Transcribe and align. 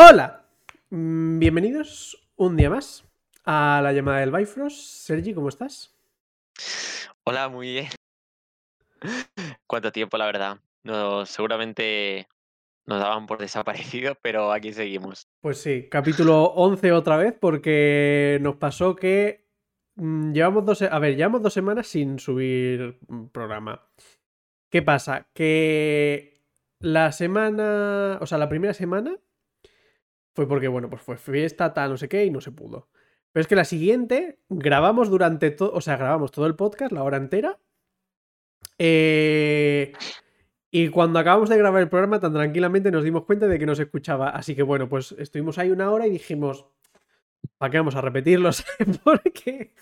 Hola, 0.00 0.44
mm, 0.90 1.40
bienvenidos 1.40 2.30
un 2.36 2.56
día 2.56 2.70
más 2.70 3.04
a 3.44 3.80
la 3.82 3.92
llamada 3.92 4.20
del 4.20 4.30
Bifrost. 4.30 4.78
Sergi, 4.78 5.34
¿cómo 5.34 5.48
estás? 5.48 5.92
Hola, 7.24 7.48
muy 7.48 7.72
bien. 7.72 7.88
¿Cuánto 9.66 9.90
tiempo, 9.90 10.16
la 10.16 10.26
verdad? 10.26 10.60
No, 10.84 11.26
seguramente 11.26 12.28
nos 12.86 13.00
daban 13.00 13.26
por 13.26 13.38
desaparecido, 13.40 14.14
pero 14.22 14.52
aquí 14.52 14.72
seguimos. 14.72 15.26
Pues 15.40 15.60
sí, 15.60 15.88
capítulo 15.90 16.44
11 16.44 16.92
otra 16.92 17.16
vez, 17.16 17.34
porque 17.36 18.38
nos 18.40 18.54
pasó 18.54 18.94
que 18.94 19.48
mm, 19.96 20.30
llevamos 20.30 20.64
dos, 20.64 20.80
a 20.82 20.98
ver, 21.00 21.16
llevamos 21.16 21.42
dos 21.42 21.54
semanas 21.54 21.88
sin 21.88 22.20
subir 22.20 23.00
mm, 23.08 23.26
programa. 23.30 23.90
¿Qué 24.70 24.80
pasa? 24.80 25.26
Que 25.34 26.40
la 26.78 27.10
semana, 27.10 28.18
o 28.20 28.26
sea, 28.26 28.38
la 28.38 28.48
primera 28.48 28.74
semana 28.74 29.18
fue 30.38 30.46
porque, 30.46 30.68
bueno, 30.68 30.88
pues 30.88 31.02
fue 31.02 31.16
fiesta, 31.16 31.74
tal, 31.74 31.90
no 31.90 31.96
sé 31.96 32.08
qué, 32.08 32.24
y 32.24 32.30
no 32.30 32.40
se 32.40 32.52
pudo. 32.52 32.86
Pero 33.32 33.40
es 33.40 33.48
que 33.48 33.56
la 33.56 33.64
siguiente 33.64 34.38
grabamos 34.48 35.10
durante 35.10 35.50
todo, 35.50 35.72
o 35.72 35.80
sea, 35.80 35.96
grabamos 35.96 36.30
todo 36.30 36.46
el 36.46 36.54
podcast, 36.54 36.92
la 36.92 37.02
hora 37.02 37.16
entera. 37.16 37.58
Eh, 38.78 39.92
y 40.70 40.90
cuando 40.90 41.18
acabamos 41.18 41.48
de 41.48 41.58
grabar 41.58 41.82
el 41.82 41.88
programa, 41.88 42.20
tan 42.20 42.32
tranquilamente 42.32 42.92
nos 42.92 43.02
dimos 43.02 43.24
cuenta 43.24 43.48
de 43.48 43.58
que 43.58 43.66
no 43.66 43.74
se 43.74 43.82
escuchaba. 43.82 44.30
Así 44.30 44.54
que 44.54 44.62
bueno, 44.62 44.88
pues 44.88 45.10
estuvimos 45.18 45.58
ahí 45.58 45.72
una 45.72 45.90
hora 45.90 46.06
y 46.06 46.10
dijimos, 46.10 46.66
¿para 47.56 47.72
qué 47.72 47.78
vamos 47.78 47.96
a 47.96 48.00
repetirlo? 48.00 48.50
porque... 49.02 49.74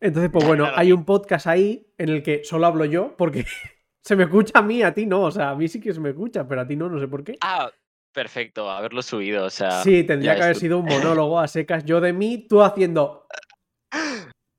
Entonces, 0.00 0.32
pues 0.32 0.44
bueno, 0.44 0.66
hay 0.74 0.90
un 0.90 1.04
podcast 1.04 1.46
ahí 1.46 1.86
en 1.96 2.08
el 2.08 2.24
que 2.24 2.42
solo 2.42 2.66
hablo 2.66 2.86
yo, 2.86 3.14
porque 3.16 3.44
se 4.02 4.16
me 4.16 4.24
escucha 4.24 4.58
a 4.58 4.62
mí, 4.62 4.82
a 4.82 4.92
ti 4.92 5.06
no. 5.06 5.22
O 5.22 5.30
sea, 5.30 5.50
a 5.50 5.54
mí 5.54 5.68
sí 5.68 5.80
que 5.80 5.94
se 5.94 6.00
me 6.00 6.08
escucha, 6.08 6.48
pero 6.48 6.62
a 6.62 6.66
ti 6.66 6.74
no, 6.74 6.88
no 6.88 6.98
sé 6.98 7.06
por 7.06 7.22
qué. 7.22 7.38
Ah, 7.40 7.70
perfecto, 8.16 8.70
haberlo 8.70 9.02
subido, 9.02 9.44
o 9.44 9.50
sea... 9.50 9.82
Sí, 9.82 10.02
tendría 10.02 10.34
que 10.34 10.42
haber 10.42 10.56
sido 10.56 10.78
un 10.78 10.86
monólogo 10.86 11.38
a 11.38 11.46
secas, 11.46 11.84
yo 11.84 12.00
de 12.00 12.14
mí, 12.14 12.46
tú 12.48 12.62
haciendo... 12.62 13.26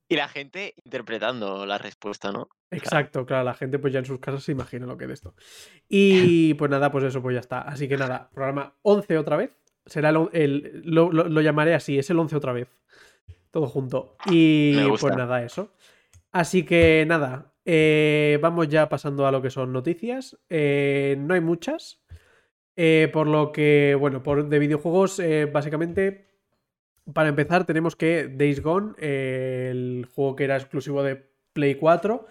Y 0.08 0.16
la 0.16 0.28
gente 0.28 0.76
interpretando 0.86 1.66
la 1.66 1.80
respuesta, 1.80 2.32
¿no? 2.32 2.50
Exacto, 2.70 3.26
claro, 3.26 3.44
la 3.44 3.56
gente 3.56 3.80
pues 3.80 3.92
ya 3.92 4.00
en 4.00 4.06
sus 4.06 4.20
casas 4.20 4.44
se 4.44 4.52
imagina 4.52 4.86
lo 4.86 4.96
que 4.96 5.06
es 5.06 5.12
esto. 5.12 5.34
Y 5.90 6.54
pues 6.60 6.70
nada, 6.70 6.92
pues 6.92 7.04
eso, 7.04 7.22
pues 7.22 7.34
ya 7.34 7.40
está. 7.40 7.62
Así 7.62 7.90
que 7.90 7.98
nada, 7.98 8.30
programa 8.32 8.76
11 8.84 9.18
otra 9.18 9.36
vez. 9.36 9.58
Será 9.86 10.10
el, 10.32 10.84
lo, 10.86 11.42
llamaré 11.42 11.74
así, 11.74 11.98
es 11.98 12.10
el 12.10 12.20
11 12.20 12.38
otra 12.38 12.54
vez. 12.54 12.70
Todo 13.52 13.68
junto. 13.68 14.16
Y 14.28 14.80
pues 14.88 15.04
nada, 15.16 15.44
eso. 15.44 15.74
Así 16.32 16.64
que 16.64 17.04
nada, 17.06 17.54
eh, 17.66 18.40
vamos 18.42 18.70
ya 18.70 18.88
pasando 18.88 19.28
a 19.28 19.32
lo 19.32 19.42
que 19.42 19.50
son 19.50 19.74
noticias. 19.74 20.38
Eh, 20.50 21.18
no 21.20 21.34
hay 21.34 21.42
muchas. 21.42 22.07
Eh, 22.78 23.10
por 23.12 23.28
lo 23.28 23.52
que, 23.52 23.98
bueno, 24.00 24.24
por, 24.24 24.48
de 24.48 24.60
videojuegos, 24.60 25.20
básicamente 25.52 26.28
para 27.14 27.30
empezar, 27.30 27.66
tenemos 27.66 27.96
que 27.96 28.28
Days 28.28 28.62
Gone, 28.62 28.94
eh, 28.98 29.70
el 29.72 30.08
juego 30.14 30.36
que 30.36 30.44
era 30.44 30.58
exclusivo 30.58 31.04
de 31.04 31.30
Play 31.54 31.76
4, 31.76 32.26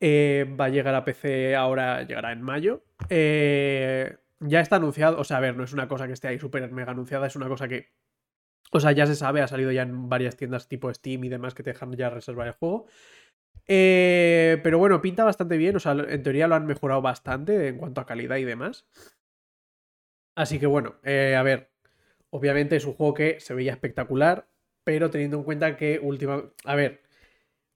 eh, 0.00 0.46
va 0.58 0.66
a 0.66 0.68
llegar 0.70 0.94
a 0.94 1.04
PC 1.04 1.54
ahora, 1.54 2.02
llegará 2.02 2.32
en 2.32 2.42
mayo. 2.42 2.84
Eh, 3.10 4.16
ya 4.40 4.60
está 4.60 4.76
anunciado, 4.76 5.20
o 5.20 5.24
sea, 5.24 5.38
a 5.38 5.40
ver, 5.40 5.56
no 5.56 5.64
es 5.64 5.72
una 5.72 5.88
cosa 5.88 6.06
que 6.06 6.14
esté 6.14 6.28
ahí 6.28 6.38
súper 6.38 6.70
mega 6.72 6.92
anunciada, 6.92 7.26
es 7.26 7.36
una 7.36 7.48
cosa 7.48 7.68
que, 7.68 7.92
o 8.72 8.80
sea, 8.80 8.92
ya 8.92 9.06
se 9.06 9.14
sabe, 9.14 9.42
ha 9.42 9.48
salido 9.48 9.72
ya 9.72 9.82
en 9.82 10.08
varias 10.08 10.36
tiendas 10.36 10.68
tipo 10.68 10.92
Steam 10.92 11.24
y 11.24 11.28
demás 11.28 11.54
que 11.54 11.62
te 11.62 11.70
dejan 11.70 11.92
ya 11.92 12.10
reservar 12.10 12.46
el 12.48 12.54
juego. 12.54 12.86
pero 13.66 14.78
bueno, 14.78 15.00
pinta 15.00 15.24
bastante 15.24 15.56
bien, 15.56 15.76
o 15.76 15.80
sea, 15.80 15.92
en 15.92 16.22
teoría 16.22 16.48
lo 16.48 16.54
han 16.54 16.66
mejorado 16.66 17.02
bastante 17.02 17.68
en 17.68 17.78
cuanto 17.78 18.00
a 18.00 18.06
calidad 18.06 18.36
y 18.36 18.44
demás. 18.44 18.86
Así 20.34 20.58
que 20.58 20.66
bueno, 20.66 20.96
a 21.04 21.42
ver, 21.42 21.70
Obviamente 22.34 22.74
es 22.74 22.84
un 22.84 22.94
juego 22.94 23.14
que 23.14 23.38
se 23.38 23.54
veía 23.54 23.70
espectacular, 23.70 24.48
pero 24.82 25.08
teniendo 25.08 25.36
en 25.36 25.44
cuenta 25.44 25.76
que 25.76 26.00
última... 26.02 26.50
A 26.64 26.74
ver, 26.74 27.00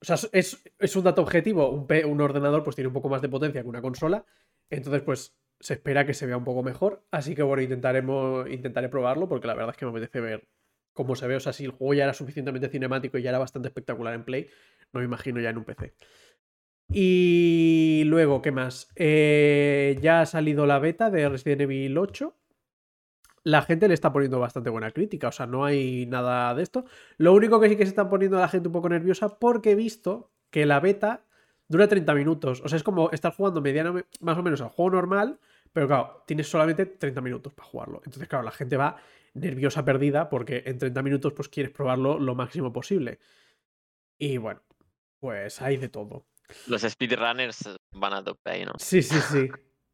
o 0.00 0.04
sea, 0.04 0.16
es, 0.32 0.96
un 0.96 1.04
dato 1.04 1.22
objetivo, 1.22 1.70
un, 1.70 1.86
un, 2.06 2.20
ordenador 2.20 2.64
pues 2.64 2.74
tiene 2.74 2.88
un 2.88 2.92
poco 2.92 3.08
más 3.08 3.22
de 3.22 3.28
potencia 3.28 3.62
que 3.62 3.68
una 3.68 3.80
consola, 3.80 4.26
entonces 4.68 5.02
pues 5.02 5.38
se 5.60 5.74
espera 5.74 6.04
que 6.04 6.12
se 6.12 6.26
vea 6.26 6.36
un 6.36 6.42
poco 6.42 6.64
mejor, 6.64 7.04
así 7.12 7.36
que 7.36 7.44
bueno, 7.44 7.62
intentaremos, 7.62 8.50
intentaré 8.50 8.88
probarlo 8.88 9.28
porque 9.28 9.46
la 9.46 9.54
verdad 9.54 9.70
es 9.70 9.76
que 9.76 9.84
me 9.84 9.92
apetece 9.92 10.20
ver 10.20 10.48
cómo 10.92 11.14
se 11.14 11.28
ve, 11.28 11.36
o 11.36 11.40
sea, 11.40 11.52
si 11.52 11.64
el 11.64 11.70
juego 11.70 11.94
ya 11.94 12.02
era 12.02 12.12
suficientemente 12.12 12.68
cinemático 12.68 13.16
y 13.16 13.22
ya 13.22 13.30
era 13.30 13.38
bastante 13.38 13.68
espectacular 13.68 14.12
en 14.14 14.24
Play, 14.24 14.48
no 14.92 14.98
me 14.98 15.06
imagino 15.06 15.40
ya 15.40 15.50
en 15.50 15.58
un 15.58 15.64
PC. 15.64 15.94
Y 16.90 18.02
luego, 18.06 18.42
¿qué 18.42 18.50
más? 18.50 18.88
Eh, 18.96 19.98
ya 20.02 20.22
ha 20.22 20.26
salido 20.26 20.66
la 20.66 20.80
beta 20.80 21.10
de 21.10 21.28
Resident 21.28 21.60
Evil 21.60 21.96
8 21.96 22.37
la 23.44 23.62
gente 23.62 23.88
le 23.88 23.94
está 23.94 24.12
poniendo 24.12 24.38
bastante 24.38 24.70
buena 24.70 24.90
crítica, 24.90 25.28
o 25.28 25.32
sea, 25.32 25.46
no 25.46 25.64
hay 25.64 26.06
nada 26.06 26.54
de 26.54 26.62
esto. 26.62 26.84
Lo 27.16 27.32
único 27.32 27.60
que 27.60 27.68
sí 27.68 27.76
que 27.76 27.84
se 27.84 27.90
está 27.90 28.08
poniendo 28.08 28.38
a 28.38 28.40
la 28.40 28.48
gente 28.48 28.68
un 28.68 28.72
poco 28.72 28.88
nerviosa 28.88 29.38
porque 29.38 29.72
he 29.72 29.74
visto 29.74 30.30
que 30.50 30.66
la 30.66 30.80
beta 30.80 31.24
dura 31.68 31.88
30 31.88 32.14
minutos. 32.14 32.62
O 32.64 32.68
sea, 32.68 32.76
es 32.76 32.82
como 32.82 33.10
estar 33.10 33.34
jugando 33.34 33.60
medianamente, 33.60 34.08
más 34.20 34.38
o 34.38 34.42
menos 34.42 34.60
al 34.60 34.68
juego 34.68 34.90
normal, 34.90 35.38
pero 35.72 35.86
claro, 35.86 36.24
tienes 36.26 36.48
solamente 36.48 36.86
30 36.86 37.20
minutos 37.20 37.52
para 37.52 37.68
jugarlo. 37.68 38.02
Entonces, 38.04 38.28
claro, 38.28 38.44
la 38.44 38.50
gente 38.50 38.76
va 38.76 38.96
nerviosa 39.34 39.84
perdida 39.84 40.28
porque 40.28 40.62
en 40.66 40.78
30 40.78 41.02
minutos 41.02 41.32
pues 41.32 41.48
quieres 41.48 41.72
probarlo 41.72 42.18
lo 42.18 42.34
máximo 42.34 42.72
posible. 42.72 43.18
Y 44.18 44.38
bueno, 44.38 44.62
pues 45.20 45.60
hay 45.62 45.76
de 45.76 45.88
todo. 45.88 46.26
Los 46.66 46.82
speedrunners 46.82 47.76
van 47.92 48.14
a 48.14 48.24
tope 48.24 48.50
ahí, 48.50 48.64
¿no? 48.64 48.72
Sí, 48.78 49.02
sí, 49.02 49.20
sí. 49.20 49.48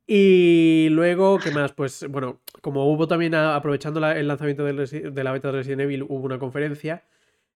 Y 0.07 0.89
luego, 0.91 1.39
¿qué 1.39 1.51
más? 1.51 1.73
Pues 1.73 2.07
bueno, 2.11 2.43
como 2.61 2.93
hubo 2.93 3.09
también, 3.09 3.35
aprovechando 3.35 4.07
el 4.07 4.29
lanzamiento 4.29 4.65
de 4.65 5.25
la 5.25 5.33
beta 5.33 5.49
de 5.49 5.59
Resident 5.59 5.81
Evil, 5.83 6.03
hubo 6.03 6.25
una 6.27 6.39
conferencia 6.39 7.05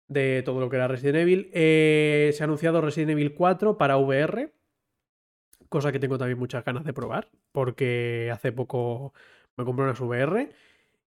de 0.08 0.44
todo 0.44 0.60
lo 0.60 0.70
que 0.70 0.76
era 0.78 0.88
Resident 0.88 1.18
Evil. 1.18 1.50
Eh, 1.54 2.32
se 2.34 2.44
ha 2.44 2.46
anunciado 2.46 2.82
Resident 2.82 3.12
Evil 3.12 3.34
4 3.34 3.78
para 3.78 3.98
VR, 3.98 4.54
cosa 5.70 5.92
que 5.92 6.00
tengo 6.00 6.18
también 6.18 6.38
muchas 6.38 6.64
ganas 6.64 6.84
de 6.86 6.94
probar, 6.94 7.30
porque 7.52 8.30
hace 8.32 8.52
poco 8.52 9.14
me 9.58 9.66
compré 9.66 9.86
unas 9.86 10.00
VR. 10.00 10.52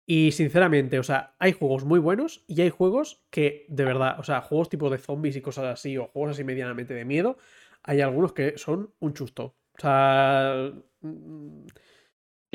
Y 0.06 0.32
sinceramente, 0.32 0.98
o 0.98 1.02
sea, 1.02 1.34
hay 1.38 1.52
juegos 1.52 1.84
muy 1.84 1.98
buenos 1.98 2.44
y 2.46 2.60
hay 2.62 2.70
juegos 2.70 3.26
que, 3.30 3.66
de 3.68 3.84
verdad, 3.84 4.20
o 4.20 4.22
sea, 4.22 4.40
juegos 4.40 4.68
tipo 4.68 4.88
de 4.88 4.98
zombies 4.98 5.36
y 5.36 5.42
cosas 5.42 5.64
así, 5.66 5.98
o 5.98 6.06
juegos 6.06 6.32
así 6.32 6.44
medianamente 6.44 6.94
de 6.94 7.04
miedo, 7.04 7.38
hay 7.82 8.00
algunos 8.00 8.32
que 8.32 8.56
son 8.56 8.94
un 9.00 9.14
chusto. 9.14 9.56
O 9.76 9.80
sea, 9.80 10.72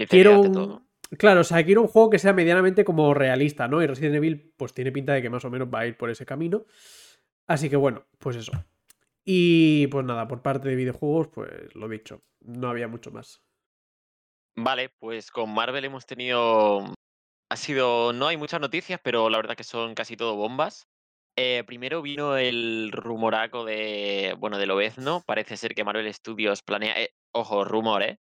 quiero 0.08 0.42
un... 0.42 0.92
Claro, 1.18 1.42
o 1.42 1.44
sea, 1.44 1.64
quiero 1.66 1.82
un 1.82 1.88
juego 1.88 2.10
que 2.10 2.20
sea 2.20 2.32
medianamente 2.32 2.86
como 2.86 3.14
realista, 3.14 3.68
¿no? 3.68 3.82
Y 3.82 3.88
Resident 3.88 4.16
Evil, 4.16 4.54
pues 4.56 4.74
tiene 4.74 4.94
pinta 4.94 5.14
de 5.14 5.22
que 5.22 5.30
más 5.30 5.44
o 5.44 5.50
menos 5.50 5.68
va 5.74 5.80
a 5.80 5.88
ir 5.88 5.98
por 5.98 6.10
ese 6.10 6.26
camino. 6.26 6.66
Así 7.48 7.70
que 7.70 7.76
bueno, 7.76 8.06
pues 8.18 8.38
eso. 8.38 8.54
Y 9.26 9.88
pues 9.88 10.06
nada, 10.06 10.28
por 10.28 10.42
parte 10.42 10.70
de 10.70 10.76
videojuegos, 10.76 11.28
pues 11.28 11.76
lo 11.76 11.90
dicho, 11.90 12.24
no 12.40 12.70
había 12.70 12.88
mucho 12.88 13.12
más. 13.12 13.44
Vale, 14.56 14.90
pues 15.00 15.32
con 15.32 15.54
Marvel 15.54 15.86
hemos 15.86 16.06
tenido. 16.06 16.94
Ha 17.50 17.56
sido. 17.58 18.14
No 18.14 18.28
hay 18.28 18.38
muchas 18.38 18.62
noticias, 18.62 19.00
pero 19.04 19.30
la 19.30 19.38
verdad 19.38 19.56
que 19.56 19.64
son 19.64 19.96
casi 19.96 20.16
todo 20.16 20.36
bombas. 20.36 20.88
Eh, 21.38 21.64
primero 21.66 22.02
vino 22.02 22.38
el 22.38 22.92
rumoraco 22.92 23.66
de. 23.66 24.36
Bueno, 24.40 24.58
de 24.58 24.66
Lobezno. 24.68 25.24
Parece 25.26 25.58
ser 25.58 25.74
que 25.74 25.84
Marvel 25.84 26.14
Studios 26.14 26.62
planea. 26.62 27.00
Eh, 27.02 27.10
ojo, 27.34 27.64
rumor, 27.64 28.04
¿eh? 28.04 28.18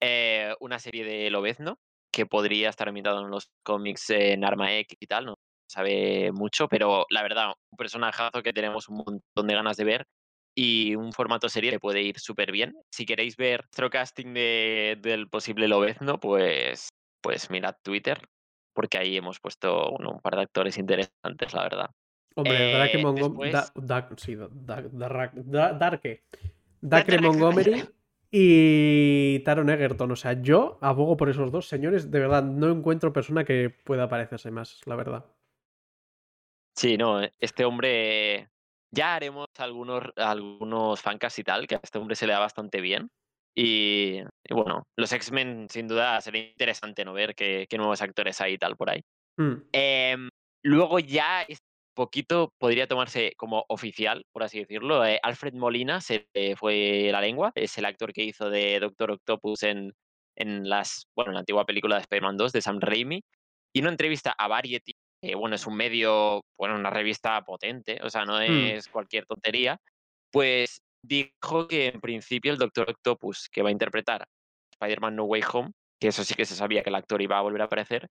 Eh, 0.00 0.54
una 0.60 0.78
serie 0.78 1.04
de 1.04 1.30
Lobezno 1.30 1.78
que 2.12 2.26
podría 2.26 2.70
estar 2.70 2.88
ambientado 2.88 3.24
en 3.24 3.30
los 3.30 3.50
cómics 3.64 4.10
en 4.10 4.44
Arma 4.44 4.76
X 4.78 4.96
y 5.00 5.06
tal, 5.06 5.26
no 5.26 5.36
sabe 5.70 6.32
mucho, 6.32 6.68
pero 6.68 7.06
la 7.10 7.22
verdad, 7.22 7.52
un 7.70 7.76
personajazo 7.76 8.42
que 8.42 8.52
tenemos 8.52 8.88
un 8.88 8.98
montón 8.98 9.46
de 9.46 9.54
ganas 9.54 9.76
de 9.76 9.84
ver 9.84 10.06
y 10.56 10.96
un 10.96 11.12
formato 11.12 11.48
serie 11.48 11.70
que 11.70 11.80
puede 11.80 12.02
ir 12.02 12.18
súper 12.18 12.52
bien. 12.52 12.74
Si 12.92 13.06
queréis 13.06 13.36
ver 13.36 13.64
otro 13.66 13.90
casting 13.90 14.34
de, 14.34 14.98
del 15.00 15.28
posible 15.28 15.68
Lobezno, 15.68 16.18
pues, 16.18 16.88
pues 17.22 17.50
mirad 17.50 17.76
Twitter, 17.82 18.20
porque 18.74 18.98
ahí 18.98 19.16
hemos 19.16 19.40
puesto 19.40 19.90
un 19.90 20.20
par 20.20 20.36
de 20.36 20.42
actores 20.42 20.78
interesantes, 20.78 21.52
la 21.54 21.62
verdad. 21.62 21.90
Hombre, 22.38 22.92
eh, 22.92 23.02
Montgomery. 23.02 23.50
Darke 26.80 27.20
Montgomery 27.20 27.84
y 28.30 29.40
Taron 29.40 29.70
Egerton. 29.70 30.12
O 30.12 30.16
sea, 30.16 30.40
yo 30.40 30.78
abogo 30.80 31.16
por 31.16 31.30
esos 31.30 31.50
dos 31.50 31.66
señores. 31.66 32.12
De 32.12 32.20
verdad, 32.20 32.44
no 32.44 32.70
encuentro 32.70 33.12
persona 33.12 33.44
que 33.44 33.70
pueda 33.70 34.08
parecerse 34.08 34.52
más, 34.52 34.80
la 34.86 34.94
verdad. 34.94 35.26
Sí, 36.76 36.96
no, 36.96 37.20
este 37.40 37.64
hombre. 37.64 38.48
Ya 38.92 39.16
haremos 39.16 39.48
algunos, 39.58 40.04
algunos 40.14 41.02
fancas 41.02 41.36
y 41.40 41.42
tal, 41.42 41.66
que 41.66 41.74
a 41.74 41.80
este 41.82 41.98
hombre 41.98 42.14
se 42.14 42.28
le 42.28 42.34
da 42.34 42.38
bastante 42.38 42.80
bien. 42.80 43.10
Y, 43.54 44.22
bueno, 44.48 44.84
los 44.96 45.12
X-Men 45.12 45.66
sin 45.68 45.88
duda 45.88 46.20
sería 46.20 46.48
interesante 46.48 47.04
no 47.04 47.12
ver 47.12 47.34
qué, 47.34 47.66
nuevos 47.76 48.00
actores 48.00 48.40
hay 48.40 48.52
y 48.54 48.58
tal 48.58 48.76
por 48.76 48.90
ahí. 48.90 49.02
Mm. 49.36 49.54
Em, 49.72 50.28
luego 50.62 51.00
ya 51.00 51.44
poquito 51.98 52.52
podría 52.58 52.86
tomarse 52.86 53.32
como 53.36 53.64
oficial, 53.68 54.24
por 54.32 54.44
así 54.44 54.60
decirlo. 54.60 55.04
Eh, 55.04 55.18
Alfred 55.22 55.54
Molina 55.54 56.00
se 56.00 56.28
fue 56.56 57.08
la 57.12 57.20
lengua, 57.20 57.52
es 57.56 57.76
el 57.78 57.84
actor 57.86 58.12
que 58.12 58.22
hizo 58.24 58.50
de 58.50 58.78
Doctor 58.80 59.10
Octopus 59.10 59.64
en, 59.64 59.92
en, 60.36 60.68
las, 60.68 61.06
bueno, 61.16 61.32
en 61.32 61.34
la 61.34 61.40
antigua 61.40 61.66
película 61.66 61.96
de 61.96 62.02
Spider-Man 62.02 62.36
2 62.36 62.52
de 62.52 62.62
Sam 62.62 62.78
Raimi. 62.80 63.20
y 63.74 63.80
en 63.80 63.84
una 63.86 63.92
entrevista 63.92 64.34
a 64.38 64.48
Variety, 64.48 64.92
que 65.22 65.34
bueno, 65.34 65.56
es 65.56 65.66
un 65.66 65.76
medio, 65.76 66.42
bueno, 66.58 66.76
una 66.76 66.90
revista 66.90 67.42
potente, 67.42 67.98
o 68.02 68.10
sea, 68.10 68.24
no 68.24 68.38
Mm. 68.38 68.76
es 68.76 68.88
cualquier 68.88 69.26
tontería, 69.26 69.76
pues 70.32 70.80
dijo 71.02 71.68
que 71.68 71.88
en 71.88 72.00
principio 72.00 72.52
el 72.52 72.58
Doctor 72.58 72.90
Octopus 72.90 73.48
que 73.50 73.62
va 73.62 73.70
a 73.70 73.72
interpretar 73.72 74.24
Spider-Man 74.72 75.16
No 75.16 75.24
Way 75.24 75.42
Home, 75.52 75.72
que 76.00 76.08
eso 76.08 76.22
sí 76.24 76.34
que 76.34 76.44
se 76.46 76.54
sabía 76.54 76.82
que 76.82 76.90
el 76.90 76.94
actor 76.96 77.20
iba 77.22 77.38
a 77.38 77.42
volver 77.42 77.62
a 77.62 77.64
aparecer, 77.66 78.08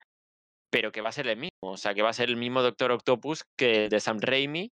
pero 0.70 0.92
que 0.92 1.02
va 1.02 1.10
a 1.10 1.14
ser 1.14 1.28
el 1.28 1.38
mismo, 1.38 1.52
o 1.62 1.78
sea, 1.78 1.94
que 1.94 2.02
va 2.02 2.10
a 2.10 2.14
ser 2.14 2.30
el 2.30 2.38
mismo 2.38 2.62
Doctor 2.62 2.92
Octopus 2.92 3.44
que 3.58 3.90
de 3.90 4.00
Sam 4.00 4.20
Raimi 4.20 4.72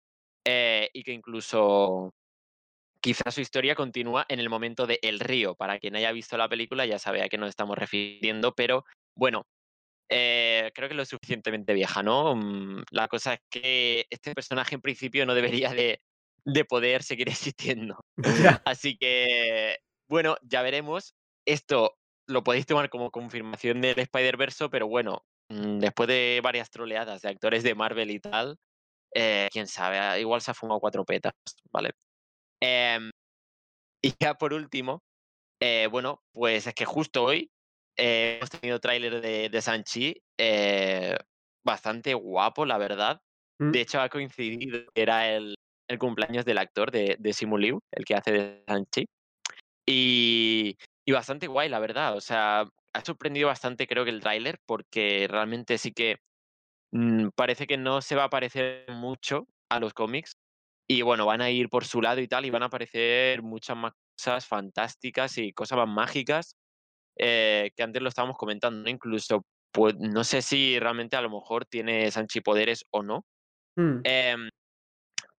eh, 0.46 0.90
y 0.94 1.04
que 1.04 1.14
incluso 1.14 2.14
quizás 3.02 3.34
su 3.34 3.42
historia 3.42 3.76
continúa 3.76 4.26
en 4.30 4.40
el 4.40 4.50
momento 4.50 4.86
de 4.86 5.00
El 5.02 5.20
Río. 5.20 5.56
Para 5.56 5.80
quien 5.80 5.96
haya 5.96 6.12
visto 6.12 6.38
la 6.38 6.50
película 6.50 6.86
ya 6.86 7.00
sabe 7.00 7.24
a 7.24 7.30
qué 7.30 7.38
nos 7.38 7.50
estamos 7.50 7.78
refiriendo, 7.78 8.54
pero 8.54 8.86
bueno, 9.16 9.46
eh, 10.10 10.72
creo 10.74 10.90
que 10.90 10.94
es 10.94 10.98
lo 10.98 11.06
suficientemente 11.06 11.74
vieja, 11.74 12.04
¿no? 12.04 12.36
Mm, 12.36 12.84
La 12.92 13.08
cosa 13.08 13.36
es 13.36 13.40
que 13.50 14.06
este 14.10 14.34
personaje 14.34 14.76
en 14.76 14.82
principio 14.82 15.26
no 15.26 15.36
debería 15.36 15.72
de, 15.72 16.02
de 16.46 16.66
poder 16.66 17.04
seguir 17.04 17.30
existiendo. 17.30 18.00
Así 18.66 18.98
que, 18.98 19.80
bueno, 20.10 20.38
ya 20.42 20.62
veremos. 20.62 21.16
Esto 21.46 21.96
lo 22.28 22.44
podéis 22.44 22.66
tomar 22.66 22.90
como 22.90 23.12
confirmación 23.12 23.82
del 23.82 24.00
Spider-Verse, 24.00 24.70
pero 24.70 24.88
bueno, 24.88 25.24
después 25.50 26.08
de 26.08 26.40
varias 26.44 26.70
troleadas 26.70 27.22
de 27.22 27.30
actores 27.30 27.64
de 27.64 27.76
Marvel 27.76 28.12
y 28.12 28.20
tal, 28.20 28.58
eh, 29.14 29.50
quién 29.52 29.68
sabe, 29.68 29.98
ah, 29.98 30.20
igual 30.20 30.42
se 30.42 30.52
ha 30.52 30.54
fumado 30.54 30.80
cuatro 30.80 31.04
petas, 31.04 31.34
¿vale? 31.72 31.92
Em, 32.62 33.10
y 34.04 34.14
ya 34.20 34.36
por 34.36 34.54
último, 34.54 35.02
eh, 35.62 35.88
bueno, 35.92 36.22
pues 36.32 36.68
es 36.68 36.74
que 36.74 36.86
justo 36.86 37.24
hoy 37.24 37.50
eh, 37.98 38.38
hemos 38.38 38.50
tenido 38.50 38.80
tráiler 38.80 39.22
de, 39.22 39.50
de 39.50 39.62
Sanchi, 39.62 40.22
bastante 41.66 42.14
guapo, 42.14 42.66
la 42.66 42.78
verdad. 42.78 43.20
Mm. 43.60 43.72
De 43.72 43.82
hecho, 43.82 44.00
ha 44.00 44.10
coincidido 44.10 44.80
era 44.96 45.30
el, 45.30 45.56
el 45.90 46.00
cumpleaños 46.00 46.46
del 46.46 46.60
actor 46.60 46.92
de, 46.92 47.18
de 47.20 47.34
Simu 47.34 47.58
Liu, 47.58 47.80
el 47.92 48.06
que 48.06 48.16
hace 48.16 48.32
de 48.32 48.64
Sanchi. 48.68 49.06
Y, 49.86 50.78
y 51.06 51.12
bastante 51.12 51.48
guay, 51.48 51.68
la 51.68 51.80
verdad. 51.80 52.16
O 52.16 52.22
sea, 52.22 52.70
ha 52.94 53.06
sorprendido 53.06 53.48
bastante, 53.48 53.88
creo 53.88 54.04
que 54.06 54.12
el 54.12 54.22
tráiler, 54.22 54.60
porque 54.66 55.28
realmente 55.30 55.78
sí 55.78 55.92
que 55.94 56.18
mm, 56.92 57.30
parece 57.36 57.68
que 57.68 57.78
no 57.78 58.02
se 58.02 58.16
va 58.16 58.26
a 58.26 58.30
parecer 58.30 58.86
mucho 58.90 59.48
a 59.70 59.80
los 59.80 59.94
cómics. 59.94 60.34
Y 60.88 61.04
bueno, 61.04 61.26
van 61.26 61.42
a 61.42 61.52
ir 61.52 61.70
por 61.70 61.86
su 61.86 62.02
lado 62.02 62.22
y 62.22 62.28
tal, 62.28 62.46
y 62.46 62.50
van 62.52 62.64
a 62.64 62.68
aparecer 62.68 63.44
muchas 63.44 63.78
más 63.78 63.94
cosas 64.18 64.48
fantásticas 64.48 65.38
y 65.38 65.54
cosas 65.54 65.78
más 65.78 65.88
mágicas 65.88 66.56
eh, 67.18 67.72
que 67.76 67.84
antes 67.84 68.02
lo 68.02 68.10
estábamos 68.10 68.38
comentando, 68.38 68.84
¿no? 68.84 68.90
Incluso, 68.90 69.46
pues 69.72 69.96
no 70.00 70.24
sé 70.24 70.42
si 70.42 70.80
realmente 70.80 71.16
a 71.18 71.22
lo 71.22 71.30
mejor 71.30 71.66
tiene 71.66 72.10
Sanchi 72.12 72.42
poderes 72.42 72.86
o 72.92 73.04
no. 73.04 73.26
Mm. 73.78 74.02
Em, 74.04 74.50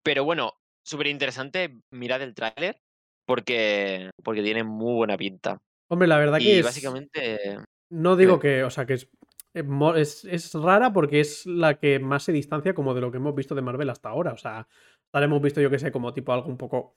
pero 0.03 0.25
bueno, 0.25 0.53
súper 0.85 1.09
interesante 1.09 1.79
mirar 1.91 2.23
el 2.23 2.35
tráiler 2.35 2.81
porque, 3.27 4.11
porque 4.25 4.43
tiene 4.43 4.65
muy 4.65 4.95
buena 4.95 5.17
pinta. 5.17 5.59
Hombre, 5.91 6.09
la 6.09 6.19
verdad 6.19 6.39
que 6.39 6.45
Y 6.45 6.59
es. 6.59 6.65
básicamente, 6.65 7.59
No 7.91 8.17
digo 8.17 8.39
que, 8.39 8.63
o 8.63 8.71
sea, 8.71 8.87
que 8.87 8.95
es, 8.95 9.11
eh, 9.55 9.65
es, 9.97 10.25
es 10.25 10.55
rara 10.55 10.93
porque 10.93 11.21
es 11.21 11.45
la 11.47 11.75
que 11.75 11.99
más 11.99 12.23
se 12.23 12.33
distancia 12.33 12.75
como 12.75 12.95
de 12.95 13.01
lo 13.01 13.11
que 13.11 13.17
hemos 13.17 13.35
visto 13.35 13.55
de 13.57 13.63
Marvel 13.63 13.91
hasta 13.91 14.09
ahora. 14.09 14.33
O 14.33 14.37
sea, 14.37 14.69
ahora 15.13 15.25
hemos 15.27 15.43
visto, 15.43 15.61
yo 15.61 15.69
que 15.69 15.81
sé, 15.81 15.91
como 15.91 16.15
tipo 16.15 16.33
algo 16.33 16.49
un 16.49 16.57
poco 16.57 16.97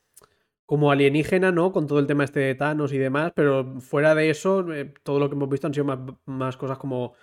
como 0.65 0.91
alienígena, 0.91 1.51
¿no? 1.51 1.71
Con 1.71 1.87
todo 1.87 1.99
el 1.99 2.07
tema 2.07 2.23
este 2.23 2.39
de 2.39 2.55
Thanos 2.55 2.93
y 2.93 2.97
demás, 2.99 3.33
pero 3.35 3.79
fuera 3.81 4.13
de 4.15 4.29
eso, 4.29 4.71
eh, 4.71 4.93
todo 5.03 5.19
lo 5.19 5.27
que 5.29 5.35
hemos 5.35 5.49
visto 5.49 5.67
han 5.67 5.73
sido 5.73 5.85
más, 5.85 5.99
más 6.25 6.55
cosas 6.55 6.77
como 6.77 7.15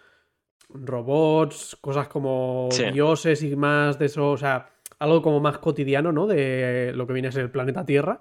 robots, 0.69 1.77
cosas 1.81 2.09
como 2.09 2.69
Sí. 2.73 2.91
dioses 2.91 3.43
y 3.43 3.57
más 3.57 3.99
de 3.99 4.07
eso, 4.07 4.33
o 4.33 4.37
sea, 4.37 4.69
algo 4.99 5.23
como 5.23 5.41
más 5.41 5.59
cotidiano, 5.59 6.13
¿no? 6.13 6.27
De 6.27 6.93
lo 6.95 7.07
que 7.07 7.13
viene 7.13 7.29
a 7.29 7.33
ser 7.33 7.45
el 7.45 7.51
planeta 7.51 7.85
Tierra. 7.85 8.19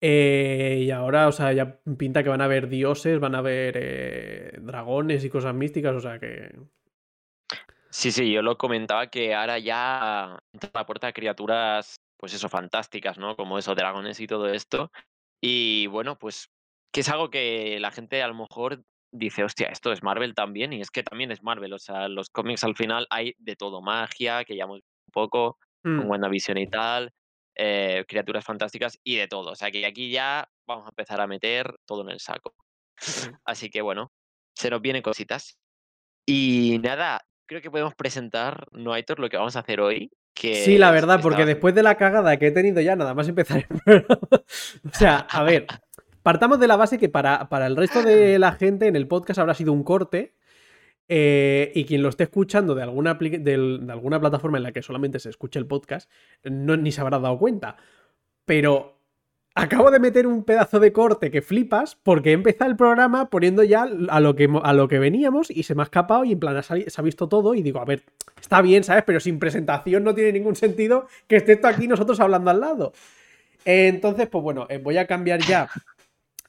Eh, 0.00 0.82
y 0.86 0.90
ahora, 0.90 1.28
o 1.28 1.32
sea, 1.32 1.52
ya 1.52 1.80
pinta 1.98 2.22
que 2.22 2.28
van 2.28 2.40
a 2.40 2.44
haber 2.44 2.68
dioses, 2.68 3.18
van 3.18 3.34
a 3.34 3.38
haber 3.38 3.74
eh, 3.76 4.58
dragones 4.60 5.24
y 5.24 5.30
cosas 5.30 5.54
místicas, 5.54 5.94
o 5.94 6.00
sea 6.00 6.18
que. 6.18 6.54
sí, 7.90 8.12
sí, 8.12 8.30
yo 8.32 8.42
lo 8.42 8.58
comentaba 8.58 9.08
que 9.08 9.34
ahora 9.34 9.58
ya 9.58 10.38
entra 10.52 10.70
a 10.74 10.78
la 10.80 10.86
puerta 10.86 11.12
criaturas, 11.12 11.96
pues 12.18 12.34
eso, 12.34 12.48
fantásticas, 12.48 13.18
¿no? 13.18 13.36
Como 13.36 13.58
esos 13.58 13.76
dragones 13.76 14.20
y 14.20 14.26
todo 14.26 14.48
esto. 14.48 14.90
Y 15.40 15.86
bueno, 15.88 16.18
pues 16.18 16.48
que 16.92 17.00
es 17.00 17.08
algo 17.08 17.30
que 17.30 17.78
la 17.80 17.90
gente 17.90 18.22
a 18.22 18.28
lo 18.28 18.34
mejor 18.34 18.82
dice, 19.12 19.44
hostia, 19.44 19.68
esto 19.68 19.92
es 19.92 20.02
Marvel 20.02 20.34
también, 20.34 20.72
y 20.72 20.80
es 20.80 20.90
que 20.90 21.02
también 21.02 21.30
es 21.30 21.42
Marvel, 21.42 21.72
o 21.72 21.78
sea, 21.78 22.08
los 22.08 22.30
cómics 22.30 22.64
al 22.64 22.76
final 22.76 23.06
hay 23.10 23.34
de 23.38 23.56
todo, 23.56 23.82
magia, 23.82 24.44
que 24.44 24.56
ya 24.56 24.64
hemos 24.64 24.76
visto 24.76 24.88
un 25.08 25.12
poco, 25.12 25.58
con 25.94 26.06
Mm, 26.06 26.10
WandaVision 26.10 26.58
y 26.58 26.66
tal, 26.68 27.12
eh, 27.56 28.04
criaturas 28.06 28.44
fantásticas 28.44 28.98
y 29.02 29.16
de 29.16 29.28
todo. 29.28 29.52
O 29.52 29.56
sea 29.56 29.70
que 29.70 29.84
aquí 29.86 30.10
ya 30.10 30.48
vamos 30.66 30.86
a 30.86 30.90
empezar 30.90 31.20
a 31.20 31.26
meter 31.26 31.74
todo 31.86 32.02
en 32.02 32.10
el 32.10 32.20
saco. 32.20 32.54
sí. 32.98 33.30
Así 33.44 33.70
que 33.70 33.82
bueno, 33.82 34.12
se 34.54 34.70
nos 34.70 34.80
vienen 34.80 35.02
cositas. 35.02 35.58
Y 36.26 36.80
nada, 36.82 37.20
creo 37.46 37.62
que 37.62 37.70
podemos 37.70 37.94
presentar, 37.94 38.66
no 38.72 38.92
Aitor, 38.92 39.20
lo 39.20 39.28
que 39.28 39.36
vamos 39.36 39.56
a 39.56 39.60
hacer 39.60 39.80
hoy. 39.80 40.10
Que 40.34 40.56
Sí, 40.64 40.76
la 40.76 40.90
verdad, 40.90 41.20
porque 41.22 41.46
después 41.46 41.74
de 41.74 41.82
la 41.82 41.96
cagada 41.96 42.36
que 42.36 42.48
he 42.48 42.50
tenido 42.50 42.80
ya, 42.80 42.96
nada 42.96 43.14
más 43.14 43.28
empezar 43.28 43.58
el 43.70 43.80
programa. 43.80 44.18
o 44.30 44.92
sea, 44.92 45.18
a 45.30 45.42
ver, 45.42 45.66
partamos 46.22 46.58
de 46.58 46.66
la 46.66 46.76
base 46.76 46.98
que 46.98 47.08
para, 47.08 47.48
para 47.48 47.66
el 47.66 47.76
resto 47.76 48.02
de 48.02 48.38
la 48.38 48.52
gente 48.52 48.88
en 48.88 48.96
el 48.96 49.08
podcast 49.08 49.38
habrá 49.38 49.54
sido 49.54 49.72
un 49.72 49.84
corte. 49.84 50.34
Eh, 51.08 51.72
y 51.74 51.84
quien 51.84 52.02
lo 52.02 52.08
esté 52.08 52.24
escuchando 52.24 52.74
de 52.74 52.82
alguna, 52.82 53.18
plataforma 53.18 54.58
en 54.58 54.64
la 54.64 54.72
que 54.72 54.82
solamente 54.82 55.18
se 55.18 55.30
escuche 55.30 55.58
el 55.58 55.66
podcast, 55.66 56.10
no, 56.44 56.76
ni 56.76 56.92
se 56.92 57.00
habrá 57.00 57.18
dado 57.18 57.38
cuenta. 57.38 57.76
Pero 58.44 58.98
acabo 59.54 59.90
de 59.90 60.00
meter 60.00 60.26
un 60.26 60.44
pedazo 60.44 60.80
de 60.80 60.92
corte 60.92 61.30
que 61.30 61.42
flipas 61.42 61.96
porque 61.96 62.30
he 62.30 62.32
empezado 62.32 62.70
el 62.70 62.76
programa 62.76 63.30
poniendo 63.30 63.62
ya 63.62 63.88
a 64.08 64.20
lo 64.20 64.34
que, 64.34 64.48
a 64.62 64.72
lo 64.72 64.88
que 64.88 64.98
veníamos 64.98 65.50
y 65.50 65.62
se 65.62 65.74
me 65.74 65.82
ha 65.82 65.84
escapado 65.84 66.24
y 66.24 66.32
en 66.32 66.40
plan 66.40 66.62
se 66.62 66.92
ha 66.96 67.02
visto 67.02 67.28
todo 67.28 67.54
y 67.54 67.62
digo, 67.62 67.80
a 67.80 67.84
ver, 67.84 68.02
está 68.40 68.60
bien, 68.62 68.84
¿sabes? 68.84 69.04
Pero 69.06 69.20
sin 69.20 69.38
presentación 69.38 70.04
no 70.04 70.14
tiene 70.14 70.32
ningún 70.32 70.56
sentido 70.56 71.06
que 71.26 71.36
esté 71.36 71.52
esto 71.52 71.68
aquí 71.68 71.88
nosotros 71.88 72.20
hablando 72.20 72.50
al 72.50 72.60
lado. 72.60 72.92
Entonces, 73.64 74.28
pues 74.28 74.42
bueno, 74.42 74.66
eh, 74.70 74.78
voy 74.78 74.96
a 74.96 75.06
cambiar 75.06 75.40
ya 75.40 75.68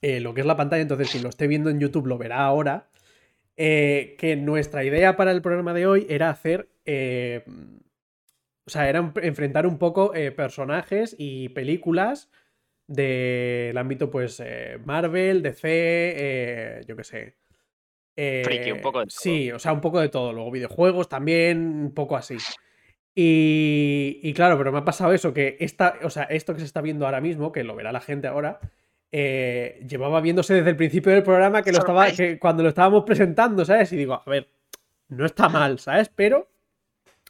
eh, 0.01 0.19
lo 0.19 0.33
que 0.33 0.42
es 0.42 0.48
la 0.48 0.56
pantalla. 0.56 0.83
Entonces, 0.83 1.09
quien 1.09 1.24
lo 1.24 1.30
esté 1.30 1.48
viendo 1.48 1.69
en 1.69 1.80
YouTube 1.80 2.07
lo 2.07 2.18
verá 2.18 2.45
ahora. 2.45 2.88
Eh, 3.57 4.15
que 4.18 4.36
nuestra 4.36 4.83
idea 4.86 5.18
para 5.18 5.31
el 5.31 5.42
programa 5.42 5.74
de 5.74 5.88
hoy 5.88 6.06
era 6.09 6.30
hacer. 6.30 6.69
eh, 6.86 7.44
o 8.68 8.69
sea, 8.69 8.90
era 8.90 9.14
enfrentar 9.21 9.66
un 9.66 9.78
poco 9.78 10.14
eh, 10.14 10.31
personajes 10.31 11.16
y 11.18 11.47
películas 11.49 12.30
del 12.85 13.78
ámbito, 13.78 14.11
pues, 14.11 14.42
eh, 14.44 14.78
Marvel, 14.83 15.42
DC, 15.42 15.61
eh, 15.69 16.81
yo 16.85 16.97
qué 16.97 17.04
sé. 17.06 17.35
Friki, 18.14 18.71
un 18.71 18.81
poco 18.81 18.99
de 18.99 19.06
todo. 19.06 19.18
Sí, 19.18 19.52
o 19.52 19.59
sea, 19.59 19.71
un 19.71 19.80
poco 19.80 20.02
de 20.02 20.09
todo. 20.09 20.33
Luego 20.33 20.52
videojuegos 20.52 21.07
también, 21.07 21.59
un 21.59 21.94
poco 21.94 22.18
así. 22.18 22.35
Y, 23.16 24.19
y 24.21 24.33
claro, 24.33 24.57
pero 24.57 24.73
me 24.73 24.80
ha 24.80 24.85
pasado 24.85 25.14
eso, 25.14 25.33
que 25.33 25.56
esta, 25.61 25.97
o 26.04 26.09
sea, 26.09 26.23
esto 26.23 26.54
que 26.54 26.59
se 26.59 26.66
está 26.66 26.81
viendo 26.81 27.06
ahora 27.06 27.21
mismo, 27.21 27.54
que 27.54 27.64
lo 27.64 27.73
verá 27.73 27.94
la 27.94 28.02
gente 28.02 28.28
ahora, 28.28 28.59
eh, 29.11 29.83
llevaba 29.87 30.21
viéndose 30.21 30.54
desde 30.54 30.69
el 30.69 30.76
principio 30.76 31.11
del 31.11 31.23
programa 31.23 31.61
que 31.61 31.71
lo 31.71 31.80
estaba, 31.80 32.11
que 32.11 32.37
cuando 32.40 32.64
lo 32.64 32.69
estábamos 32.69 33.04
presentando, 33.04 33.64
¿sabes? 33.66 33.92
Y 33.94 33.97
digo, 33.97 34.14
a 34.14 34.30
ver, 34.30 34.49
no 35.09 35.26
está 35.26 35.49
mal, 35.49 35.80
¿sabes? 35.80 36.09
Pero 36.14 36.49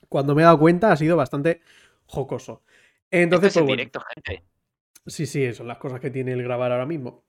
cuando 0.09 0.35
me 0.35 0.41
he 0.41 0.45
dado 0.45 0.59
cuenta 0.59 0.91
ha 0.91 0.97
sido 0.97 1.15
bastante 1.17 1.61
jocoso. 2.05 2.63
Entonces, 3.11 3.49
Esto 3.49 3.59
es 3.59 3.63
en 3.63 3.63
pues 3.63 3.67
bueno. 3.67 3.77
directo, 3.77 4.01
gente. 4.13 4.43
Sí, 5.05 5.25
sí, 5.25 5.53
son 5.53 5.67
las 5.67 5.77
cosas 5.77 5.99
que 5.99 6.09
tiene 6.09 6.33
el 6.33 6.43
grabar 6.43 6.71
ahora 6.71 6.85
mismo. 6.85 7.23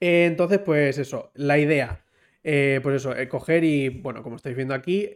Eh, 0.00 0.26
Entonces, 0.26 0.58
pues 0.58 0.98
eso, 0.98 1.30
la 1.34 1.58
idea, 1.58 2.04
eh, 2.42 2.80
pues 2.82 2.96
eso, 2.96 3.16
eh, 3.16 3.28
coger 3.28 3.64
y, 3.64 3.88
bueno, 3.88 4.22
como 4.22 4.36
estáis 4.36 4.56
viendo 4.56 4.74
aquí, 4.74 5.08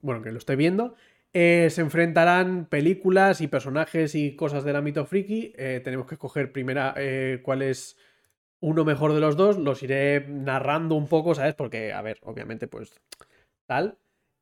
bueno, 0.00 0.22
que 0.22 0.32
lo 0.32 0.38
estoy 0.38 0.56
viendo, 0.56 0.94
eh, 1.32 1.68
se 1.70 1.80
enfrentarán 1.82 2.66
películas 2.66 3.40
y 3.40 3.48
personajes 3.48 4.14
y 4.14 4.34
cosas 4.36 4.64
del 4.64 4.76
ámbito 4.76 5.06
friki. 5.06 5.52
eh, 5.56 5.80
tenemos 5.84 6.06
que 6.06 6.14
escoger 6.16 6.52
primera 6.52 6.94
eh, 6.96 7.40
cuál 7.42 7.62
es 7.62 7.96
uno 8.60 8.84
mejor 8.84 9.14
de 9.14 9.20
los 9.20 9.36
dos, 9.36 9.58
los 9.58 9.82
iré 9.82 10.26
narrando 10.28 10.94
un 10.96 11.08
poco, 11.08 11.34
¿sabes? 11.34 11.54
Porque, 11.54 11.92
a 11.92 12.02
ver, 12.02 12.18
obviamente, 12.22 12.68
pues 12.68 12.92
tal. 13.66 13.98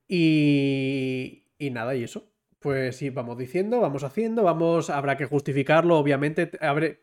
Y, 0.08 1.44
y 1.58 1.70
nada, 1.70 1.94
y 1.96 2.04
eso. 2.04 2.30
Pues 2.60 2.96
sí, 2.96 3.10
vamos 3.10 3.38
diciendo, 3.38 3.80
vamos 3.80 4.04
haciendo, 4.04 4.42
vamos, 4.44 4.90
habrá 4.90 5.16
que 5.16 5.26
justificarlo, 5.26 5.98
obviamente. 5.98 6.46
te- 6.46 6.58
habré- 6.66 6.98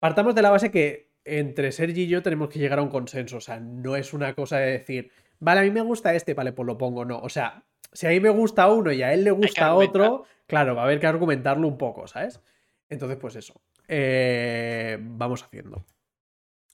Partamos 0.00 0.34
de 0.34 0.42
la 0.42 0.50
base 0.50 0.70
que 0.70 1.10
entre 1.24 1.72
Sergi 1.72 2.02
y 2.02 2.08
yo 2.08 2.22
tenemos 2.22 2.48
que 2.48 2.58
llegar 2.58 2.78
a 2.78 2.82
un 2.82 2.88
consenso, 2.90 3.36
o 3.38 3.40
sea, 3.40 3.60
no 3.60 3.96
es 3.96 4.12
una 4.14 4.34
cosa 4.34 4.58
de 4.58 4.72
decir, 4.72 5.10
vale, 5.40 5.60
a 5.60 5.64
mí 5.64 5.70
me 5.70 5.80
gusta 5.82 6.14
este, 6.14 6.34
vale, 6.34 6.52
pues 6.52 6.66
lo 6.66 6.78
pongo, 6.78 7.04
no, 7.04 7.18
o 7.20 7.28
sea, 7.28 7.64
si 7.92 8.06
a 8.06 8.10
mí 8.10 8.20
me 8.20 8.30
gusta 8.30 8.68
uno 8.68 8.92
y 8.92 9.02
a 9.02 9.12
él 9.12 9.24
le 9.24 9.30
gusta 9.30 9.74
otro, 9.74 10.24
claro, 10.46 10.74
va 10.74 10.82
a 10.82 10.84
haber 10.84 11.00
que 11.00 11.06
argumentarlo 11.06 11.66
un 11.66 11.78
poco, 11.78 12.06
¿sabes? 12.06 12.40
Entonces, 12.88 13.18
pues 13.18 13.36
eso, 13.36 13.60
eh, 13.86 14.98
vamos 15.00 15.42
haciendo. 15.42 15.84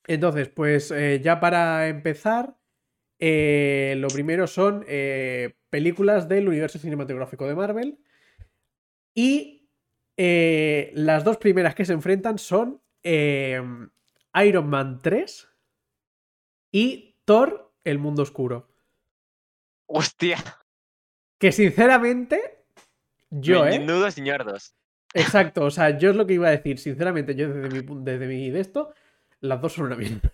Entonces, 0.07 0.49
pues 0.49 0.91
eh, 0.91 1.21
ya 1.23 1.41
para 1.41 1.89
empezar, 1.89 2.57
eh, 3.19 3.95
lo 3.99 4.09
primero 4.09 4.47
son 4.47 4.85
películas 5.71 6.29
del 6.29 6.49
universo 6.49 6.79
cinematográfico 6.79 7.47
de 7.47 7.55
Marvel. 7.55 7.99
Y 9.15 9.69
las 10.17 11.25
dos 11.25 11.39
primeras 11.39 11.75
que 11.75 11.85
se 11.85 11.93
enfrentan 11.93 12.39
son 12.39 12.81
Iron 13.03 13.91
Man 14.69 15.01
3 15.03 15.49
y 16.71 17.17
Thor, 17.25 17.73
el 17.85 17.99
mundo 17.99 18.23
oscuro. 18.23 18.69
Hostia. 19.87 20.39
Que 21.45 21.53
sinceramente, 21.53 22.65
yo, 23.29 23.67
¿eh? 23.67 23.79
Nudos 23.79 24.17
ñordos. 24.17 24.75
Exacto, 25.13 25.67
o 25.67 25.71
sea, 25.71 25.99
yo 25.99 26.09
es 26.09 26.17
lo 26.17 26.27
que 26.27 26.33
iba 26.33 26.49
a 26.49 26.53
decir. 26.53 26.79
Sinceramente, 26.79 27.35
yo 27.35 27.53
desde 27.53 27.83
mi, 27.83 28.03
desde 28.03 28.27
mi 28.27 28.49
de 28.49 28.61
esto, 28.61 28.95
las 29.41 29.61
dos 29.61 29.75
son 29.75 29.85
una 29.85 29.97
mierda. 29.97 30.33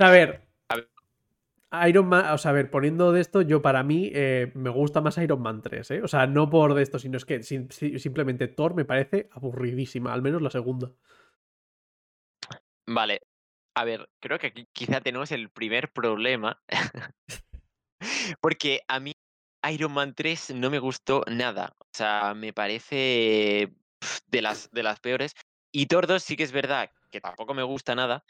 A 0.00 0.10
ver, 0.10 0.42
Iron 1.86 2.08
Man, 2.08 2.34
o 2.34 2.36
sea, 2.36 2.50
a 2.50 2.54
ver, 2.54 2.68
poniendo 2.68 3.12
de 3.12 3.20
esto, 3.20 3.42
yo 3.42 3.62
para 3.62 3.84
mí 3.84 4.10
eh, 4.12 4.50
me 4.56 4.70
gusta 4.70 5.00
más 5.00 5.18
Iron 5.18 5.40
Man 5.40 5.62
3, 5.62 5.88
¿eh? 5.92 6.02
O 6.02 6.08
sea, 6.08 6.26
no 6.26 6.50
por 6.50 6.74
de 6.74 6.82
esto, 6.82 6.98
sino 6.98 7.16
es 7.16 7.24
que 7.24 7.44
simplemente 7.44 8.48
Thor 8.48 8.74
me 8.74 8.86
parece 8.86 9.28
aburridísima, 9.30 10.12
al 10.12 10.20
menos 10.20 10.42
la 10.42 10.50
segunda. 10.50 10.90
Vale. 12.88 13.20
A 13.76 13.84
ver, 13.84 14.08
creo 14.20 14.40
que 14.40 14.48
aquí 14.48 14.66
quizá 14.72 15.00
tenemos 15.00 15.30
el 15.30 15.48
primer 15.48 15.92
problema. 15.92 16.60
Porque 18.40 18.80
a 18.88 18.98
mí 18.98 19.12
Iron 19.70 19.92
Man 19.92 20.14
3 20.14 20.54
no 20.54 20.70
me 20.70 20.78
gustó 20.78 21.22
nada. 21.28 21.74
O 21.78 21.86
sea, 21.92 22.34
me 22.34 22.52
parece 22.52 23.72
de 24.26 24.42
las, 24.42 24.70
de 24.70 24.82
las 24.82 25.00
peores. 25.00 25.34
Y 25.72 25.86
Thor 25.86 26.06
2 26.06 26.22
sí 26.22 26.36
que 26.36 26.42
es 26.42 26.52
verdad 26.52 26.90
que 27.10 27.20
tampoco 27.20 27.54
me 27.54 27.62
gusta 27.62 27.94
nada, 27.94 28.24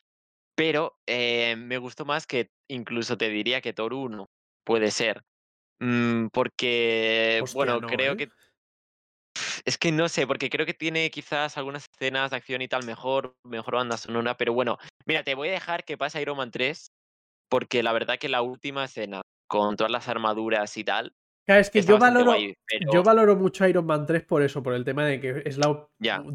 pero 0.54 0.98
eh, 1.06 1.56
me 1.56 1.78
gustó 1.78 2.04
más 2.04 2.26
que 2.26 2.50
incluso 2.68 3.16
te 3.16 3.28
diría 3.28 3.60
que 3.60 3.72
Thor 3.72 3.94
1 3.94 4.28
puede 4.64 4.90
ser. 4.90 5.24
Mm, 5.78 6.28
porque, 6.28 7.44
bueno, 7.54 7.80
creo 7.80 8.14
¿eh? 8.14 8.16
que... 8.16 8.28
Es 9.64 9.76
que 9.76 9.92
no 9.92 10.08
sé, 10.08 10.26
porque 10.26 10.48
creo 10.48 10.64
que 10.64 10.74
tiene 10.74 11.10
quizás 11.10 11.58
algunas 11.58 11.86
escenas 11.92 12.30
de 12.30 12.36
acción 12.36 12.62
y 12.62 12.68
tal 12.68 12.84
mejor, 12.84 13.36
mejor 13.42 13.74
banda 13.74 13.96
sonora, 13.96 14.36
pero 14.36 14.52
bueno, 14.54 14.78
mira, 15.04 15.24
te 15.24 15.34
voy 15.34 15.48
a 15.48 15.52
dejar 15.52 15.84
que 15.84 15.98
pase 15.98 16.22
Iron 16.22 16.36
Man 16.36 16.50
3, 16.50 16.92
porque 17.50 17.82
la 17.82 17.92
verdad 17.92 18.18
que 18.18 18.28
la 18.28 18.42
última 18.42 18.84
escena, 18.84 19.22
con 19.46 19.76
todas 19.76 19.90
las 19.90 20.08
armaduras 20.08 20.76
y 20.76 20.84
tal, 20.84 21.14
Claro, 21.46 21.60
es 21.60 21.70
que 21.70 21.80
yo 21.80 21.96
valoro, 21.96 22.34
yo 22.92 23.02
valoro 23.04 23.36
mucho 23.36 23.66
Iron 23.68 23.86
Man 23.86 24.04
3 24.04 24.24
por 24.24 24.42
eso, 24.42 24.64
por 24.64 24.74
el 24.74 24.84
tema 24.84 25.04
de 25.04 25.20
que 25.20 25.42
es 25.44 25.58
la, 25.58 25.88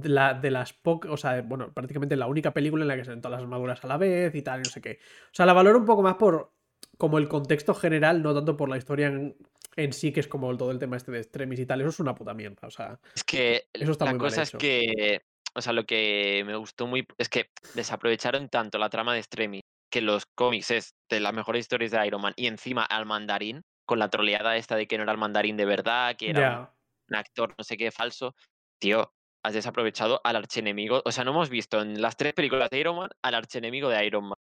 la 0.03 0.33
de 0.33 0.51
las 0.51 0.71
pocas, 0.71 1.11
o 1.11 1.17
sea, 1.17 1.41
bueno, 1.41 1.73
prácticamente 1.73 2.15
la 2.15 2.27
única 2.27 2.53
película 2.53 2.85
en 2.85 2.87
la 2.87 2.95
que 2.95 3.03
se 3.03 3.09
ven 3.09 3.19
todas 3.19 3.37
las 3.37 3.43
armaduras 3.43 3.83
a 3.83 3.87
la 3.87 3.97
vez 3.97 4.33
y 4.33 4.41
tal, 4.41 4.61
no 4.61 4.69
sé 4.69 4.79
qué. 4.79 4.99
O 5.25 5.33
sea, 5.33 5.45
la 5.45 5.51
valoro 5.51 5.79
un 5.79 5.85
poco 5.85 6.01
más 6.01 6.15
por 6.15 6.53
como 6.97 7.17
el 7.17 7.27
contexto 7.27 7.73
general, 7.73 8.23
no 8.23 8.33
tanto 8.33 8.55
por 8.55 8.69
la 8.69 8.77
historia 8.77 9.07
en, 9.07 9.93
sí, 9.93 10.13
que 10.13 10.21
es 10.21 10.29
como 10.29 10.55
todo 10.55 10.71
el 10.71 10.79
tema 10.79 10.95
este 10.95 11.11
de 11.11 11.19
extremis 11.19 11.59
y 11.59 11.65
tal. 11.65 11.81
Eso 11.81 11.89
es 11.89 11.99
una 11.99 12.15
puta 12.15 12.33
mierda, 12.33 12.67
o 12.67 12.71
sea. 12.71 12.97
Es 13.13 13.25
que 13.25 13.65
eso 13.73 13.91
está 13.91 14.05
la 14.05 14.17
cosa 14.17 14.43
es 14.43 14.51
que, 14.51 15.21
o 15.53 15.61
sea, 15.61 15.73
lo 15.73 15.85
que 15.85 16.43
me 16.45 16.55
gustó 16.55 16.87
muy 16.87 17.05
es 17.17 17.27
que 17.27 17.49
desaprovecharon 17.73 18.47
tanto 18.47 18.77
la 18.77 18.89
trama 18.89 19.13
de 19.13 19.19
extremis 19.19 19.61
que 19.91 19.99
los 19.99 20.25
cómics 20.25 20.71
es 20.71 20.95
de 21.09 21.19
las 21.19 21.33
mejores 21.33 21.61
historias 21.61 21.91
de 21.91 22.07
Iron 22.07 22.21
Man 22.21 22.33
y 22.37 22.47
encima 22.47 22.85
al 22.85 23.05
mandarín 23.05 23.61
con 23.91 23.99
la 23.99 24.09
troleada 24.09 24.55
esta 24.55 24.77
de 24.77 24.87
que 24.87 24.95
no 24.95 25.03
era 25.03 25.11
el 25.11 25.17
mandarín 25.17 25.57
de 25.57 25.65
verdad, 25.65 26.15
que 26.15 26.29
era 26.29 26.73
un, 27.09 27.15
actor 27.17 27.53
no 27.57 27.61
sé 27.65 27.75
qué 27.75 27.91
falso. 27.91 28.33
Tío, 28.79 29.13
has 29.43 29.53
desaprovechado 29.53 30.21
al 30.23 30.37
archenemigo. 30.37 31.01
O 31.03 31.11
sea, 31.11 31.25
no 31.25 31.31
hemos 31.31 31.49
visto 31.49 31.81
en 31.81 32.01
las 32.01 32.15
tres 32.15 32.31
películas 32.33 32.69
de 32.69 32.79
Iron 32.79 32.95
Man 32.95 33.09
al 33.21 33.35
archenemigo 33.35 33.89
de 33.89 34.05
Iron 34.05 34.29
Man. 34.29 34.37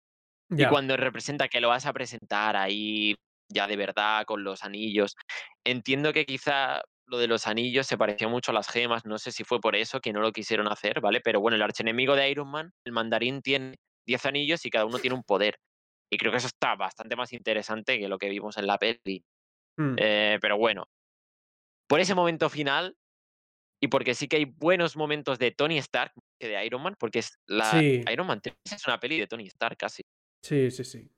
Y 0.57 0.67
cuando 0.67 0.97
representa 0.97 1.49
que 1.49 1.61
lo 1.61 1.69
vas 1.69 1.85
a 1.85 1.93
presentar 1.93 2.57
ahí 2.57 3.17
ya 3.49 3.67
de 3.67 3.77
verdad 3.77 4.25
con 4.25 4.45
los 4.45 4.63
anillos, 4.63 5.17
entiendo 5.67 6.13
que 6.13 6.25
quizá 6.27 6.81
lo 7.07 7.19
de 7.19 7.27
los 7.27 7.49
anillos 7.49 7.89
se 7.89 7.99
pareció 7.99 8.31
mucho 8.31 8.53
a 8.53 8.55
las 8.55 8.69
gemas, 8.69 9.05
no 9.05 9.19
sé 9.19 9.33
si 9.33 9.43
fue 9.43 9.59
por 9.59 9.75
eso 9.75 10.01
que 10.01 10.13
no 10.13 10.21
lo 10.21 10.31
quisieron 10.31 10.69
hacer, 10.69 11.01
¿vale? 11.01 11.21
Pero 11.21 11.41
bueno, 11.41 11.57
el 11.57 11.63
archenemigo 11.63 12.15
de 12.15 12.31
Iron 12.31 12.49
Man, 12.49 12.71
el 12.85 12.93
mandarín 12.93 13.43
tiene 13.43 13.75
10 14.07 14.27
anillos 14.27 14.65
y 14.65 14.71
cada 14.71 14.85
uno 14.85 15.01
tiene 15.01 15.17
un 15.17 15.25
poder. 15.25 15.57
Y 16.09 16.19
creo 16.19 16.31
que 16.31 16.39
eso 16.39 16.47
está 16.47 16.77
bastante 16.77 17.17
más 17.17 17.33
interesante 17.33 17.99
que 17.99 18.07
lo 18.07 18.17
que 18.17 18.29
vimos 18.29 18.57
en 18.59 18.69
la 18.69 18.79
peli. 18.79 19.25
Mm. 19.81 19.97
Eh, 19.97 20.39
pero 20.43 20.59
bueno, 20.59 20.91
por 21.89 22.01
ese 22.01 22.15
momento 22.15 22.51
final 22.51 22.99
y 23.83 23.89
porque 23.89 24.15
sí 24.15 24.29
que 24.29 24.37
hay 24.37 24.45
buenos 24.45 24.95
momentos 24.95 25.39
de 25.39 25.53
Tony 25.53 25.79
Stark 25.79 26.13
que 26.39 26.49
de 26.49 26.67
Iron 26.67 26.83
Man, 26.83 26.97
porque 26.99 27.21
es 27.21 27.39
la 27.47 27.83
Iron 27.83 28.27
Man 28.27 28.43
3 28.43 28.55
es 28.65 28.87
una 28.87 29.01
peli 29.01 29.19
de 29.19 29.27
Tony 29.27 29.47
Stark 29.47 29.79
casi. 29.79 30.03
Sí, 30.45 30.71
sí, 30.71 30.85
sí. 30.85 31.11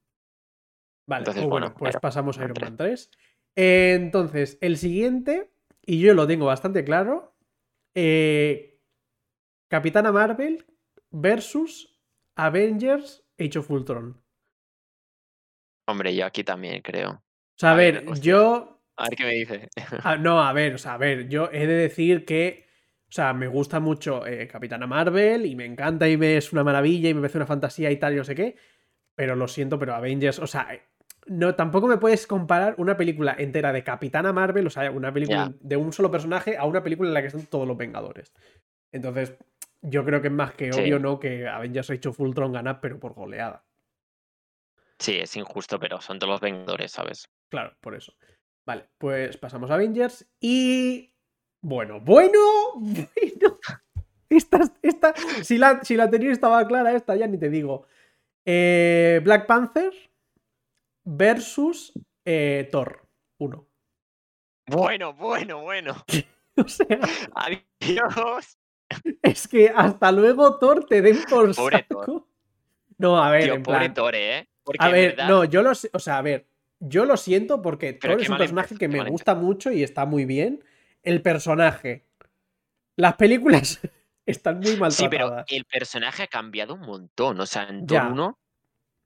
Vale, 1.08 1.24
pues 1.24 1.44
bueno, 1.44 1.74
pues 1.74 1.96
pasamos 2.00 2.38
a 2.38 2.44
Iron 2.44 2.56
Man 2.60 2.76
3. 2.76 3.10
entonces, 3.56 4.58
el 4.60 4.76
siguiente, 4.76 5.52
y 5.84 5.98
yo 5.98 6.14
lo 6.14 6.28
tengo 6.28 6.46
bastante 6.46 6.84
claro, 6.84 7.36
eh, 7.96 8.80
Capitana 9.68 10.12
Marvel 10.12 10.64
versus 11.10 12.00
Avengers 12.36 13.26
Age 13.40 13.58
of 13.58 13.70
Ultron. 13.72 14.22
Hombre, 15.88 16.14
yo 16.14 16.26
aquí 16.26 16.44
también 16.44 16.80
creo. 16.80 17.24
Sea, 17.62 17.70
a, 17.70 17.76
ver, 17.76 18.04
yo. 18.20 18.80
A 18.96 19.04
ver 19.04 19.16
qué 19.16 19.24
me 19.24 19.34
dice. 19.34 19.68
Ah, 20.02 20.16
no, 20.16 20.42
a 20.42 20.52
ver, 20.52 20.74
o 20.74 20.78
sea, 20.78 20.94
a 20.94 20.98
ver, 20.98 21.28
yo 21.28 21.48
he 21.52 21.64
de 21.68 21.74
decir 21.74 22.24
que. 22.24 22.66
O 23.08 23.12
sea, 23.12 23.32
me 23.34 23.46
gusta 23.46 23.78
mucho 23.78 24.26
eh, 24.26 24.48
Capitana 24.48 24.88
Marvel 24.88 25.46
y 25.46 25.54
me 25.54 25.64
encanta 25.64 26.08
y 26.08 26.16
me 26.16 26.38
es 26.38 26.52
una 26.52 26.64
maravilla 26.64 27.08
y 27.08 27.14
me 27.14 27.20
parece 27.20 27.38
una 27.38 27.46
fantasía 27.46 27.88
y 27.92 27.98
tal 27.98 28.14
y 28.14 28.16
no 28.16 28.24
sé 28.24 28.34
qué. 28.34 28.56
Pero 29.14 29.36
lo 29.36 29.46
siento, 29.46 29.78
pero 29.78 29.94
Avengers, 29.94 30.40
o 30.40 30.46
sea, 30.48 30.66
no, 31.26 31.54
tampoco 31.54 31.86
me 31.86 31.98
puedes 31.98 32.26
comparar 32.26 32.74
una 32.78 32.96
película 32.96 33.36
entera 33.38 33.72
de 33.72 33.84
Capitana 33.84 34.32
Marvel, 34.32 34.66
o 34.66 34.70
sea, 34.70 34.90
una 34.90 35.12
película 35.12 35.52
de 35.60 35.76
un 35.76 35.92
solo 35.92 36.10
personaje, 36.10 36.56
a 36.56 36.64
una 36.64 36.82
película 36.82 37.10
en 37.10 37.14
la 37.14 37.20
que 37.20 37.28
están 37.28 37.46
todos 37.46 37.68
los 37.68 37.76
Vengadores. 37.76 38.32
Entonces, 38.90 39.36
yo 39.82 40.04
creo 40.04 40.20
que 40.20 40.28
es 40.28 40.34
más 40.34 40.54
que 40.54 40.72
obvio, 40.72 40.98
¿no? 40.98 41.20
Que 41.20 41.46
Avengers 41.46 41.90
ha 41.90 41.94
hecho 41.94 42.12
Fultron 42.12 42.52
gana, 42.52 42.80
pero 42.80 42.98
por 42.98 43.12
goleada. 43.12 43.64
Sí, 44.98 45.18
es 45.20 45.36
injusto, 45.36 45.78
pero 45.78 46.00
son 46.00 46.18
todos 46.18 46.32
los 46.32 46.40
Vengadores, 46.40 46.90
¿sabes? 46.90 47.28
Claro, 47.52 47.76
por 47.82 47.94
eso. 47.94 48.14
Vale, 48.64 48.88
pues 48.96 49.36
pasamos 49.36 49.70
a 49.70 49.74
Avengers 49.74 50.26
y. 50.40 51.12
Bueno, 51.60 52.00
bueno, 52.00 52.38
bueno. 52.76 53.58
Esta, 54.30 54.60
esta, 54.80 55.12
si 55.42 55.58
la, 55.58 55.84
si 55.84 55.94
la 55.94 56.08
tenía 56.08 56.32
estaba 56.32 56.66
clara, 56.66 56.94
esta 56.94 57.14
ya 57.14 57.26
ni 57.26 57.36
te 57.36 57.50
digo. 57.50 57.86
Eh, 58.46 59.20
Black 59.22 59.46
Panther 59.46 59.92
versus 61.04 61.92
eh, 62.24 62.70
Thor 62.72 63.06
1. 63.36 63.68
Bueno, 64.68 65.12
bueno, 65.12 65.60
bueno. 65.60 66.02
o 66.56 66.66
sea. 66.66 67.00
Adiós. 67.34 68.58
Es 69.20 69.46
que 69.46 69.68
hasta 69.68 70.10
luego 70.10 70.58
Thor 70.58 70.86
te 70.86 71.02
den 71.02 71.18
por 71.28 71.52
saco. 71.52 72.26
No, 72.96 73.22
a 73.22 73.30
ver. 73.30 73.50
en 73.50 73.62
pobre 73.62 73.90
Thor, 73.90 74.14
¿eh? 74.14 74.48
a 74.78 74.88
ver, 74.88 75.18
no, 75.28 75.44
yo 75.44 75.62
lo 75.62 75.74
sé. 75.74 75.90
O 75.92 75.98
sea, 75.98 76.16
a 76.16 76.22
ver, 76.22 76.46
yo 76.82 77.04
lo 77.04 77.16
siento 77.16 77.62
porque 77.62 77.92
Thor 77.92 78.20
es 78.20 78.28
un 78.28 78.36
personaje 78.36 78.76
que 78.76 78.88
me 78.88 79.08
gusta 79.08 79.34
mucho 79.34 79.70
y 79.70 79.82
está 79.82 80.04
muy 80.04 80.24
bien. 80.24 80.64
El 81.02 81.22
personaje. 81.22 82.06
Las 82.96 83.14
películas 83.14 83.80
están 84.26 84.60
muy 84.60 84.76
mal 84.76 84.92
Sí, 84.92 85.06
pero 85.08 85.44
el 85.46 85.64
personaje 85.64 86.24
ha 86.24 86.26
cambiado 86.26 86.74
un 86.74 86.80
montón. 86.80 87.40
O 87.40 87.46
sea, 87.46 87.64
en 87.64 87.86
Thor 87.86 88.06
1. 88.12 88.38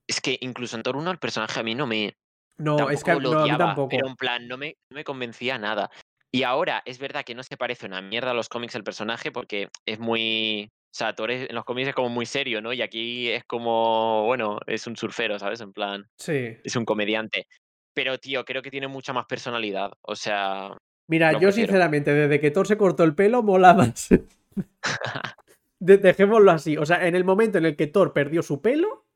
Es 0.09 0.21
que 0.21 0.39
incluso 0.41 0.77
en 0.77 0.83
Thor 0.83 0.97
1 0.97 1.11
el 1.11 1.19
personaje 1.19 1.61
a 1.61 1.63
mí 1.63 1.75
no 1.75 1.87
me. 1.87 2.17
No, 2.59 2.89
es 2.89 3.05
que 3.05 3.15
no, 3.17 3.39
a 3.39 3.45
mí 3.45 3.57
tampoco. 3.57 3.89
Pero 3.91 4.09
en 4.09 4.17
plan, 4.17 4.49
no 4.49 4.57
me, 4.57 4.77
no 4.91 4.95
me 4.95 5.05
convencía 5.05 5.59
nada. 5.59 5.91
Y 6.33 6.43
ahora 6.43 6.83
es 6.87 6.99
verdad 6.99 7.25
que 7.25 7.35
no 7.35 7.43
se 7.43 7.57
parece 7.57 7.87
una 7.87 8.01
mierda 8.01 8.31
a 8.31 8.35
los 8.35 8.49
cómics 8.49 8.75
el 8.75 8.85
personaje 8.85 9.31
porque 9.31 9.69
es 9.85 9.99
muy. 9.99 10.71
O 10.73 10.99
sea, 10.99 11.15
Thor 11.15 11.31
en 11.31 11.55
los 11.55 11.65
cómics 11.65 11.89
es 11.89 11.95
como 11.95 12.09
muy 12.09 12.25
serio, 12.25 12.63
¿no? 12.63 12.73
Y 12.73 12.81
aquí 12.81 13.29
es 13.29 13.45
como, 13.45 14.25
bueno, 14.25 14.59
es 14.67 14.87
un 14.87 14.97
surfero, 14.97 15.39
¿sabes? 15.39 15.61
En 15.61 15.75
plan. 15.75 16.09
Sí. 16.17 16.57
Es 16.65 16.75
un 16.75 16.87
comediante. 16.87 17.47
Pero, 17.97 18.19
tío, 18.19 18.45
creo 18.45 18.61
que 18.61 18.71
tiene 18.71 18.89
mucha 18.89 19.15
más 19.15 19.25
personalidad. 19.25 19.91
O 20.03 20.15
sea. 20.15 20.77
Mira, 21.07 21.41
yo 21.41 21.51
sinceramente, 21.51 22.13
desde 22.13 22.41
que 22.41 22.51
Thor 22.51 22.67
se 22.67 22.77
cortó 22.77 23.05
el 23.05 23.15
pelo, 23.15 23.43
mola 23.43 23.73
más. 23.73 24.11
dejémoslo 25.79 26.51
así. 26.51 26.77
O 26.77 26.85
sea, 26.85 27.07
en 27.07 27.15
el 27.15 27.25
momento 27.25 27.57
en 27.57 27.65
el 27.65 27.75
que 27.75 27.87
Thor 27.87 28.13
perdió 28.13 28.43
su 28.43 28.61
pelo, 28.61 29.07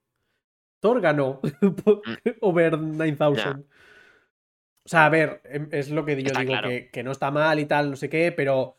Thor 0.80 1.02
ganó 1.02 1.40
mm. 1.60 2.30
over 2.40 2.78
9000. 2.78 3.66
O 4.82 4.88
sea, 4.88 5.04
a 5.04 5.10
ver, 5.10 5.42
em, 5.44 5.68
es 5.72 5.90
lo 5.90 6.06
que 6.06 6.22
yo 6.22 6.32
digo, 6.40 6.54
que, 6.90 7.02
no 7.02 7.12
está 7.12 7.30
mal 7.30 7.58
y 7.58 7.66
tal, 7.66 7.90
no 7.90 7.96
sé 7.96 8.08
qué, 8.08 8.32
pero 8.32 8.78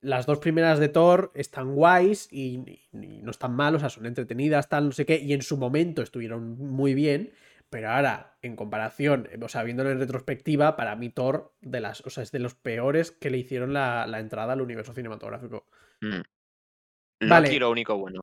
las 0.00 0.26
dos 0.26 0.40
primeras 0.40 0.80
de 0.80 0.88
Thor 0.88 1.30
están 1.36 1.72
guays 1.72 2.26
y, 2.32 2.64
y, 2.92 3.22
no 3.22 3.30
están 3.30 3.54
mal, 3.54 3.76
o 3.76 3.78
sea, 3.78 3.90
son 3.90 4.06
entretenidas, 4.06 4.68
tal, 4.68 4.86
no 4.86 4.92
sé 4.92 5.06
qué, 5.06 5.20
y 5.20 5.34
en 5.34 5.42
su 5.42 5.56
momento 5.56 6.02
estuvieron 6.02 6.58
muy 6.58 6.94
bien. 6.94 7.32
Pero 7.70 7.90
ahora, 7.90 8.36
en 8.42 8.54
comparación, 8.56 9.28
o 9.42 9.48
sea, 9.48 9.62
viéndolo 9.64 9.90
en 9.90 9.98
retrospectiva, 9.98 10.76
para 10.76 10.94
mí 10.94 11.10
Thor 11.10 11.54
de 11.60 11.80
las, 11.80 12.00
o 12.02 12.10
sea, 12.10 12.22
es 12.22 12.30
de 12.30 12.38
los 12.38 12.54
peores 12.54 13.10
que 13.10 13.30
le 13.30 13.38
hicieron 13.38 13.72
la, 13.72 14.06
entrada 14.18 14.52
al 14.52 14.60
universo 14.60 14.92
cinematográfico. 14.92 15.66
Mm. 16.00 17.28
vale. 17.28 17.58
lo 17.58 17.70
único 17.70 17.96
bueno. 17.98 18.20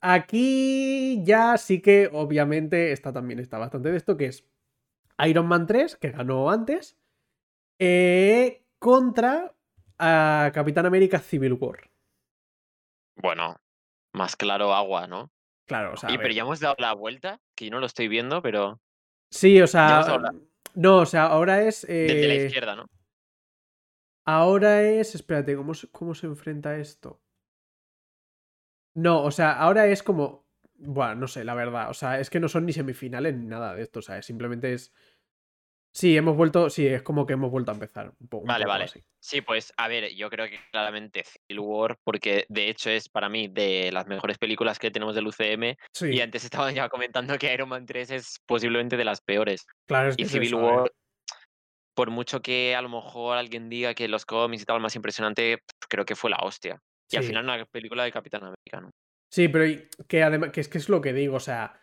Aquí 0.00 1.22
ya 1.22 1.56
sí 1.58 1.80
que, 1.80 2.10
obviamente, 2.12 2.90
está 2.90 3.12
también 3.12 3.38
está 3.38 3.58
bastante 3.58 3.92
de 3.92 3.96
esto, 3.96 4.16
que 4.16 4.26
es 4.26 4.44
Iron 5.24 5.46
Man 5.46 5.66
3, 5.66 5.96
que 5.96 6.10
ganó 6.10 6.50
antes, 6.50 6.98
eh, 7.78 8.64
contra 8.80 9.54
a 9.98 10.50
Capitán 10.52 10.86
América 10.86 11.20
Civil 11.20 11.52
War. 11.52 11.88
Bueno, 13.14 13.60
más 14.12 14.34
claro 14.34 14.74
agua, 14.74 15.06
¿no? 15.06 15.30
Claro, 15.72 15.94
o 15.94 15.96
sea. 15.96 16.10
pero 16.18 16.32
ya 16.34 16.42
hemos 16.42 16.60
dado 16.60 16.74
la 16.78 16.92
vuelta, 16.92 17.40
que 17.54 17.64
yo 17.64 17.70
no 17.70 17.80
lo 17.80 17.86
estoy 17.86 18.08
viendo, 18.08 18.42
pero 18.42 18.80
Sí, 19.32 19.60
o 19.62 19.66
sea. 19.66 20.04
No, 20.74 20.98
o 20.98 21.06
sea, 21.06 21.26
ahora 21.26 21.62
es. 21.62 21.86
desde 21.86 22.28
la 22.28 22.34
eh, 22.34 22.46
izquierda, 22.46 22.76
¿no? 22.76 22.86
Ahora 24.26 24.82
es. 24.82 25.14
Espérate, 25.14 25.56
¿cómo 25.56 25.72
se, 25.74 25.90
¿cómo 25.90 26.14
se 26.14 26.26
enfrenta 26.26 26.76
esto? 26.76 27.22
No, 28.94 29.22
o 29.22 29.30
sea, 29.30 29.52
ahora 29.52 29.86
es 29.86 30.02
como. 30.02 30.46
Bueno, 30.74 31.14
no 31.14 31.28
sé, 31.28 31.44
la 31.44 31.54
verdad. 31.54 31.88
O 31.88 31.94
sea, 31.94 32.20
es 32.20 32.28
que 32.28 32.40
no 32.40 32.48
son 32.48 32.66
ni 32.66 32.74
semifinales 32.74 33.34
ni 33.34 33.46
nada 33.46 33.74
de 33.74 33.82
esto. 33.82 34.00
O 34.00 34.02
sea, 34.02 34.20
simplemente 34.20 34.74
es. 34.74 34.92
Sí, 35.94 36.16
hemos 36.16 36.36
vuelto. 36.36 36.70
Sí, 36.70 36.86
es 36.86 37.02
como 37.02 37.26
que 37.26 37.34
hemos 37.34 37.50
vuelto 37.50 37.70
a 37.70 37.74
empezar. 37.74 38.12
Un 38.18 38.28
po- 38.28 38.38
un 38.38 38.46
Vale, 38.46 38.64
poco 38.64 38.72
vale. 38.72 38.84
así. 38.84 39.00
Sí, 39.20 39.40
pues 39.42 39.72
a 39.76 39.88
ver, 39.88 40.14
yo 40.14 40.30
creo 40.30 40.48
que 40.48 40.58
claramente 40.70 41.22
Civil 41.24 41.60
War, 41.60 41.96
porque 42.02 42.46
de 42.48 42.68
hecho 42.70 42.88
es 42.90 43.08
para 43.10 43.28
mí 43.28 43.48
de 43.48 43.90
las 43.92 44.06
mejores 44.06 44.38
películas 44.38 44.78
que 44.78 44.90
tenemos 44.90 45.14
del 45.14 45.26
UCM. 45.26 45.76
Sí, 45.94 46.06
Y 46.14 46.20
antes 46.20 46.44
estaba 46.44 46.72
ya 46.72 46.88
comentando 46.88 47.36
que 47.38 47.52
Iron 47.52 47.68
Man 47.68 47.84
3 47.86 48.10
es 48.10 48.36
posiblemente 48.46 48.96
de 48.96 49.04
las 49.04 49.20
peores. 49.20 49.66
claro, 49.86 50.08
es 50.08 50.16
que 50.16 50.22
Y 50.22 50.26
Civil 50.26 50.48
eso, 50.48 50.56
ver. 50.62 50.74
War, 50.74 50.92
por 51.94 52.10
mucho 52.10 52.40
que 52.40 52.74
a 52.74 52.80
lo 52.82 52.88
mejor 52.88 53.36
alguien 53.36 53.68
diga 53.68 53.94
que 53.94 54.08
los 54.08 54.24
cómics 54.24 54.62
y 54.62 54.64
tal, 54.64 54.80
más 54.80 54.96
impresionante, 54.96 55.58
creo 55.90 56.06
que 56.06 56.16
fue 56.16 56.30
la 56.30 56.38
hostia. 56.42 56.78
Y 57.10 57.16
al 57.16 57.22
Sí. 57.22 57.28
final 57.28 57.44
una 57.44 57.66
película 57.66 58.04
de 58.04 58.12
Capitán 58.12 58.40
América, 58.44 58.80
¿no? 58.80 58.90
Sí, 59.30 59.48
pero 59.48 59.64
que 60.08 60.22
además, 60.22 60.50
que 60.52 60.60
es 60.62 60.68
que 60.68 60.78
es 60.78 60.88
lo 60.88 61.00
que 61.02 61.12
digo, 61.12 61.36
o 61.36 61.40
sea, 61.40 61.81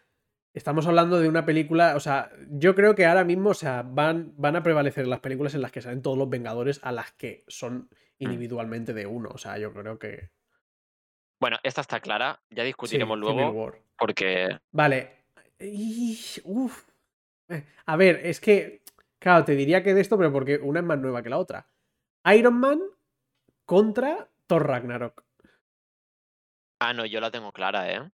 estamos 0.60 0.86
hablando 0.88 1.20
de 1.22 1.30
una 1.30 1.46
película, 1.46 1.96
o 1.96 2.02
sea, 2.02 2.32
yo 2.50 2.76
creo 2.76 2.94
que 2.94 3.06
ahora 3.06 3.24
mismo, 3.24 3.52
o 3.52 3.54
sea, 3.54 3.82
van, 3.82 4.34
van 4.36 4.58
a 4.58 4.62
prevalecer 4.62 5.08
las 5.08 5.22
películas 5.22 5.56
en 5.56 5.62
las 5.62 5.72
que 5.72 5.82
salen 5.82 6.02
todos 6.02 6.18
los 6.18 6.30
Vengadores 6.30 6.82
a 6.84 6.92
las 6.92 7.14
que 7.14 7.46
son 7.48 7.90
individualmente 8.18 8.94
de 8.94 9.06
uno, 9.08 9.30
o 9.34 9.38
sea, 9.38 9.58
yo 9.58 9.74
creo 9.74 9.98
que... 9.98 10.30
Bueno, 11.40 11.58
esta 11.64 11.80
está 11.80 12.02
clara, 12.02 12.42
ya 12.50 12.64
discutiremos 12.64 13.18
luego, 13.18 13.74
porque 13.98 14.60
Vale. 14.72 15.24
Y- 15.58 16.20
uf. 16.44 16.90
Eh, 17.48 17.66
A 17.86 17.96
ver, 17.96 18.20
es 18.26 18.42
que, 18.42 18.84
claro, 19.18 19.46
te 19.46 19.56
diría 19.56 19.82
que 19.82 19.94
de 19.94 20.02
esto, 20.02 20.18
pero 20.18 20.34
porque 20.34 20.58
una 20.58 20.82
es 20.82 20.86
más 20.86 21.00
nueva 21.00 21.24
que 21.24 21.30
la 21.30 21.38
otra. 21.38 21.68
Iron 22.36 22.60
Man 22.60 22.82
contra 23.66 24.28
Thor 24.48 24.68
Ragnarok. 24.68 25.24
Ah, 26.80 26.94
no, 26.94 27.06
yo 27.06 27.22
la 27.22 27.32
tengo 27.32 27.54
clara, 27.54 27.90
¿eh? 27.92 28.12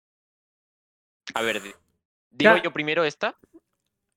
A 1.34 1.42
ver, 1.42 1.62
¿digo 2.34 2.58
yo 2.64 2.72
primero 2.72 3.04
esta? 3.04 3.38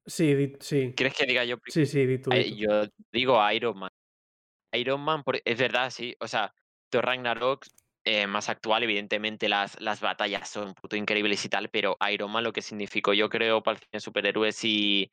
Sí, 0.06 0.54
sí. 0.60 0.94
¿Quieres 0.96 1.14
que 1.14 1.26
diga 1.26 1.44
yo 1.44 1.58
primero? 1.58 1.74
Sí, 1.74 1.86
sí, 1.86 2.06
di 2.06 2.18
tú, 2.18 2.30
di 2.30 2.50
tú. 2.50 2.56
yo 2.56 2.84
digo 3.12 3.50
Iron 3.50 3.78
Man. 3.78 3.90
Iron 4.72 5.00
Man, 5.00 5.22
es 5.44 5.58
verdad, 5.58 5.90
sí. 5.90 6.14
O 6.20 6.28
sea, 6.28 6.52
Thor 6.90 7.04
Ragnarok, 7.04 7.66
eh, 8.04 8.26
más 8.26 8.48
actual, 8.48 8.84
evidentemente 8.84 9.48
las, 9.48 9.80
las 9.80 10.00
batallas 10.00 10.48
son 10.48 10.74
puto 10.74 10.96
increíbles 10.96 11.44
y 11.44 11.48
tal, 11.48 11.68
pero 11.70 11.96
Iron 12.10 12.30
Man 12.30 12.44
lo 12.44 12.52
que 12.52 12.62
significó, 12.62 13.12
yo 13.14 13.28
creo, 13.28 13.62
para 13.62 13.76
el 13.76 13.80
cine 13.80 13.90
de 13.92 14.00
superhéroes 14.00 14.64
y, 14.64 15.10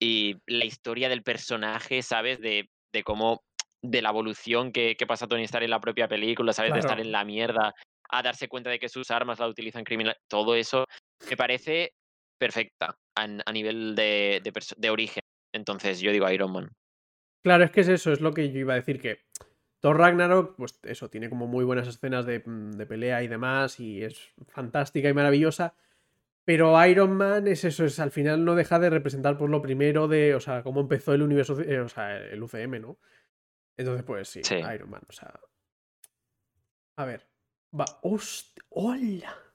y 0.00 0.36
la 0.46 0.64
historia 0.64 1.08
del 1.08 1.22
personaje, 1.22 2.02
¿sabes? 2.02 2.40
De, 2.40 2.70
de 2.92 3.02
cómo, 3.02 3.42
de 3.82 4.00
la 4.00 4.08
evolución 4.08 4.72
que, 4.72 4.96
que 4.96 5.06
pasa 5.06 5.26
Tony 5.26 5.44
Stark 5.44 5.64
en 5.64 5.70
la 5.70 5.80
propia 5.80 6.08
película, 6.08 6.54
¿sabes? 6.54 6.72
De 6.72 6.80
estar 6.80 6.98
en 6.98 7.12
la 7.12 7.24
mierda, 7.24 7.74
a 8.08 8.22
darse 8.22 8.48
cuenta 8.48 8.70
de 8.70 8.78
que 8.78 8.88
sus 8.88 9.10
armas 9.10 9.38
la 9.38 9.48
utilizan 9.48 9.84
criminal, 9.84 10.16
todo 10.28 10.54
eso 10.54 10.86
me 11.28 11.36
parece 11.36 11.92
perfecta 12.40 12.98
a, 13.14 13.28
a 13.44 13.52
nivel 13.52 13.94
de, 13.94 14.42
de, 14.76 14.90
origen. 14.90 15.22
Entonces 15.52 16.00
yo 16.00 16.10
digo 16.10 16.28
Iron 16.30 16.52
Man. 16.52 16.72
Claro, 17.42 17.64
es 17.64 17.70
que 17.70 17.82
es 17.82 17.88
eso, 17.88 18.12
es 18.12 18.20
lo 18.20 18.32
que 18.32 18.50
yo 18.50 18.58
iba 18.58 18.72
a 18.72 18.76
decir, 18.76 19.00
que 19.00 19.20
Thor 19.80 19.98
Ragnarok, 19.98 20.56
pues 20.56 20.78
eso, 20.82 21.08
tiene 21.10 21.28
como 21.28 21.46
muy 21.46 21.64
buenas 21.64 21.86
escenas 21.86 22.26
de, 22.26 22.42
mm, 22.44 22.72
de 22.72 22.86
pelea 22.86 23.22
y 23.22 23.28
demás, 23.28 23.78
y 23.78 24.02
es 24.02 24.32
fantástica 24.48 25.08
y 25.08 25.14
maravillosa, 25.14 25.74
pero 26.44 26.84
Iron 26.86 27.12
Man 27.12 27.46
es 27.46 27.64
eso, 27.64 27.84
es 27.84 28.00
al 28.00 28.10
final 28.10 28.44
no 28.44 28.54
deja 28.54 28.78
de 28.78 28.90
representar 28.90 29.36
pues 29.38 29.50
lo 29.50 29.62
primero 29.62 30.08
de, 30.08 30.34
o 30.34 30.40
sea, 30.40 30.62
cómo 30.62 30.80
empezó 30.80 31.12
el 31.12 31.22
universo, 31.22 31.60
eh, 31.60 31.80
o 31.80 31.88
sea, 31.88 32.16
el 32.16 32.42
UCM, 32.42 32.80
¿no? 32.80 32.98
Entonces, 33.76 34.04
pues 34.04 34.28
sí, 34.28 34.42
Sí. 34.44 34.56
Iron 34.56 34.90
Man, 34.90 35.02
o 35.08 35.12
sea... 35.12 35.38
A 36.96 37.04
ver, 37.04 37.26
va, 37.78 37.84
hostia, 38.02 38.62
hola. 38.70 39.49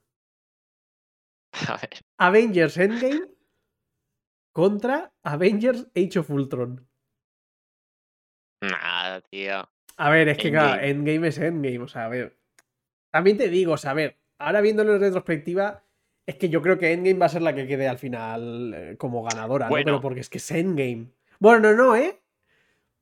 A 1.69 1.77
ver. 1.77 1.89
Avengers 2.17 2.77
Endgame 2.77 3.27
contra 4.53 5.11
Avengers 5.23 5.87
Age 5.95 6.19
of 6.19 6.29
Ultron. 6.29 6.87
Nada, 8.61 9.21
tío. 9.21 9.69
A 9.97 10.09
ver, 10.09 10.27
es 10.29 10.37
que 10.37 10.51
claro, 10.51 10.81
Endgame. 10.81 10.89
Endgame 10.89 11.27
es 11.27 11.37
Endgame, 11.37 11.79
o 11.79 11.87
sea, 11.87 12.05
a 12.05 12.09
ver. 12.09 12.37
También 13.11 13.37
te 13.37 13.49
digo, 13.49 13.73
o 13.73 13.77
sea, 13.77 13.91
a 13.91 13.95
ver, 13.95 14.17
ahora 14.39 14.61
viéndolo 14.61 14.95
en 14.95 15.01
retrospectiva, 15.01 15.83
es 16.25 16.35
que 16.35 16.49
yo 16.49 16.61
creo 16.61 16.77
que 16.77 16.91
Endgame 16.91 17.19
va 17.19 17.27
a 17.27 17.29
ser 17.29 17.41
la 17.41 17.55
que 17.55 17.67
quede 17.67 17.87
al 17.87 17.97
final 17.97 18.73
eh, 18.75 18.97
como 18.97 19.23
ganadora, 19.23 19.69
¿no? 19.69 19.75
Pero 19.75 20.01
porque 20.01 20.21
es 20.21 20.29
que 20.29 20.39
es 20.39 20.51
Endgame. 20.51 21.11
Bueno, 21.39 21.59
no, 21.71 21.73
no, 21.73 21.95
¿eh? 21.95 22.21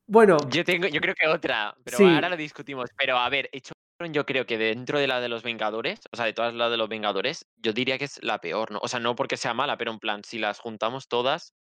Bueno, 0.06 0.36
Yo 0.50 0.64
tengo, 0.64 0.86
yo 0.86 1.00
creo 1.00 1.14
que 1.14 1.26
otra, 1.26 1.74
pero 1.82 1.96
Sí. 1.96 2.04
ahora 2.04 2.28
lo 2.28 2.36
discutimos. 2.36 2.90
Pero 2.96 3.16
a 3.16 3.28
ver, 3.30 3.48
hecho 3.52 3.73
yo 4.12 4.26
creo 4.26 4.44
que 4.46 4.58
dentro 4.58 4.98
de 4.98 5.06
la 5.06 5.20
de 5.20 5.28
los 5.28 5.42
Vengadores, 5.42 6.00
o 6.12 6.16
sea, 6.16 6.24
de 6.26 6.32
todas 6.32 6.54
las 6.54 6.70
de 6.70 6.76
los 6.76 6.88
Vengadores, 6.88 7.46
yo 7.56 7.72
diría 7.72 7.96
que 7.98 8.04
es 8.04 8.22
la 8.22 8.40
peor, 8.40 8.70
¿no? 8.70 8.78
O 8.82 8.88
sea, 8.88 9.00
no 9.00 9.14
porque 9.14 9.36
sea 9.36 9.54
mala, 9.54 9.78
pero 9.78 9.92
en 9.92 9.98
plan, 10.00 10.22
si 10.24 10.38
las 10.38 10.58
juntamos 10.58 11.08
todas, 11.08 11.54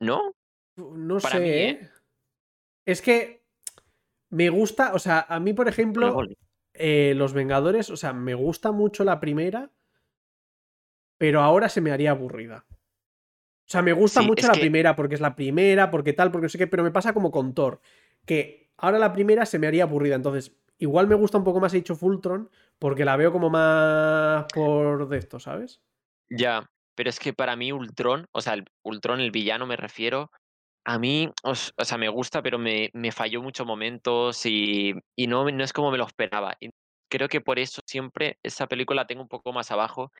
¿no? 0.00 0.34
no 0.76 1.18
para 1.20 1.36
sé, 1.36 1.40
mí, 1.40 1.48
¿eh? 1.48 1.68
¿eh? 1.70 1.90
Es 2.84 3.00
que 3.00 3.44
me 4.30 4.48
gusta, 4.50 4.92
o 4.94 4.98
sea, 4.98 5.24
a 5.28 5.38
mí, 5.38 5.52
por 5.54 5.68
ejemplo, 5.68 6.20
eh, 6.74 7.14
Los 7.16 7.32
Vengadores, 7.32 7.88
o 7.90 7.96
sea, 7.96 8.12
me 8.12 8.34
gusta 8.34 8.72
mucho 8.72 9.04
la 9.04 9.20
primera, 9.20 9.70
pero 11.18 11.40
ahora 11.40 11.68
se 11.68 11.80
me 11.80 11.92
haría 11.92 12.10
aburrida. 12.10 12.66
O 12.68 13.70
sea, 13.70 13.80
me 13.82 13.92
gusta 13.92 14.20
Sí, 14.20 14.26
mucho 14.26 14.46
la 14.48 14.54
que- 14.54 14.60
primera 14.60 14.96
porque 14.96 15.14
es 15.14 15.20
la 15.20 15.36
primera, 15.36 15.90
porque 15.90 16.12
tal, 16.12 16.30
porque 16.30 16.46
no 16.46 16.48
sé 16.48 16.58
qué, 16.58 16.66
pero 16.66 16.82
me 16.82 16.90
pasa 16.90 17.14
como 17.14 17.30
con 17.30 17.54
Thor, 17.54 17.80
que 18.26 18.70
ahora 18.76 18.98
la 18.98 19.12
primera 19.12 19.46
se 19.46 19.58
me 19.58 19.66
haría 19.68 19.84
aburrida. 19.84 20.16
Entonces, 20.16 20.52
igual 20.84 21.06
me 21.08 21.14
gusta 21.14 21.38
un 21.38 21.44
poco 21.44 21.60
más 21.60 21.74
Age 21.74 21.92
of 21.92 22.02
Ultron 22.02 22.50
porque 22.78 23.04
la 23.04 23.16
veo 23.16 23.32
como 23.32 23.50
más 23.50 24.46
por 24.52 25.08
de 25.08 25.18
esto, 25.18 25.38
¿sabes? 25.40 25.82
Ya, 26.28 26.66
pero 26.94 27.10
es 27.10 27.18
que 27.18 27.32
para 27.32 27.56
mí 27.56 27.72
Ultron, 27.72 28.26
o 28.32 28.40
sea, 28.40 28.54
el 28.54 28.64
Ultron, 28.84 29.20
el 29.20 29.30
villano 29.30 29.66
me 29.66 29.76
refiero, 29.76 30.30
a 30.84 30.98
mí, 30.98 31.30
os- 31.44 31.74
o, 31.78 31.84
sea, 31.84 31.98
me 31.98 32.08
gusta, 32.08 32.42
pero 32.42 32.58
me, 32.58 32.90
me 32.94 33.12
falló 33.12 33.42
muchos 33.42 33.66
momentos 33.66 34.44
y, 34.46 34.94
y 35.16 35.26
no, 35.26 35.50
no 35.50 35.64
es 35.64 35.72
como 35.72 35.90
me 35.90 35.98
lo 35.98 36.06
esperaba. 36.06 36.56
Y 36.60 36.70
creo 37.10 37.28
que 37.28 37.40
por 37.40 37.58
eso 37.58 37.82
siempre 37.86 38.38
esa 38.42 38.66
película 38.68 39.02
la 39.02 39.06
tengo 39.06 39.22
un 39.22 39.28
poco 39.28 39.52
más 39.52 39.70
abajo 39.70 40.12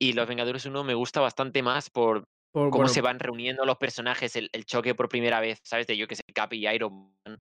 y 0.00 0.14
Los 0.14 0.28
Vengadores 0.28 0.66
1 0.66 0.84
me 0.84 0.94
gusta 0.94 1.20
bastante 1.20 1.62
más 1.62 1.90
por 1.90 2.24
Por, 2.52 2.70
cómo 2.70 2.82
bueno, 2.82 2.88
se 2.88 3.02
van 3.02 3.20
reuniendo 3.20 3.64
los 3.66 3.78
personajes, 3.78 4.36
el, 4.36 4.50
el 4.52 4.66
choque 4.66 4.94
por 4.94 5.08
primera 5.08 5.40
vez, 5.40 5.60
¿sabes? 5.64 5.86
De 5.88 5.96
yo 5.96 6.08
que 6.08 6.16
sé, 6.16 6.22
Cap 6.34 6.52
y 6.54 6.68
Iron 6.68 7.14
Man, 7.26 7.38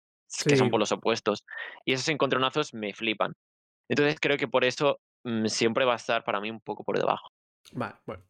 que 0.46 0.58
son 0.58 0.70
por 0.70 0.80
los 0.80 0.92
opuestos. 0.92 1.46
Y 1.86 1.94
esos 1.94 2.08
encontronazos 2.10 2.74
me 2.74 2.94
flipan. 2.94 3.34
Entonces 3.90 4.18
creo 4.20 4.38
que 4.38 4.48
por 4.48 4.64
eso 4.64 5.00
mm, 5.24 5.48
siempre 5.48 5.86
va 5.86 5.94
a 5.94 5.98
estar 5.98 6.24
para 6.24 6.40
mí 6.42 6.50
un 6.50 6.62
poco 6.62 6.84
por 6.84 6.98
debajo. 6.98 7.30
Vale, 7.74 7.96
bueno. 8.06 8.24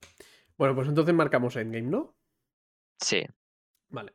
Bueno, 0.58 0.76
pues 0.76 0.88
entonces 0.88 1.14
marcamos 1.14 1.56
Endgame, 1.56 1.90
¿no? 1.90 2.16
Sí. 3.00 3.24
Vale. 3.90 4.14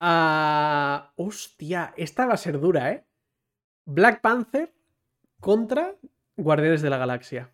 Ah, 0.00 1.12
hostia, 1.16 1.92
esta 1.96 2.26
va 2.26 2.34
a 2.34 2.38
ser 2.38 2.60
dura, 2.60 2.92
¿eh? 2.92 3.04
Black 3.84 4.20
Panther 4.20 4.72
contra 5.40 5.96
Guardianes 6.36 6.82
de 6.82 6.90
la 6.90 6.98
Galaxia. 6.98 7.52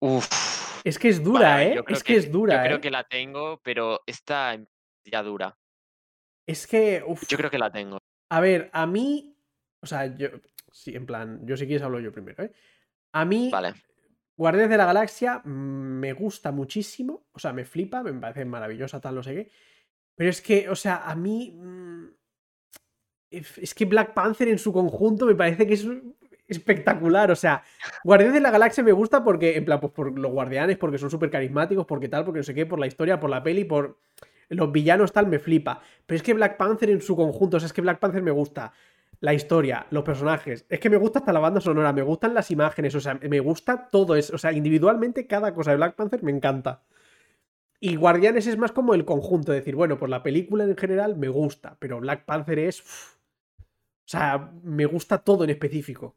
Uf. 0.00 0.28
Es 0.84 0.98
que 0.98 1.08
es 1.08 1.22
dura, 1.22 1.62
¿eh? 1.64 1.74
yo 1.76 1.84
Es 1.88 2.02
que 2.02 2.16
es 2.16 2.26
Yo 2.26 2.32
dura, 2.32 2.62
creo 2.62 2.76
¿eh? 2.76 2.80
que 2.80 2.90
la 2.90 3.04
tengo, 3.04 3.60
pero 3.62 4.00
esta 4.06 4.56
ya 5.04 5.22
dura. 5.22 5.58
Es 6.48 6.66
que, 6.66 7.04
uf. 7.06 7.24
Yo 7.28 7.36
creo 7.36 7.50
que 7.50 7.58
la 7.58 7.70
tengo. 7.70 7.98
A 8.30 8.40
ver, 8.40 8.70
a 8.72 8.86
mí. 8.86 9.36
O 9.82 9.86
sea, 9.86 10.06
yo. 10.16 10.28
Sí, 10.72 10.94
en 10.96 11.06
plan, 11.06 11.46
yo 11.46 11.56
si 11.56 11.66
quieres 11.66 11.82
hablo 11.82 12.00
yo 12.00 12.10
primero, 12.10 12.42
¿eh? 12.42 12.52
A 13.12 13.24
mí, 13.24 13.50
Vale. 13.52 13.74
Guardianes 14.36 14.70
de 14.70 14.76
la 14.76 14.86
Galaxia 14.86 15.42
me 15.44 16.12
gusta 16.14 16.50
muchísimo. 16.50 17.26
O 17.32 17.38
sea, 17.38 17.52
me 17.52 17.64
flipa, 17.64 18.02
me 18.02 18.12
parece 18.14 18.44
maravillosa, 18.44 19.00
tal, 19.00 19.16
no 19.16 19.22
sé 19.22 19.34
qué. 19.34 19.50
Pero 20.16 20.30
es 20.30 20.40
que, 20.40 20.68
o 20.70 20.74
sea, 20.74 21.08
a 21.08 21.14
mí. 21.14 21.52
mm, 21.54 22.06
es 23.30 23.58
es 23.58 23.74
que 23.74 23.84
Black 23.84 24.14
Panther 24.14 24.48
en 24.48 24.58
su 24.58 24.72
conjunto 24.72 25.26
me 25.26 25.34
parece 25.34 25.66
que 25.66 25.74
es 25.74 25.86
espectacular. 26.46 27.30
O 27.30 27.36
sea, 27.36 27.62
Guardianes 28.04 28.34
de 28.34 28.40
la 28.40 28.50
Galaxia 28.50 28.82
me 28.82 28.92
gusta 28.92 29.22
porque, 29.22 29.56
en 29.56 29.66
plan, 29.66 29.80
pues 29.80 29.92
por 29.92 30.18
los 30.18 30.32
guardianes, 30.32 30.78
porque 30.78 30.96
son 30.98 31.10
súper 31.10 31.30
carismáticos, 31.30 31.84
porque 31.84 32.08
tal, 32.08 32.24
porque 32.24 32.38
no 32.38 32.44
sé 32.44 32.54
qué, 32.54 32.64
por 32.64 32.78
la 32.78 32.86
historia, 32.86 33.20
por 33.20 33.28
la 33.28 33.42
peli, 33.42 33.64
por 33.64 33.98
los 34.48 34.72
villanos, 34.72 35.12
tal, 35.12 35.26
me 35.26 35.38
flipa. 35.38 35.82
Pero 36.06 36.16
es 36.16 36.22
que 36.22 36.34
Black 36.34 36.56
Panther 36.56 36.90
en 36.90 37.00
su 37.00 37.16
conjunto, 37.16 37.56
o 37.56 37.60
sea, 37.60 37.66
es 37.66 37.72
que 37.72 37.80
Black 37.80 37.98
Panther 37.98 38.22
me 38.22 38.30
gusta 38.30 38.72
la 39.20 39.34
historia, 39.34 39.86
los 39.90 40.04
personajes, 40.04 40.64
es 40.68 40.78
que 40.78 40.90
me 40.90 40.96
gusta 40.96 41.18
hasta 41.18 41.32
la 41.32 41.40
banda 41.40 41.60
sonora, 41.60 41.92
me 41.92 42.02
gustan 42.02 42.34
las 42.34 42.50
imágenes, 42.50 42.94
o 42.94 43.00
sea, 43.00 43.14
me 43.14 43.40
gusta 43.40 43.88
todo 43.90 44.14
eso, 44.14 44.34
o 44.36 44.38
sea, 44.38 44.52
individualmente 44.52 45.26
cada 45.26 45.52
cosa 45.54 45.72
de 45.72 45.76
Black 45.76 45.96
Panther 45.96 46.22
me 46.22 46.30
encanta. 46.30 46.84
Y 47.80 47.96
Guardianes 47.96 48.46
es 48.46 48.56
más 48.56 48.72
como 48.72 48.94
el 48.94 49.04
conjunto, 49.04 49.52
decir, 49.52 49.76
bueno, 49.76 49.98
pues 49.98 50.10
la 50.10 50.22
película 50.22 50.64
en 50.64 50.76
general 50.76 51.16
me 51.16 51.28
gusta, 51.28 51.76
pero 51.78 52.00
Black 52.00 52.24
Panther 52.24 52.58
es... 52.58 52.80
o 52.80 52.84
sea, 54.04 54.52
me 54.62 54.86
gusta 54.86 55.18
todo 55.18 55.44
en 55.44 55.50
específico. 55.50 56.16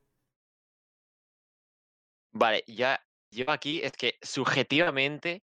Vale, 2.34 2.64
ya 2.68 3.00
yo 3.32 3.50
aquí 3.50 3.82
es 3.82 3.94
que 3.94 4.16
subjetivamente 4.22 5.44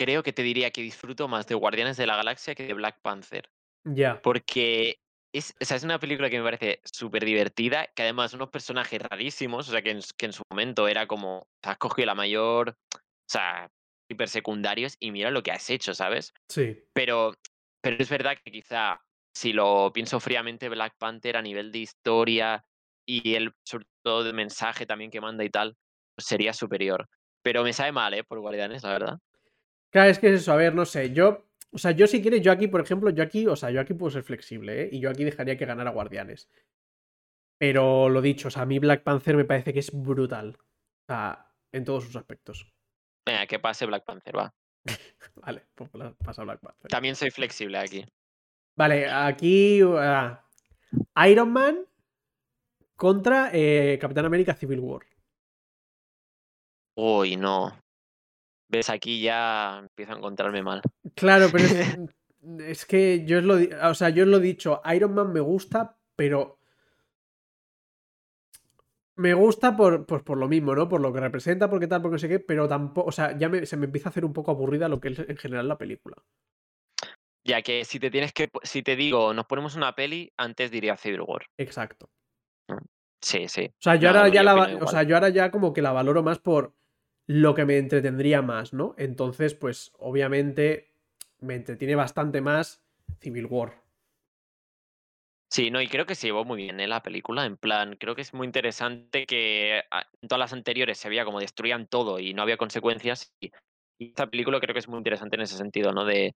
creo 0.00 0.22
que 0.22 0.32
te 0.32 0.42
diría 0.42 0.70
que 0.70 0.80
disfruto 0.80 1.28
más 1.28 1.46
de 1.46 1.54
Guardianes 1.54 1.98
de 1.98 2.06
la 2.06 2.16
Galaxia 2.16 2.54
que 2.54 2.66
de 2.66 2.72
Black 2.72 3.02
Panther. 3.02 3.50
Ya. 3.84 4.22
Porque 4.22 4.98
es, 5.30 5.54
o 5.60 5.64
sea, 5.66 5.76
es 5.76 5.84
una 5.84 6.00
película 6.00 6.30
que 6.30 6.38
me 6.38 6.44
parece 6.44 6.80
súper 6.90 7.22
divertida, 7.22 7.86
que 7.94 8.04
además 8.04 8.32
unos 8.32 8.48
personajes 8.48 9.02
rarísimos, 9.02 9.68
o 9.68 9.72
sea, 9.72 9.82
que 9.82 9.90
en, 9.90 10.00
que 10.16 10.26
en 10.26 10.32
su 10.32 10.42
momento 10.50 10.88
era 10.88 11.06
como, 11.06 11.46
has 11.62 11.76
cogido 11.76 12.06
la 12.06 12.14
mayor, 12.14 12.78
o 12.94 13.28
sea, 13.28 13.70
hipersecundarios 14.10 14.96
y 14.98 15.10
mira 15.10 15.30
lo 15.30 15.42
que 15.42 15.52
has 15.52 15.68
hecho, 15.68 15.92
¿sabes? 15.92 16.32
Sí. 16.48 16.78
Pero, 16.94 17.34
pero 17.82 17.96
es 17.98 18.08
verdad 18.08 18.38
que 18.42 18.50
quizá, 18.50 19.02
si 19.36 19.52
lo 19.52 19.92
pienso 19.92 20.18
fríamente, 20.18 20.70
Black 20.70 20.94
Panther 20.98 21.36
a 21.36 21.42
nivel 21.42 21.72
de 21.72 21.80
historia 21.80 22.64
y 23.06 23.34
el, 23.34 23.52
sobre 23.66 23.84
todo 24.02 24.24
de 24.24 24.32
mensaje 24.32 24.86
también 24.86 25.10
que 25.10 25.20
manda 25.20 25.44
y 25.44 25.50
tal, 25.50 25.76
pues 26.16 26.26
sería 26.26 26.54
superior. 26.54 27.06
Pero 27.42 27.64
me 27.64 27.74
sabe 27.74 27.92
mal, 27.92 28.14
¿eh? 28.14 28.24
Por 28.24 28.40
Guardianes, 28.40 28.82
la 28.82 28.92
verdad. 28.92 29.18
Claro, 29.90 30.10
es 30.10 30.18
que 30.18 30.28
es 30.28 30.42
eso, 30.42 30.52
a 30.52 30.56
ver, 30.56 30.74
no 30.74 30.84
sé, 30.84 31.12
yo, 31.12 31.46
o 31.72 31.78
sea, 31.78 31.90
yo 31.90 32.06
si 32.06 32.22
quieres, 32.22 32.42
yo 32.42 32.52
aquí, 32.52 32.68
por 32.68 32.80
ejemplo, 32.80 33.10
yo 33.10 33.22
aquí, 33.22 33.46
o 33.46 33.56
sea, 33.56 33.70
yo 33.70 33.80
aquí 33.80 33.94
puedo 33.94 34.10
ser 34.10 34.22
flexible, 34.22 34.82
¿eh? 34.82 34.88
Y 34.92 35.00
yo 35.00 35.10
aquí 35.10 35.24
dejaría 35.24 35.56
que 35.56 35.66
ganara 35.66 35.90
Guardianes. 35.90 36.48
Pero 37.58 38.08
lo 38.08 38.22
dicho, 38.22 38.48
o 38.48 38.50
sea, 38.50 38.62
a 38.62 38.66
mí 38.66 38.78
Black 38.78 39.02
Panther 39.02 39.36
me 39.36 39.44
parece 39.44 39.72
que 39.72 39.80
es 39.80 39.90
brutal. 39.92 40.56
O 40.58 41.12
sea, 41.12 41.52
en 41.72 41.84
todos 41.84 42.04
sus 42.04 42.16
aspectos. 42.16 42.72
Venga, 43.26 43.46
que 43.46 43.58
pase 43.58 43.86
Black 43.86 44.04
Panther, 44.04 44.36
va. 44.36 44.54
vale, 45.34 45.66
pues 45.74 45.90
pasa 46.24 46.42
Black 46.42 46.60
Panther. 46.60 46.90
También 46.90 47.16
soy 47.16 47.30
flexible 47.30 47.78
aquí. 47.78 48.04
Vale, 48.76 49.10
aquí 49.10 49.82
uh, 49.82 50.36
Iron 51.26 51.52
Man 51.52 51.84
contra 52.96 53.50
eh, 53.52 53.98
Capitán 54.00 54.24
América 54.24 54.54
Civil 54.54 54.80
War. 54.80 55.02
Uy, 56.96 57.36
no. 57.36 57.78
Ves, 58.70 58.88
aquí 58.88 59.20
ya 59.20 59.78
empiezo 59.80 60.12
a 60.12 60.16
encontrarme 60.16 60.62
mal. 60.62 60.80
Claro, 61.16 61.48
pero 61.50 61.64
es, 62.60 62.84
que 62.86 63.24
yo 63.26 63.38
os 63.38 63.44
lo, 63.44 63.56
o 63.88 63.94
sea, 63.94 64.10
yo 64.10 64.22
os 64.22 64.28
lo 64.28 64.36
he 64.36 64.40
dicho, 64.40 64.80
Iron 64.94 65.12
Man 65.12 65.32
me 65.32 65.40
gusta, 65.40 65.98
pero 66.14 66.60
me 69.16 69.34
gusta 69.34 69.76
por, 69.76 70.06
pues 70.06 70.22
por 70.22 70.38
lo 70.38 70.46
mismo, 70.46 70.76
¿no? 70.76 70.88
Por 70.88 71.00
lo 71.00 71.12
que 71.12 71.18
representa, 71.18 71.68
porque 71.68 71.88
tal, 71.88 72.00
porque 72.00 72.14
no 72.14 72.18
sé 72.20 72.28
qué, 72.28 72.38
pero 72.38 72.68
tampoco, 72.68 73.08
o 73.08 73.12
sea, 73.12 73.36
ya 73.36 73.50
se 73.66 73.76
me 73.76 73.86
empieza 73.86 74.08
a 74.08 74.10
hacer 74.10 74.24
un 74.24 74.32
poco 74.32 74.52
aburrida 74.52 74.88
lo 74.88 75.00
que 75.00 75.08
es 75.08 75.18
en 75.18 75.36
general 75.36 75.66
la 75.66 75.76
película. 75.76 76.16
Ya 77.42 77.62
que 77.62 77.84
si 77.84 77.98
te 77.98 78.10
tienes 78.10 78.32
que, 78.32 78.50
si 78.62 78.84
te 78.84 78.94
digo, 78.94 79.34
nos 79.34 79.46
ponemos 79.46 79.74
una 79.74 79.96
peli, 79.96 80.32
antes 80.36 80.70
diría 80.70 80.96
Civil 80.96 81.22
War. 81.22 81.46
Exacto. 81.58 82.08
Mm, 82.68 82.84
sí, 83.20 83.48
sí. 83.48 83.66
O 83.66 83.82
sea, 83.82 83.96
yo 83.96 84.10
ahora 84.10 84.28
ya 84.28 84.44
la, 84.44 84.54
o 84.80 84.86
sea, 84.86 85.02
yo 85.02 85.16
ahora 85.16 85.30
ya 85.30 85.50
como 85.50 85.72
que 85.72 85.82
la 85.82 85.90
valoro 85.90 86.22
más 86.22 86.38
por 86.38 86.74
lo 87.30 87.54
que 87.54 87.64
me 87.64 87.78
entretendría 87.78 88.42
más, 88.42 88.72
¿no? 88.72 88.96
Entonces, 88.98 89.54
pues 89.54 89.92
obviamente 90.00 90.90
me 91.38 91.54
entretiene 91.54 91.94
bastante 91.94 92.40
más 92.40 92.82
Civil 93.20 93.46
War. 93.46 93.80
Sí, 95.48 95.70
no, 95.70 95.80
y 95.80 95.86
creo 95.86 96.06
que 96.06 96.16
se 96.16 96.26
llevó 96.26 96.44
muy 96.44 96.56
bien 96.60 96.80
¿eh? 96.80 96.88
la 96.88 97.04
película. 97.04 97.46
En 97.46 97.56
plan, 97.56 97.94
creo 97.94 98.16
que 98.16 98.22
es 98.22 98.34
muy 98.34 98.48
interesante 98.48 99.26
que 99.26 99.80
ah, 99.92 100.08
en 100.20 100.28
todas 100.28 100.40
las 100.40 100.52
anteriores 100.52 100.98
se 100.98 101.08
veía 101.08 101.24
como 101.24 101.38
destruían 101.38 101.86
todo 101.86 102.18
y 102.18 102.34
no 102.34 102.42
había 102.42 102.56
consecuencias. 102.56 103.32
Y, 103.40 103.52
esta 104.00 104.28
película 104.28 104.58
creo 104.58 104.72
que 104.72 104.80
es 104.80 104.88
muy 104.88 104.98
interesante 104.98 105.36
en 105.36 105.42
ese 105.42 105.56
sentido, 105.56 105.92
¿no? 105.92 106.04
De, 106.04 106.34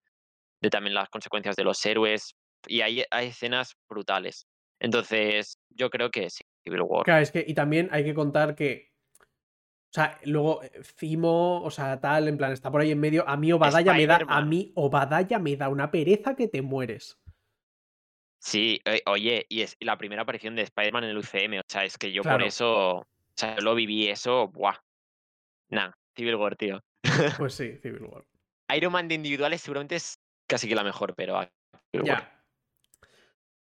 de 0.63 0.71
también 0.71 0.95
las 0.95 1.09
consecuencias 1.09 1.57
de 1.57 1.65
los 1.65 1.85
héroes. 1.85 2.37
Y 2.69 2.83
hay, 2.83 3.03
hay 3.11 3.29
escenas 3.29 3.75
brutales. 3.89 4.47
Entonces, 4.79 5.59
yo 5.71 5.91
creo 5.91 6.13
que 6.13 6.31
sí, 6.31 6.45
Civil 6.63 6.83
War. 6.83 7.05
Claro, 7.05 7.21
es 7.21 7.33
que, 7.33 7.45
y 7.45 7.55
también 7.55 7.89
hay 7.91 8.05
que 8.05 8.15
contar 8.15 8.55
que 8.55 8.94
o 9.95 9.97
sea, 9.97 10.19
luego 10.25 10.61
Fimo, 10.83 11.61
eh, 11.63 11.67
o 11.69 11.71
sea, 11.71 12.01
tal, 12.01 12.27
en 12.27 12.37
plan, 12.37 12.51
está 12.51 12.69
por 12.69 12.81
ahí 12.81 12.91
en 12.91 12.99
medio. 12.99 13.29
A 13.29 13.37
mí 13.37 13.53
Obadaya 13.53 13.95
me 13.95 14.09
da. 14.09 14.19
A 14.27 14.45
mí 14.45 14.73
Obadaya 14.75 15.39
me 15.39 15.57
da 15.57 15.69
una 15.69 15.93
pereza 15.93 16.35
que 16.35 16.49
te 16.49 16.63
mueres. 16.63 17.17
Sí, 18.41 18.81
eh, 18.87 19.03
oye, 19.07 19.47
y 19.49 19.61
es 19.61 19.77
la 19.79 19.97
primera 19.97 20.23
aparición 20.23 20.57
de 20.57 20.63
Spider-Man 20.63 21.05
en 21.05 21.11
el 21.11 21.19
UCM. 21.19 21.61
O 21.61 21.63
sea, 21.69 21.85
es 21.85 21.97
que 21.97 22.11
yo 22.11 22.25
por 22.25 22.43
eso. 22.43 22.97
O 22.97 23.07
sea, 23.37 23.55
yo 23.55 23.63
lo 23.63 23.77
viví 23.77 24.09
eso. 24.09 24.49
Buah. 24.49 24.79
Nah, 25.71 25.93
Civil 26.17 26.35
War, 26.35 26.57
tío. 26.57 26.83
Pues 27.39 27.55
sí, 27.55 27.79
Civil 27.81 28.03
War. 28.03 28.25
Iron 28.75 28.91
Man 28.91 29.07
de 29.07 29.15
individuales 29.15 29.61
seguramente 29.61 29.95
es 29.95 30.19
casi 30.49 30.69
que 30.69 30.75
la 30.75 30.83
mejor, 30.83 31.15
pero. 31.15 31.41
ya. 31.93 32.45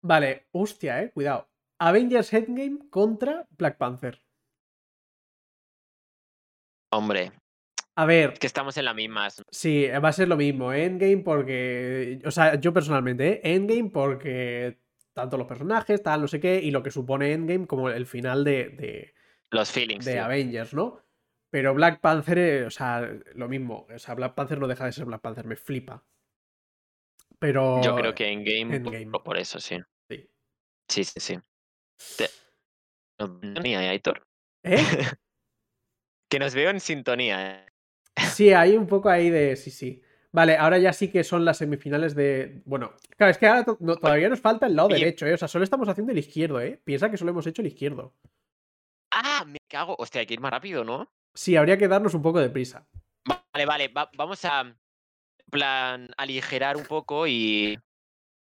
Vale, 0.03 0.49
hostia, 0.51 1.01
eh, 1.01 1.09
cuidado. 1.09 1.49
Avengers 1.79 2.31
Endgame 2.31 2.91
contra 2.91 3.47
Black 3.57 3.79
Panther. 3.79 4.21
Hombre. 6.91 7.31
A 7.95 8.05
ver. 8.05 8.33
que 8.33 8.47
estamos 8.47 8.77
en 8.77 8.85
la 8.85 8.93
misma. 8.93 9.27
Sí, 9.49 9.87
va 9.87 10.09
a 10.09 10.13
ser 10.13 10.27
lo 10.27 10.37
mismo. 10.37 10.73
Endgame 10.73 11.17
porque. 11.17 12.21
O 12.25 12.31
sea, 12.31 12.55
yo 12.55 12.73
personalmente, 12.73 13.33
¿eh? 13.33 13.55
Endgame 13.55 13.89
porque. 13.89 14.79
Tanto 15.13 15.37
los 15.37 15.47
personajes, 15.47 16.01
tal, 16.01 16.21
no 16.21 16.27
sé 16.29 16.39
qué, 16.39 16.61
y 16.61 16.71
lo 16.71 16.81
que 16.83 16.89
supone 16.89 17.33
Endgame 17.33 17.67
como 17.67 17.89
el 17.89 18.05
final 18.05 18.43
de. 18.43 19.13
los 19.49 19.71
feelings. 19.71 20.05
De 20.05 20.19
Avengers, 20.19 20.73
¿no? 20.73 21.01
Pero 21.49 21.73
Black 21.73 21.99
Panther, 21.99 22.37
eh, 22.37 22.65
o 22.65 22.71
sea, 22.71 23.11
lo 23.35 23.49
mismo. 23.49 23.85
O 23.93 23.99
sea, 23.99 24.15
Black 24.15 24.35
Panther 24.35 24.57
no 24.57 24.67
deja 24.67 24.85
de 24.85 24.93
ser 24.93 25.05
Black 25.05 25.21
Panther, 25.21 25.45
me 25.45 25.57
flipa. 25.57 26.03
Pero. 27.39 27.81
Yo 27.81 27.95
creo 27.95 28.15
que 28.15 28.31
Endgame, 28.31 28.77
Endgame. 28.77 29.19
Por, 29.19 29.37
eso, 29.37 29.59
sí. 29.59 29.77
Sí. 30.09 30.29
Sí, 30.87 31.03
sí, 31.03 31.19
sí. 31.19 31.39
No, 33.19 33.39
ni 33.61 33.75
Aitor. 33.75 34.25
¿Eh? 34.63 34.77
Que 36.31 36.39
nos 36.39 36.55
veo 36.55 36.69
en 36.69 36.79
sintonía. 36.79 37.51
¿eh? 37.51 37.65
Sí, 38.33 38.53
hay 38.53 38.77
un 38.77 38.87
poco 38.87 39.09
ahí 39.09 39.29
de. 39.29 39.57
Sí, 39.57 39.69
sí. 39.69 40.01
Vale, 40.31 40.55
ahora 40.55 40.77
ya 40.77 40.93
sí 40.93 41.11
que 41.11 41.25
son 41.25 41.43
las 41.43 41.57
semifinales 41.57 42.15
de. 42.15 42.61
Bueno, 42.63 42.93
claro, 43.17 43.31
es 43.31 43.37
que 43.37 43.47
ahora 43.47 43.65
todavía 43.65 44.29
nos 44.29 44.39
falta 44.39 44.65
el 44.65 44.77
lado 44.77 44.87
derecho, 44.87 45.25
¿eh? 45.25 45.33
O 45.33 45.37
sea, 45.37 45.49
solo 45.49 45.65
estamos 45.65 45.89
haciendo 45.89 46.13
el 46.13 46.19
izquierdo, 46.19 46.61
¿eh? 46.61 46.79
Piensa 46.85 47.11
que 47.11 47.17
solo 47.17 47.31
hemos 47.31 47.45
hecho 47.47 47.61
el 47.61 47.67
izquierdo. 47.67 48.15
Ah, 49.11 49.43
me 49.45 49.57
cago. 49.67 49.93
Hostia, 49.99 50.21
hay 50.21 50.25
que 50.25 50.35
ir 50.35 50.39
más 50.39 50.51
rápido, 50.51 50.85
¿no? 50.85 51.11
Sí, 51.33 51.57
habría 51.57 51.77
que 51.77 51.89
darnos 51.89 52.13
un 52.13 52.21
poco 52.21 52.39
de 52.39 52.49
prisa. 52.49 52.87
Vale, 53.25 53.65
vale. 53.65 53.91
vamos 54.15 54.45
a. 54.45 54.73
plan, 55.49 56.07
aligerar 56.15 56.77
un 56.77 56.85
poco 56.85 57.27
y. 57.27 57.77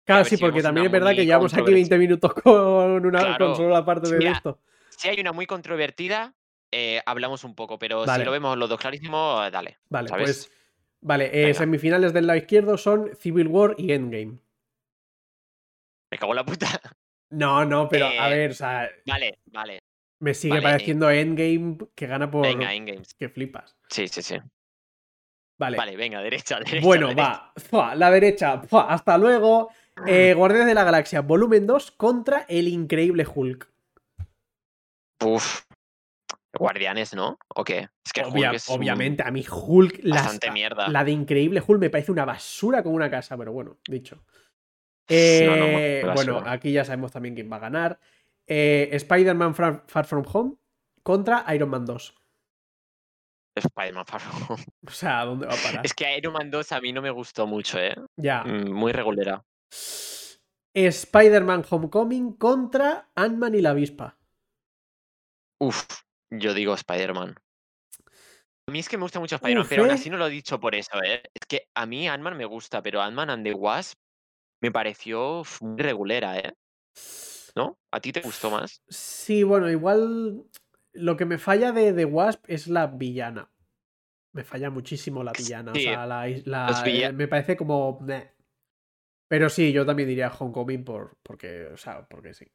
Claro, 0.06 0.24
sí, 0.24 0.38
porque 0.38 0.62
también 0.62 0.86
es 0.86 0.92
verdad 0.92 1.14
que 1.14 1.26
llevamos 1.26 1.52
aquí 1.52 1.70
20 1.70 1.98
minutos 1.98 2.32
con 2.32 3.04
una 3.04 3.36
con 3.36 3.54
solo 3.54 3.68
la 3.68 3.84
parte 3.84 4.16
de 4.16 4.26
esto. 4.26 4.58
Si 4.88 5.08
hay 5.10 5.20
una 5.20 5.32
muy 5.32 5.44
controvertida, 5.44 6.34
eh, 6.76 7.02
hablamos 7.06 7.44
un 7.44 7.54
poco, 7.54 7.78
pero 7.78 8.04
si 8.04 8.24
lo 8.24 8.32
vemos 8.32 8.58
los 8.58 8.68
dos 8.68 8.80
clarísimos, 8.80 9.50
dale. 9.52 9.78
Vale, 9.88 10.10
pues. 10.10 10.50
Vale, 11.00 11.30
eh, 11.32 11.54
semifinales 11.54 12.12
del 12.12 12.26
lado 12.26 12.38
izquierdo 12.38 12.76
son 12.78 13.14
Civil 13.16 13.46
War 13.46 13.74
y 13.78 13.92
Endgame. 13.92 14.38
Me 16.10 16.18
cago 16.18 16.32
en 16.32 16.36
la 16.36 16.44
puta. 16.44 16.66
No, 17.30 17.64
no, 17.64 17.88
pero 17.88 18.06
a 18.06 18.30
eh, 18.30 18.38
ver, 18.38 18.50
o 18.52 18.54
sea. 18.54 18.88
Vale, 19.06 19.40
vale. 19.46 19.80
Me 20.20 20.34
sigue 20.34 20.62
pareciendo 20.62 21.10
Endgame 21.10 21.78
que 21.96 22.06
gana 22.06 22.30
por. 22.30 22.42
Venga, 22.42 22.72
Endgame. 22.72 23.02
Que 23.18 23.28
flipas. 23.28 23.76
Sí, 23.88 24.06
sí, 24.06 24.22
sí. 24.22 24.36
Vale. 25.58 25.76
Vale, 25.76 25.96
venga, 25.96 26.20
derecha, 26.20 26.58
derecha. 26.64 26.84
Bueno, 26.84 27.10
va. 27.16 27.94
la 27.96 28.10
derecha. 28.10 28.62
hasta 28.70 29.18
luego. 29.18 29.70
Eh, 30.06 30.34
Guardianes 30.34 30.68
de 30.68 30.74
la 30.74 30.84
Galaxia, 30.84 31.22
volumen 31.22 31.66
2 31.66 31.92
contra 31.92 32.46
el 32.48 32.68
increíble 32.68 33.26
Hulk. 33.32 33.68
Uf. 35.24 35.64
Guardianes, 36.58 37.14
¿no? 37.14 37.38
¿O 37.54 37.64
qué? 37.64 37.88
Es 38.04 38.12
que 38.12 38.22
obviamente, 38.68 39.22
a 39.22 39.30
mí 39.30 39.44
Hulk, 39.48 40.08
bastante 40.08 40.50
mierda. 40.50 40.88
la 40.88 41.04
de 41.04 41.12
Increíble 41.12 41.62
Hulk 41.66 41.80
me 41.80 41.90
parece 41.90 42.12
una 42.12 42.24
basura 42.24 42.82
como 42.82 42.96
una 42.96 43.10
casa, 43.10 43.36
pero 43.36 43.52
bueno, 43.52 43.78
dicho. 43.88 44.24
Eh, 45.08 46.02
bueno, 46.14 46.42
aquí 46.46 46.72
ya 46.72 46.84
sabemos 46.84 47.12
también 47.12 47.34
quién 47.34 47.50
va 47.50 47.56
a 47.56 47.60
ganar. 47.60 48.00
Eh, 48.46 48.88
Spider-Man 48.92 49.54
Far 49.54 50.04
From 50.06 50.24
Home 50.32 50.54
contra 51.02 51.44
Iron 51.54 51.70
Man 51.70 51.84
2. 51.84 52.14
Spider-Man 53.56 54.06
Far 54.06 54.20
From 54.20 54.42
Home. 54.48 54.64
O 54.86 54.90
sea, 54.90 55.24
¿dónde 55.24 55.46
va 55.46 55.54
a 55.54 55.56
parar? 55.56 55.84
Es 55.84 55.94
que 55.94 56.16
Iron 56.16 56.32
Man 56.32 56.50
2 56.50 56.72
a 56.72 56.80
mí 56.80 56.92
no 56.92 57.02
me 57.02 57.10
gustó 57.10 57.46
mucho, 57.46 57.78
¿eh? 57.78 57.94
Ya. 58.16 58.42
Mm, 58.44 58.72
muy 58.72 58.92
regulera. 58.92 59.44
Spider-Man 60.74 61.64
Homecoming 61.68 62.32
contra 62.32 63.10
Ant-Man 63.14 63.54
y 63.54 63.60
la 63.60 63.70
avispa. 63.70 64.18
Uf, 65.60 65.86
yo 66.30 66.54
digo 66.54 66.74
Spider-Man. 66.74 67.34
A 68.66 68.72
mí 68.72 68.78
es 68.78 68.88
que 68.88 68.96
me 68.96 69.02
gusta 69.02 69.20
mucho 69.20 69.36
Spider-Man, 69.36 69.66
pero 69.68 69.82
aún 69.82 69.90
¿eh? 69.90 69.94
así 69.94 70.08
no 70.08 70.16
lo 70.16 70.26
he 70.26 70.30
dicho 70.30 70.58
por 70.58 70.74
eso, 70.74 71.02
¿eh? 71.02 71.22
Es 71.34 71.46
que 71.46 71.68
a 71.74 71.84
mí 71.86 72.08
Ant-Man 72.08 72.36
me 72.36 72.46
gusta, 72.46 72.82
pero 72.82 73.02
Ant-Man 73.02 73.30
and 73.30 73.44
the 73.44 73.52
Wasp 73.52 73.98
me 74.62 74.70
pareció 74.72 75.42
muy 75.60 75.82
regulera, 75.82 76.38
¿eh? 76.38 76.54
¿No? 77.54 77.78
¿A 77.92 78.00
ti 78.00 78.12
te 78.12 78.20
gustó 78.22 78.50
más? 78.50 78.82
Sí, 78.88 79.42
bueno, 79.42 79.70
igual 79.70 80.44
lo 80.92 81.16
que 81.16 81.24
me 81.26 81.38
falla 81.38 81.72
de 81.72 81.92
The 81.92 82.04
Wasp 82.06 82.44
es 82.48 82.66
la 82.66 82.86
villana. 82.86 83.50
Me 84.32 84.44
falla 84.44 84.70
muchísimo 84.70 85.22
la 85.22 85.32
villana. 85.32 85.72
Sí, 85.74 85.86
o 85.86 85.92
sea, 85.92 86.06
la, 86.06 86.26
la- 86.44 86.82
eh, 86.86 87.12
me 87.12 87.28
parece 87.28 87.56
como. 87.56 88.00
meh. 88.00 88.32
Pero 89.28 89.48
sí, 89.48 89.72
yo 89.72 89.84
también 89.86 90.08
diría 90.08 90.28
Homecoming 90.32 90.84
por, 90.84 91.16
porque, 91.22 91.66
o 91.66 91.76
sea, 91.76 92.06
porque 92.08 92.34
sí. 92.34 92.46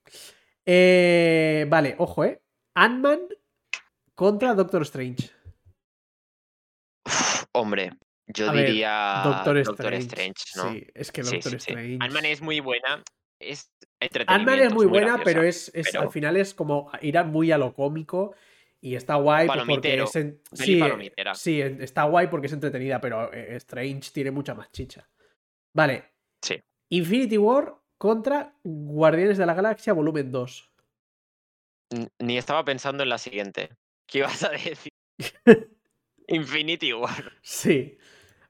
Eh, 0.66 1.66
vale, 1.70 1.96
ojo, 2.00 2.26
¿eh? 2.26 2.42
Ant-Man 2.76 3.28
contra 4.20 4.54
Doctor 4.54 4.82
Strange. 4.82 5.32
Uf, 7.08 7.46
hombre, 7.54 7.92
yo 8.28 8.50
A 8.50 8.52
ver, 8.52 8.66
diría 8.68 9.22
Doctor, 9.24 9.64
Doctor 9.64 9.94
Strange. 9.94 10.08
Strange, 10.08 10.44
¿no? 10.58 10.72
Sí, 10.74 10.88
es 10.94 11.12
que 11.14 11.22
Doctor 11.22 11.42
sí, 11.44 11.50
sí. 11.52 11.56
Strange. 11.56 11.98
Ant-Man 12.02 12.26
es 12.26 12.42
muy 12.42 12.60
buena. 12.60 13.02
Es 13.40 13.72
Ant-Man 14.28 14.60
es 14.60 14.74
muy 14.74 14.88
buena, 14.88 15.14
graciosa. 15.14 15.24
pero 15.24 15.44
es, 15.44 15.72
es- 15.74 15.88
pero- 15.90 16.02
al 16.02 16.12
final 16.12 16.36
es 16.36 16.54
como 16.54 16.92
ir 17.02 17.24
muy 17.24 17.50
a 17.54 17.58
lo 17.58 17.74
cómico 17.74 18.36
y 18.82 18.96
está 18.96 19.16
guay 19.16 19.48
pues, 19.48 19.64
porque 19.66 20.02
es 20.04 20.16
en- 20.18 20.42
sí, 20.52 20.82
sí, 21.36 21.62
está 21.62 22.04
guay 22.04 22.28
porque 22.28 22.48
es 22.48 22.54
entretenida, 22.54 23.00
pero 23.00 23.32
eh, 23.32 23.56
Strange 23.56 24.12
tiene 24.14 24.32
mucha 24.32 24.54
más 24.54 24.70
chicha. 24.74 25.10
Vale. 25.74 26.12
Sí. 26.44 26.62
Infinity 26.92 27.38
War 27.38 27.74
contra 27.98 28.54
Guardianes 28.66 29.38
de 29.38 29.46
la 29.46 29.54
Galaxia 29.54 29.94
volumen 29.94 30.30
2. 30.30 30.70
N- 31.92 32.10
Ni 32.20 32.38
estaba 32.38 32.66
pensando 32.66 33.04
en 33.04 33.10
la 33.10 33.18
siguiente. 33.18 33.70
¿Qué 34.10 34.20
ibas 34.20 34.44
a 34.44 34.50
decir? 34.50 34.92
Infinity 36.28 36.94
War. 36.94 37.34
Sí. 37.42 37.98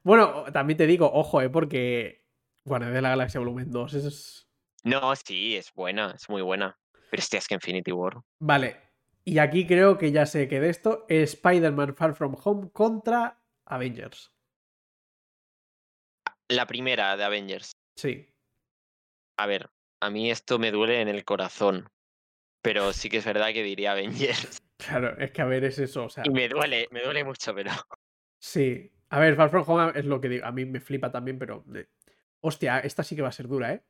Bueno, 0.03 0.45
también 0.53 0.77
te 0.77 0.87
digo, 0.87 1.09
ojo, 1.11 1.41
eh, 1.41 1.49
porque 1.49 2.25
Guardianes 2.65 2.95
de 2.95 3.01
la 3.01 3.09
Galaxia 3.09 3.39
volumen 3.39 3.71
2 3.71 3.93
es 3.93 4.49
No, 4.83 5.15
sí, 5.15 5.55
es 5.55 5.73
buena, 5.73 6.13
es 6.15 6.29
muy 6.29 6.41
buena. 6.41 6.77
Pero 7.09 7.21
hostia, 7.21 7.39
es 7.39 7.47
que 7.47 7.55
Infinity 7.55 7.91
War. 7.91 8.21
Vale. 8.39 8.89
Y 9.25 9.39
aquí 9.39 9.67
creo 9.67 9.97
que 9.97 10.11
ya 10.11 10.25
sé 10.25 10.47
que 10.47 10.59
de 10.59 10.69
esto 10.69 11.05
Spider-Man 11.09 11.95
Far 11.95 12.15
From 12.15 12.35
Home 12.43 12.71
contra 12.71 13.41
Avengers. 13.65 14.31
La 16.47 16.65
primera 16.65 17.15
de 17.15 17.23
Avengers. 17.23 17.71
Sí. 17.95 18.27
A 19.37 19.45
ver, 19.45 19.69
a 20.01 20.09
mí 20.09 20.31
esto 20.31 20.57
me 20.57 20.71
duele 20.71 21.01
en 21.01 21.09
el 21.09 21.25
corazón. 21.25 21.89
Pero 22.61 22.93
sí 22.93 23.09
que 23.09 23.17
es 23.17 23.25
verdad 23.25 23.51
que 23.53 23.63
diría 23.63 23.91
Avengers. 23.93 24.59
Claro, 24.79 25.17
es 25.17 25.31
que 25.31 25.41
a 25.41 25.45
ver, 25.45 25.65
es 25.65 25.77
eso. 25.77 26.05
O 26.05 26.09
sea, 26.09 26.23
Y 26.25 26.29
me 26.29 26.47
duele, 26.47 26.87
me 26.91 27.01
duele 27.01 27.25
mucho, 27.25 27.53
pero. 27.53 27.69
sí. 28.39 28.89
A 29.09 29.19
ver, 29.19 29.35
Far 29.35 29.49
From 29.49 29.65
Home 29.67 29.91
es 29.93 30.05
lo 30.05 30.21
que 30.21 30.29
digo. 30.29 30.45
A 30.45 30.53
mí 30.53 30.63
me 30.63 30.79
flipa 30.79 31.11
también, 31.11 31.37
pero. 31.37 31.65
Hostia, 32.39 32.79
esta 32.79 33.03
sí 33.03 33.13
que 33.13 33.21
va 33.21 33.27
a 33.27 33.33
ser 33.33 33.49
dura, 33.49 33.73
¿eh? 33.73 33.83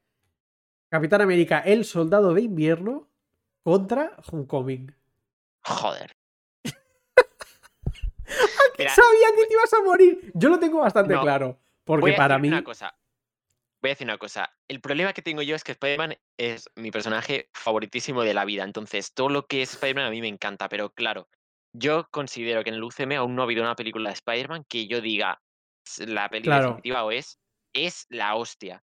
Capitán 0.89 1.21
América, 1.21 1.60
el 1.60 1.86
soldado 1.86 2.34
de 2.34 2.41
invierno 2.41 3.08
contra 3.62 4.17
Homecoming. 4.32 4.91
Joder. 5.62 6.12
Mira, 8.77 8.91
Sabía 8.95 9.27
que 9.36 9.45
te 9.45 9.53
ibas 9.53 9.73
a 9.73 9.84
morir. 9.84 10.32
Yo 10.34 10.49
lo 10.49 10.60
tengo 10.60 10.79
bastante 10.79 11.13
No, 11.13 11.21
claro. 11.21 11.47
voy 11.49 11.58
Porque 11.84 12.13
a 12.13 12.17
para 12.17 12.36
decir 12.36 12.41
mí. 12.41 12.47
una 12.58 12.63
cosa. 12.63 12.95
Voy 13.82 13.89
a 13.89 13.94
decir 13.94 14.06
una 14.08 14.18
cosa. 14.18 14.50
El 14.68 14.82
problema 14.82 15.13
que 15.13 15.22
tengo 15.22 15.42
yo 15.42 15.56
es 15.56 15.63
que 15.63 15.72
Spider-Man 15.72 16.15
es 16.38 16.70
mi 16.76 16.92
personaje 16.92 17.50
favoritísimo 17.54 18.24
de 18.24 18.34
la 18.34 18.44
vida. 18.46 18.63
Entonces, 18.63 19.13
todo 19.13 19.30
lo 19.30 19.48
que 19.48 19.62
es 19.62 19.74
Spider-Man 19.74 20.06
a 20.06 20.10
mí 20.12 20.20
me 20.22 20.28
encanta. 20.28 20.68
Pero 20.68 20.92
claro, 20.92 21.30
yo 21.74 22.08
considero 22.12 22.63
que 22.63 22.70
en 22.70 22.76
el 22.76 22.84
UCM 22.84 23.15
aún 23.15 23.36
no 23.36 23.42
ha 23.42 23.46
habido 23.46 23.63
una 23.63 23.76
película 23.76 24.10
de 24.10 24.15
Spider-Man 24.15 24.65
que 24.68 24.88
yo 24.88 25.00
diga 25.02 25.42
"S- 25.88 26.06
la 26.08 26.30
peli 26.30 26.50
Claro. 26.50 26.52
definitiva 26.52 27.04
o 27.06 27.12
es, 27.12 27.39
es 27.74 28.06
la 28.10 28.36
hostia. 28.36 28.84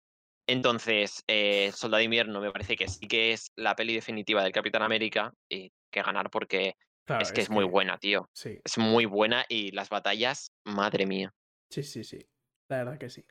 Entonces, 0.49 1.25
eh, 1.29 1.73
Soldado 1.75 1.99
de 1.99 2.05
Invierno 2.05 2.41
me 2.41 2.53
parece 2.53 2.77
que 2.77 2.89
sí 2.89 3.07
que 3.09 3.33
es 3.33 3.53
la 3.57 3.77
peli 3.77 3.95
definitiva 3.95 4.43
del 4.43 4.53
Capitán 4.53 4.83
América 4.83 5.33
y 5.51 5.71
que 5.93 6.03
ganar 6.03 6.31
porque 6.31 6.75
Claro, 7.07 7.25
es 7.25 7.33
que 7.33 7.43
es 7.43 7.51
muy 7.51 7.65
buena, 7.65 7.99
tío. 7.99 8.31
Sí, 8.33 8.63
Es 8.65 8.79
muy 8.79 9.07
buena 9.07 9.45
y 9.49 9.73
las 9.73 9.91
batallas, 9.91 10.53
madre 10.65 11.07
mía. 11.07 11.33
sí, 11.71 11.83
sí, 11.83 12.05
sí. 12.05 12.29
La 12.69 12.79
verdad 12.79 12.99
que 12.99 13.11
sí. 13.11 13.25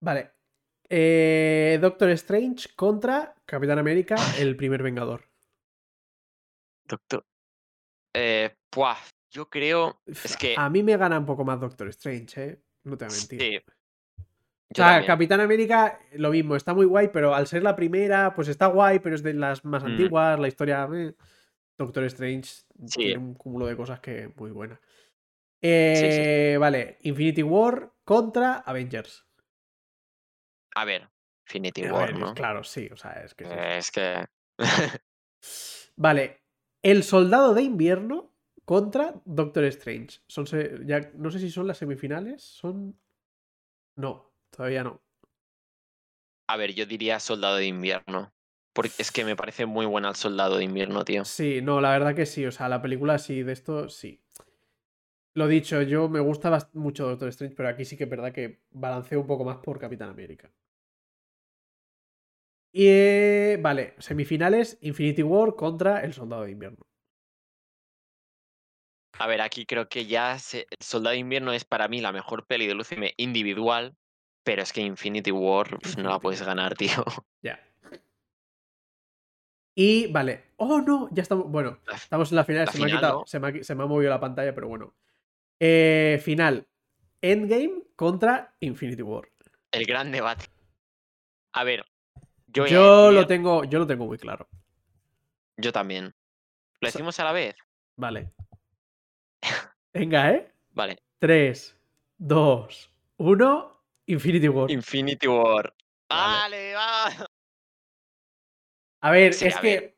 Vale. 0.00 0.34
Eh, 0.88 1.78
Doctor 1.80 2.10
Strange 2.10 2.68
contra 2.76 3.34
Capitán 3.46 3.78
América, 3.78 4.16
el 4.38 4.56
primer 4.56 4.82
Vengador. 4.82 5.24
Doctor. 6.86 7.24
Eh, 8.14 8.54
puah, 8.70 8.96
yo 9.30 9.48
creo. 9.48 10.00
Es 10.06 10.36
que. 10.36 10.54
A 10.56 10.68
mí 10.70 10.82
me 10.82 10.96
gana 10.96 11.18
un 11.18 11.26
poco 11.26 11.44
más 11.44 11.60
Doctor 11.60 11.88
Strange, 11.88 12.44
¿eh? 12.44 12.60
No 12.84 12.96
te 12.98 13.06
voy 13.06 13.14
a 13.14 13.16
mentir. 13.18 13.40
sí, 13.40 13.56
O 13.56 14.74
sea, 14.74 14.86
también. 14.86 15.06
Capitán 15.06 15.40
América, 15.40 15.98
lo 16.12 16.30
mismo, 16.30 16.54
está 16.56 16.74
muy 16.74 16.84
guay, 16.86 17.08
pero 17.12 17.34
al 17.34 17.46
ser 17.46 17.62
la 17.62 17.74
primera, 17.74 18.34
pues 18.34 18.48
está 18.48 18.66
guay, 18.66 18.98
pero 18.98 19.14
es 19.14 19.22
de 19.22 19.32
las 19.34 19.64
más 19.64 19.82
Mm. 19.82 19.86
antiguas, 19.86 20.38
la 20.38 20.48
historia. 20.48 20.88
eh. 20.94 21.14
Doctor 21.76 22.04
Strange 22.04 22.44
Sí. 22.86 23.00
tiene 23.00 23.18
un 23.18 23.34
cúmulo 23.34 23.66
de 23.66 23.76
cosas 23.76 23.98
que 24.00 24.30
muy 24.36 24.50
buena. 24.52 24.78
sí. 25.60 25.68
Eh, 25.70 26.56
Vale, 26.60 26.98
Infinity 27.00 27.42
War 27.42 27.90
contra 28.04 28.58
Avengers. 28.58 29.24
A 30.74 30.84
ver, 30.84 31.08
Infinity 31.46 31.82
A 31.82 31.92
War, 31.92 32.12
ver, 32.12 32.18
¿no? 32.18 32.34
Claro, 32.34 32.64
sí, 32.64 32.88
o 32.92 32.96
sea, 32.96 33.12
es 33.24 33.34
que 33.34 33.44
sí. 33.44 33.50
Eh, 33.54 33.78
es 33.78 33.90
que. 33.90 34.24
Vale, 35.96 36.40
El 36.82 37.02
Soldado 37.02 37.54
de 37.54 37.62
Invierno 37.62 38.32
contra 38.64 39.20
Doctor 39.24 39.64
Strange. 39.64 40.20
Son 40.26 40.46
se- 40.46 40.80
ya, 40.86 41.12
no 41.14 41.30
sé 41.30 41.38
si 41.38 41.50
son 41.50 41.66
las 41.66 41.78
semifinales, 41.78 42.42
son... 42.42 42.98
No, 43.96 44.32
todavía 44.50 44.84
no. 44.84 45.02
A 46.48 46.56
ver, 46.56 46.74
yo 46.74 46.86
diría 46.86 47.20
Soldado 47.20 47.56
de 47.56 47.66
Invierno. 47.66 48.32
Porque 48.74 48.92
es 48.98 49.12
que 49.12 49.24
me 49.24 49.36
parece 49.36 49.66
muy 49.66 49.86
buena 49.86 50.08
el 50.08 50.16
Soldado 50.16 50.56
de 50.56 50.64
Invierno, 50.64 51.04
tío. 51.04 51.24
Sí, 51.24 51.60
no, 51.62 51.80
la 51.80 51.90
verdad 51.90 52.14
que 52.14 52.26
sí, 52.26 52.44
o 52.46 52.52
sea, 52.52 52.68
la 52.68 52.82
película 52.82 53.18
sí, 53.18 53.42
de 53.42 53.52
esto 53.52 53.88
sí. 53.88 54.22
Lo 55.34 55.46
dicho, 55.46 55.80
yo 55.82 56.08
me 56.08 56.18
gusta 56.18 56.70
mucho 56.72 57.06
Doctor 57.06 57.28
Strange, 57.28 57.54
pero 57.56 57.68
aquí 57.68 57.84
sí 57.84 57.96
que 57.96 58.04
es 58.04 58.10
verdad 58.10 58.32
que 58.32 58.62
balanceo 58.70 59.20
un 59.20 59.26
poco 59.28 59.44
más 59.44 59.58
por 59.58 59.78
Capitán 59.78 60.08
América. 60.10 60.50
Y 62.76 62.86
eh, 62.88 63.58
vale, 63.62 63.94
semifinales, 63.98 64.78
Infinity 64.80 65.22
War 65.22 65.54
contra 65.54 66.00
El 66.00 66.12
Soldado 66.12 66.42
de 66.42 66.50
Invierno. 66.50 66.78
A 69.16 69.28
ver, 69.28 69.40
aquí 69.42 69.64
creo 69.64 69.88
que 69.88 70.06
ya 70.06 70.36
se- 70.40 70.66
Soldado 70.80 71.12
de 71.12 71.18
Invierno 71.20 71.52
es 71.52 71.64
para 71.64 71.86
mí 71.86 72.00
la 72.00 72.10
mejor 72.10 72.46
peli 72.46 72.66
del 72.66 72.80
UCM 72.80 73.14
individual. 73.16 73.94
Pero 74.42 74.62
es 74.62 74.72
que 74.72 74.80
Infinity 74.82 75.30
War 75.30 75.78
no 75.98 76.10
la 76.10 76.18
puedes 76.18 76.42
ganar, 76.42 76.74
tío. 77.02 77.04
Ya. 77.42 77.60
Y 79.76 80.08
vale. 80.12 80.44
Oh, 80.56 80.80
no, 80.80 81.08
ya 81.12 81.22
estamos. 81.22 81.48
Bueno, 81.50 81.78
estamos 81.94 82.30
en 82.32 82.36
la 82.36 82.44
final. 82.44 82.66
la 82.66 82.72
se, 82.72 82.78
me 82.80 82.84
ha 82.92 82.96
quitado- 82.96 83.20
¿no? 83.20 83.26
se, 83.26 83.38
me 83.40 83.46
ha, 83.46 83.50
qui- 83.52 83.62
se 83.62 83.74
me 83.76 83.84
ha 83.84 83.86
movido 83.86 84.10
la 84.10 84.20
pantalla, 84.20 84.52
pero 84.54 84.66
bueno. 84.68 84.94
Eh, 85.60 86.20
final. 86.24 86.66
Endgame 87.22 87.84
contra 87.96 88.54
Infinity 88.60 89.02
War. 89.02 89.28
El 89.72 89.86
gran 89.86 90.10
debate. 90.12 90.46
A 91.54 91.64
ver, 91.64 91.84
yo, 92.54 93.10
lo 93.10 93.26
tengo, 93.26 93.64
yo 93.64 93.78
lo 93.78 93.86
tengo 93.86 94.06
muy 94.06 94.18
claro. 94.18 94.48
Yo 95.56 95.72
también. 95.72 96.14
¿Lo 96.80 96.86
decimos 96.88 97.18
a 97.20 97.24
la 97.24 97.32
vez? 97.32 97.54
Vale. 97.96 98.30
Venga, 99.92 100.32
¿eh? 100.32 100.50
Vale. 100.72 100.98
3, 101.20 101.76
2, 102.18 102.90
1. 103.18 103.80
Infinity 104.06 104.48
War. 104.48 104.70
Infinity 104.70 105.26
War. 105.28 105.72
Vale. 106.08 106.72
¡Vale, 106.72 106.74
va! 106.74 107.26
A 109.00 109.10
ver, 109.10 109.32
Sí, 109.34 109.46
es 109.46 109.56
a 109.56 109.60
que. 109.60 109.66
ver. 109.68 109.96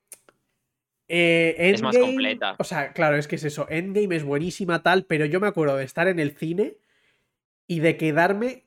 eh, 1.08 1.54
Es 1.58 1.82
más 1.82 1.96
completa. 1.96 2.56
O 2.58 2.64
sea, 2.64 2.92
claro, 2.92 3.16
es 3.16 3.26
que 3.26 3.36
es 3.36 3.44
eso. 3.44 3.66
Endgame 3.68 4.14
es 4.16 4.24
buenísima, 4.24 4.82
tal, 4.82 5.04
pero 5.06 5.24
yo 5.24 5.40
me 5.40 5.46
acuerdo 5.48 5.76
de 5.76 5.84
estar 5.84 6.06
en 6.08 6.18
el 6.20 6.36
cine 6.36 6.76
y 7.66 7.80
de 7.80 7.96
quedarme 7.96 8.65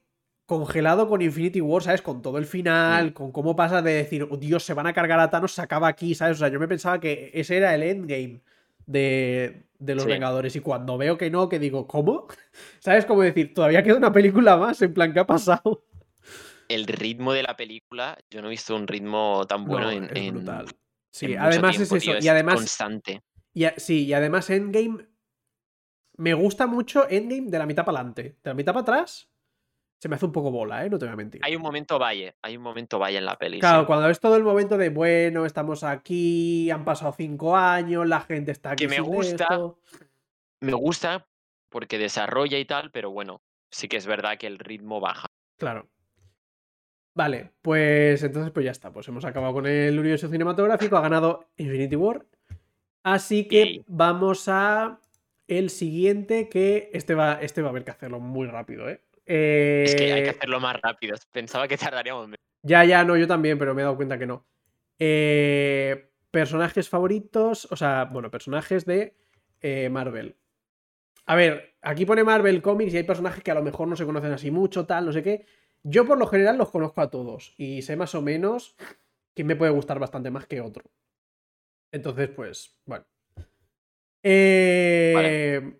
congelado 0.50 1.08
con 1.08 1.22
Infinity 1.22 1.62
War, 1.62 1.82
¿sabes? 1.84 2.02
Con 2.02 2.22
todo 2.22 2.38
el 2.40 2.46
final, 2.46 3.14
con 3.14 3.32
cómo 3.32 3.56
pasa 3.56 3.82
de 3.82 3.94
decir, 3.94 4.28
oh, 4.30 4.36
Dios, 4.36 4.64
se 4.66 4.74
van 4.74 4.88
a 4.88 4.94
cargar 4.94 5.20
a 5.22 5.30
Thanos, 5.30 5.54
se 5.54 5.62
acaba 5.62 5.88
aquí, 5.88 6.14
¿sabes? 6.16 6.36
O 6.38 6.40
sea, 6.40 6.50
yo 6.50 6.60
me 6.60 6.68
pensaba 6.68 7.00
que 7.00 7.30
ese 7.34 7.56
era 7.56 7.74
el 7.76 7.84
endgame 7.84 8.42
de, 8.86 9.68
de 9.78 9.96
los 9.96 10.04
Sí. 10.06 10.10
Vengadores 10.10 10.56
y 10.56 10.60
cuando 10.60 10.98
veo 10.98 11.18
que 11.18 11.30
no, 11.30 11.48
que 11.48 11.60
digo, 11.60 11.88
¿cómo? 11.88 12.28
¿Sabes? 12.80 13.06
Como 13.06 13.22
decir, 13.22 13.54
todavía 13.54 13.84
queda 13.84 13.96
una 13.98 14.12
película 14.12 14.58
más, 14.58 14.82
en 14.82 14.94
plan, 14.94 15.14
¿qué 15.14 15.20
ha 15.20 15.28
pasado? 15.28 15.86
El 16.68 16.86
ritmo 16.88 17.32
de 17.34 17.44
la 17.44 17.56
película, 17.56 18.18
yo 18.30 18.42
no 18.42 18.48
he 18.48 18.52
visto 18.52 18.76
un 18.76 18.88
ritmo 18.88 19.46
tan 19.48 19.64
bueno 19.66 19.86
No, 19.86 19.92
en, 19.92 20.04
es 20.06 20.12
en- 20.16 20.34
brutal. 20.34 20.66
Sí, 21.12 21.28
en 21.34 21.40
además 21.40 21.78
tiempo, 21.78 21.96
es 21.96 22.04
eso. 22.04 22.12
tío, 22.12 22.20
y 22.22 22.28
además, 22.28 22.56
constante. 22.56 23.22
y 23.54 23.64
a- 23.66 23.74
sí, 23.78 24.06
y 24.06 24.14
además 24.14 24.50
Endgame. 24.50 25.08
Me 26.18 26.34
gusta 26.34 26.68
mucho 26.68 27.10
Endgame 27.10 27.50
de 27.50 27.58
la 27.60 27.66
mitad 27.66 27.86
para 27.86 28.00
adelante. 28.00 28.24
De 28.44 28.50
la 28.50 28.54
mitad 28.54 28.74
para 28.74 28.82
atrás. 28.82 29.29
Se 30.00 30.08
me 30.08 30.16
hace 30.16 30.26
un 30.26 30.32
poco 30.32 30.50
bola, 30.50 30.86
¿eh? 30.86 30.90
No 30.90 30.98
te 30.98 31.06
voy 31.06 31.14
a 31.14 31.18
mentir. 31.18 31.42
Hay 31.44 31.56
un 31.56 31.62
momento 31.62 32.00
valle, 32.00 32.36
hay 32.42 32.56
un 32.56 32.64
momento 32.64 33.00
valle 33.00 33.18
en 33.18 33.26
la 33.26 33.38
peli. 33.38 33.60
Claro, 33.60 33.82
sí. 33.82 33.86
cuando 33.88 34.10
es 34.10 34.20
todo 34.20 34.38
el 34.38 34.44
momento 34.44 34.78
de 34.78 34.90
bueno, 34.90 35.46
estamos 35.46 35.84
aquí, 35.84 36.72
han 36.72 36.86
pasado 36.86 37.14
cinco 37.18 37.58
años, 37.58 38.08
la 38.08 38.22
gente 38.22 38.52
está 38.52 38.72
aquí. 38.72 38.88
Que 38.88 38.90
me 38.90 39.02
gusta. 39.02 39.44
esto. 39.44 39.80
Me 40.62 40.74
gusta 40.74 41.28
porque 41.70 41.98
desarrolla 41.98 42.58
y 42.58 42.66
tal, 42.66 42.92
pero 42.92 43.12
bueno, 43.12 43.42
sí 43.70 43.88
que 43.88 43.98
es 43.98 44.08
verdad 44.08 44.38
que 44.38 44.48
el 44.48 44.58
ritmo 44.58 45.00
baja. 45.02 45.28
Claro. 45.58 45.90
Vale, 47.14 47.52
pues 47.62 48.24
entonces 48.24 48.52
pues 48.52 48.64
ya 48.64 48.72
está. 48.72 48.94
Pues 48.94 49.08
hemos 49.10 49.26
acabado 49.26 49.54
con 49.54 49.68
el 49.68 50.00
universo 50.00 50.30
cinematográfico. 50.30 50.96
Ha 50.96 51.02
ganado 51.02 51.50
Infinity 51.58 51.98
War. 51.98 52.26
Así 53.04 53.48
que 53.48 53.66
Yay. 53.66 53.86
vamos 53.88 54.48
a 54.48 55.00
el 55.48 55.70
siguiente 55.70 56.48
que 56.48 56.90
este 56.94 57.16
va, 57.16 57.34
este 57.42 57.62
va 57.62 57.70
a 57.70 57.72
haber 57.72 57.84
que 57.84 57.92
hacerlo 57.92 58.20
muy 58.20 58.48
rápido, 58.48 58.88
¿eh? 58.88 59.02
Es 59.30 59.96
que 59.96 60.12
hay 60.12 60.24
que 60.24 60.30
Eh, 60.30 60.36
hacerlo 60.36 60.60
más 60.60 60.76
rápido. 60.82 61.16
Pensaba 61.32 61.68
que 61.68 61.78
tardaríamos. 61.78 62.30
Ya, 62.64 62.84
ya, 62.84 63.04
no, 63.04 63.16
yo 63.16 63.28
también, 63.28 63.60
pero 63.60 63.76
me 63.76 63.82
he 63.82 63.84
dado 63.84 63.96
cuenta 63.96 64.18
que 64.18 64.26
no. 64.26 64.48
Eh, 64.98 66.12
personajes 66.32 66.90
favoritos, 66.90 67.68
o 67.72 67.76
sea, 67.76 68.06
bueno, 68.06 68.32
personajes 68.32 68.86
de 68.86 69.16
eh, 69.62 69.90
Marvel. 69.90 70.36
A 71.28 71.36
ver, 71.36 71.76
aquí 71.84 72.06
pone 72.06 72.24
Marvel 72.24 72.62
Comics 72.62 72.94
y 72.94 72.98
hay 72.98 73.04
personajes 73.04 73.44
que 73.44 73.52
a 73.52 73.56
lo 73.56 73.62
mejor 73.62 73.88
no 73.88 73.96
se 73.96 74.06
conocen 74.06 74.32
así 74.32 74.50
mucho, 74.50 74.88
tal, 74.88 75.06
no 75.06 75.14
sé 75.14 75.22
qué. 75.22 75.46
Yo 75.84 76.06
por 76.06 76.18
lo 76.18 76.26
general 76.26 76.58
los 76.58 76.72
conozco 76.72 77.02
a 77.02 77.12
todos 77.12 77.54
y 77.58 77.84
sé 77.84 77.96
más 77.96 78.16
o 78.16 78.22
menos 78.22 78.76
quién 79.36 79.48
me 79.48 79.56
puede 79.56 79.72
gustar 79.72 80.00
bastante 80.00 80.32
más 80.32 80.48
que 80.48 80.60
otro. 80.60 80.84
Entonces, 81.92 82.30
pues, 82.30 82.82
bueno. 82.86 83.06
Eh, 84.24 85.80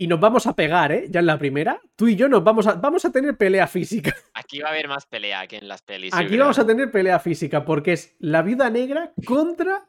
Y 0.00 0.06
nos 0.06 0.18
vamos 0.18 0.46
a 0.46 0.56
pegar, 0.56 0.92
¿eh? 0.92 1.08
Ya 1.10 1.20
en 1.20 1.26
la 1.26 1.38
primera. 1.38 1.78
Tú 1.94 2.08
y 2.08 2.16
yo 2.16 2.26
nos 2.26 2.42
vamos 2.42 2.66
a, 2.66 2.72
vamos 2.72 3.04
a 3.04 3.12
tener 3.12 3.36
pelea 3.36 3.66
física. 3.66 4.16
Aquí 4.32 4.60
va 4.60 4.68
a 4.68 4.70
haber 4.70 4.88
más 4.88 5.04
pelea 5.04 5.46
que 5.46 5.58
en 5.58 5.68
las 5.68 5.82
pelis. 5.82 6.14
Aquí 6.14 6.38
vamos 6.38 6.58
a 6.58 6.66
tener 6.66 6.90
pelea 6.90 7.18
física 7.18 7.66
porque 7.66 7.92
es 7.92 8.16
la 8.18 8.40
viuda 8.40 8.70
negra 8.70 9.12
contra 9.26 9.86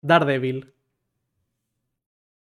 Daredevil. 0.00 0.72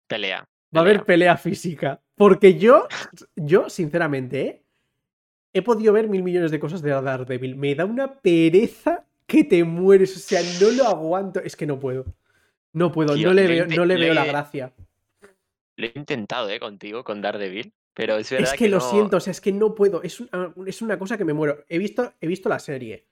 Pelea. 0.06 0.48
Va 0.74 0.80
a 0.80 0.84
haber 0.84 1.04
pelea. 1.04 1.36
física. 1.36 2.00
Porque 2.14 2.58
yo, 2.58 2.88
yo, 3.34 3.68
sinceramente, 3.68 4.40
¿eh? 4.40 4.62
he 5.52 5.60
podido 5.60 5.92
ver 5.92 6.08
mil 6.08 6.22
millones 6.22 6.50
de 6.50 6.58
cosas 6.58 6.80
de 6.80 6.92
Daredevil. 6.92 7.56
Me 7.56 7.74
da 7.74 7.84
una 7.84 8.20
pereza 8.20 9.04
que 9.26 9.44
te 9.44 9.62
mueres. 9.64 10.16
O 10.16 10.18
sea, 10.18 10.40
no 10.62 10.70
lo 10.70 10.88
aguanto. 10.88 11.40
Es 11.40 11.56
que 11.56 11.66
no 11.66 11.78
puedo. 11.78 12.06
No 12.72 12.90
puedo. 12.90 13.16
Tío, 13.16 13.28
no 13.28 13.34
le 13.34 13.46
veo, 13.46 13.66
no 13.66 13.84
le 13.84 13.96
veo 13.96 14.14
la 14.14 14.24
gracia. 14.24 14.72
Lo 15.76 15.86
he 15.86 15.92
intentado, 15.94 16.48
¿eh? 16.50 16.58
Contigo, 16.60 17.04
con 17.04 17.20
Daredevil. 17.22 17.72
Pero 17.94 18.16
es 18.16 18.30
verdad 18.30 18.52
Es 18.52 18.58
que, 18.58 18.68
lo 18.68 18.78
no- 18.78 18.90
siento, 18.90 19.16
o 19.16 19.20
sea, 19.20 19.30
es 19.30 19.40
que 19.40 19.52
no 19.52 19.74
puedo. 19.74 20.02
Es 20.02 20.20
una, 20.20 20.52
es 20.66 20.82
una 20.82 20.98
cosa 20.98 21.16
que 21.16 21.24
me 21.24 21.32
muero. 21.32 21.64
He 21.68 21.78
visto, 21.78 22.12
he 22.20 22.26
visto 22.26 22.48
la 22.48 22.58
serie. 22.58 23.06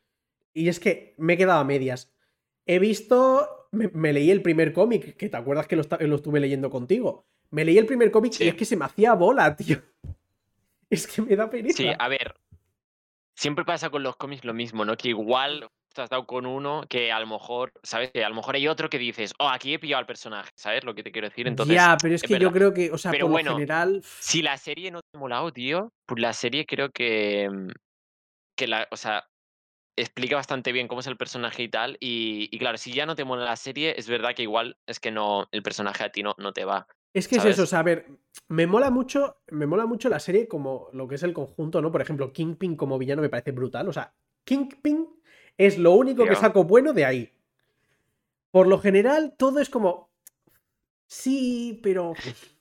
Y 0.53 0.68
es 0.68 0.79
que 0.79 1.14
me 1.18 1.35
he 1.35 1.37
quedado 1.37 1.61
a 1.61 1.64
medias. 1.64 2.12
He 2.66 2.79
visto. 2.79 3.68
Me, 3.72 3.88
me 3.88 4.12
leí 4.12 4.31
el 4.31 4.40
primer 4.42 4.72
cómic, 4.72 5.16
que 5.16 5.29
te 5.29 5.37
acuerdas 5.37 5.66
que 5.66 5.74
lo, 5.77 5.83
estuve 5.83 6.38
leyendo 6.40 6.70
contigo. 6.70 7.27
Me 7.50 7.64
leí 7.64 7.77
el 7.79 7.87
primer 7.87 8.11
cómic 8.11 8.33
Sí. 8.35 8.44
y 8.44 8.48
es 8.48 8.55
que 8.55 8.64
se 8.64 8.77
me 8.77 8.85
hacía 8.85 9.14
bola, 9.14 9.57
tío. 9.57 9.79
Es 10.90 11.07
que 11.07 11.22
me 11.22 11.35
da 11.35 11.48
pereza. 11.50 11.77
Sí, 11.79 11.88
a 11.98 12.09
ver. 12.09 12.35
Siempre 13.35 13.64
pasa 13.64 13.90
con 13.90 14.03
los 14.03 14.16
cómics 14.16 14.44
lo 14.44 14.55
mismo, 14.55 14.85
¿no? 14.85 14.96
Que 14.96 15.09
igual 15.09 15.68
te 15.95 16.03
has 16.03 16.11
dado 16.11 16.27
con 16.27 16.45
uno 16.45 16.85
que 16.89 17.11
a 17.11 17.21
lo 17.21 17.27
mejor, 17.27 17.73
¿sabes? 17.83 18.11
Que 18.13 18.25
a 18.25 18.29
lo 18.29 18.35
mejor 18.35 18.57
hay 18.57 18.69
otro 18.69 18.91
que 18.91 18.99
dices, 18.99 19.33
oh, 19.39 19.49
aquí 19.49 19.73
he 19.73 19.79
pillado 19.79 20.01
al 20.01 20.07
personaje, 20.07 20.51
¿sabes 20.55 20.85
lo 20.85 20.95
que 20.95 21.03
te 21.03 21.13
quiero 21.13 21.29
decir? 21.29 21.49
Entonces, 21.49 21.77
ya, 21.77 21.97
pero 22.01 22.15
es 22.15 22.23
es 22.23 22.29
que 22.29 22.39
yo 22.39 22.53
creo 22.53 22.75
que, 22.75 22.91
o 22.91 22.99
sea, 22.99 23.11
Pero 23.11 23.27
por 23.27 23.33
bueno, 23.33 23.53
lo 23.53 23.57
general. 23.57 24.03
si 24.05 24.43
la 24.43 24.59
serie 24.59 24.91
no 24.91 25.01
te 25.01 25.17
ha 25.17 25.19
molado, 25.21 25.53
tío, 25.53 25.93
pues 26.07 26.21
la 26.21 26.33
serie 26.33 26.67
creo 26.67 26.91
que. 26.91 27.49
mm, 27.51 27.69
que 28.57 28.69
la, 28.69 28.87
o 28.91 28.97
sea, 28.97 29.27
explica 29.97 30.37
bastante 30.37 30.73
bien 30.73 30.89
cómo 30.89 31.01
es 31.01 31.07
el 31.07 31.17
personaje 31.17 31.63
y 31.63 31.69
tal. 31.69 31.97
Y, 32.01 32.49
y 32.51 32.59
claro, 32.59 32.79
si 32.79 32.93
ya 32.93 33.07
no 33.07 33.15
te 33.15 33.25
mola 33.25 33.45
la 33.45 33.57
serie, 33.57 33.95
es 33.97 34.09
verdad 34.09 34.35
que 34.35 34.43
igual 34.43 34.77
es 34.87 35.01
que 35.01 35.11
no, 35.11 35.49
el 35.53 35.63
personaje 35.63 36.05
a 36.05 36.11
ti 36.13 36.23
no, 36.23 36.35
no 36.39 36.53
te 36.53 36.65
va. 36.65 36.87
Es 37.13 37.29
que 37.29 37.37
es 37.37 37.45
eso, 37.45 37.63
o 37.63 37.67
sea, 37.67 37.79
a 37.79 37.85
ver, 37.85 38.07
me 38.49 38.67
mola 38.67 38.91
mucho, 38.91 39.37
me 39.53 39.67
mola 39.67 39.87
mucho 39.87 40.09
la 40.09 40.19
serie 40.19 40.49
como 40.49 40.89
lo 40.93 41.07
que 41.07 41.15
es 41.15 41.23
el 41.23 41.33
conjunto, 41.33 41.81
¿no? 41.81 41.93
Por 41.93 42.03
ejemplo, 42.03 42.33
Kingpin 42.33 42.77
como 42.77 42.99
villano 42.99 43.23
me 43.23 43.29
parece 43.29 43.53
brutal. 43.53 43.89
O 43.89 43.93
sea, 43.93 44.13
Kingpin 44.45 45.09
es 45.59 45.79
lo 45.79 45.93
único 45.93 46.25
que 46.25 46.37
saco 46.37 46.64
bueno 46.64 46.93
de 46.93 47.05
ahí. 47.05 47.33
Por 48.51 48.67
lo 48.67 48.79
general, 48.79 49.35
todo 49.37 49.61
es 49.61 49.69
como. 49.69 50.11
Sí, 51.07 51.81
pero. 51.83 52.14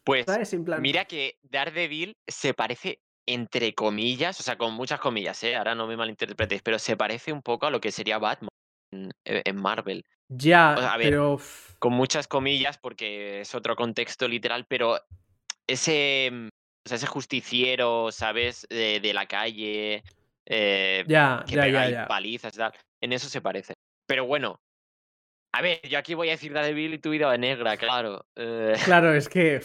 Pues 0.03 0.25
¿Sabes? 0.25 0.51
En 0.53 0.65
plan. 0.65 0.81
Mira 0.81 1.05
que 1.05 1.37
Daredevil 1.43 2.17
se 2.27 2.53
parece, 2.53 2.99
entre 3.25 3.73
comillas, 3.73 4.39
o 4.39 4.43
sea, 4.43 4.57
con 4.57 4.73
muchas 4.73 4.99
comillas, 4.99 5.41
¿eh? 5.43 5.55
Ahora 5.55 5.75
no 5.75 5.87
me 5.87 5.95
malinterpretéis, 5.95 6.61
pero 6.61 6.77
se 6.77 6.97
parece 6.97 7.31
un 7.31 7.41
poco 7.41 7.67
a 7.67 7.71
lo 7.71 7.79
que 7.79 7.91
sería 7.91 8.17
Batman 8.17 8.49
en, 8.91 9.11
en 9.23 9.55
Marvel. 9.55 10.03
Ya, 10.27 10.75
o 10.77 10.81
sea, 10.81 10.93
a 10.93 10.97
ver, 10.97 11.09
pero. 11.09 11.39
Con 11.79 11.93
muchas 11.93 12.27
comillas, 12.27 12.77
porque 12.77 13.41
es 13.41 13.55
otro 13.55 13.75
contexto 13.75 14.27
literal, 14.27 14.65
pero 14.67 14.99
ese, 15.67 16.31
o 16.85 16.89
sea, 16.89 16.97
ese 16.97 17.07
justiciero, 17.07 18.11
¿sabes? 18.11 18.65
De, 18.69 18.99
de 18.99 19.13
la 19.13 19.25
calle, 19.25 20.03
eh, 20.45 21.03
Ya, 21.07 21.43
que 21.47 21.55
ya, 21.55 21.63
pega 21.63 21.89
ya, 21.89 22.07
palizas 22.07 22.53
y 22.55 22.57
tal, 22.57 22.73
en 23.01 23.13
eso 23.13 23.27
se 23.29 23.41
parece. 23.41 23.73
Pero 24.07 24.25
bueno, 24.25 24.59
a 25.53 25.61
ver, 25.61 25.79
yo 25.87 25.97
aquí 25.99 26.13
voy 26.13 26.29
a 26.29 26.31
decir 26.31 26.51
Daredevil 26.53 26.95
y 26.95 26.99
tu 26.99 27.11
vida 27.11 27.35
negra, 27.37 27.77
claro. 27.77 28.25
eh, 28.35 28.73
Claro, 28.85 29.13
es 29.13 29.29
que. 29.29 29.61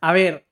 A 0.00 0.12
ver. 0.12 0.46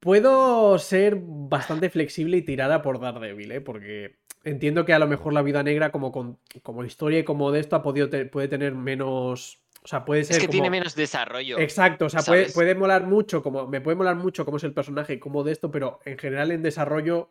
Puedo 0.00 0.78
ser 0.78 1.16
bastante 1.18 1.88
flexible 1.88 2.36
y 2.36 2.42
tirar 2.42 2.70
a 2.72 2.82
por 2.82 3.00
Daredevil, 3.00 3.52
¿eh? 3.52 3.60
Porque 3.62 4.18
entiendo 4.42 4.84
que 4.84 4.92
a 4.92 4.98
lo 4.98 5.06
mejor 5.06 5.32
la 5.32 5.40
vida 5.40 5.62
negra, 5.62 5.90
como, 5.92 6.12
con- 6.12 6.38
como 6.62 6.84
historia 6.84 7.20
y 7.20 7.24
como 7.24 7.50
de 7.52 7.60
esto, 7.60 7.76
ha 7.76 7.82
podido 7.82 8.10
te- 8.10 8.26
puede 8.26 8.48
tener 8.48 8.74
menos. 8.74 9.62
O 9.82 9.86
sea, 9.88 10.04
puede 10.04 10.24
ser 10.24 10.36
es 10.36 10.40
que 10.40 10.46
como. 10.46 10.52
tiene 10.52 10.70
menos 10.70 10.94
desarrollo. 10.94 11.58
Exacto, 11.58 12.06
o 12.06 12.10
sea, 12.10 12.20
puede, 12.22 12.50
puede 12.52 12.74
molar 12.74 13.04
mucho, 13.04 13.42
como. 13.42 13.66
Me 13.66 13.80
puede 13.80 13.96
molar 13.96 14.16
mucho 14.16 14.44
cómo 14.44 14.58
es 14.58 14.64
el 14.64 14.74
personaje 14.74 15.14
y 15.14 15.18
cómo 15.18 15.42
de 15.42 15.52
esto, 15.52 15.70
pero 15.70 16.00
en 16.04 16.18
general 16.18 16.50
en 16.50 16.62
desarrollo 16.62 17.30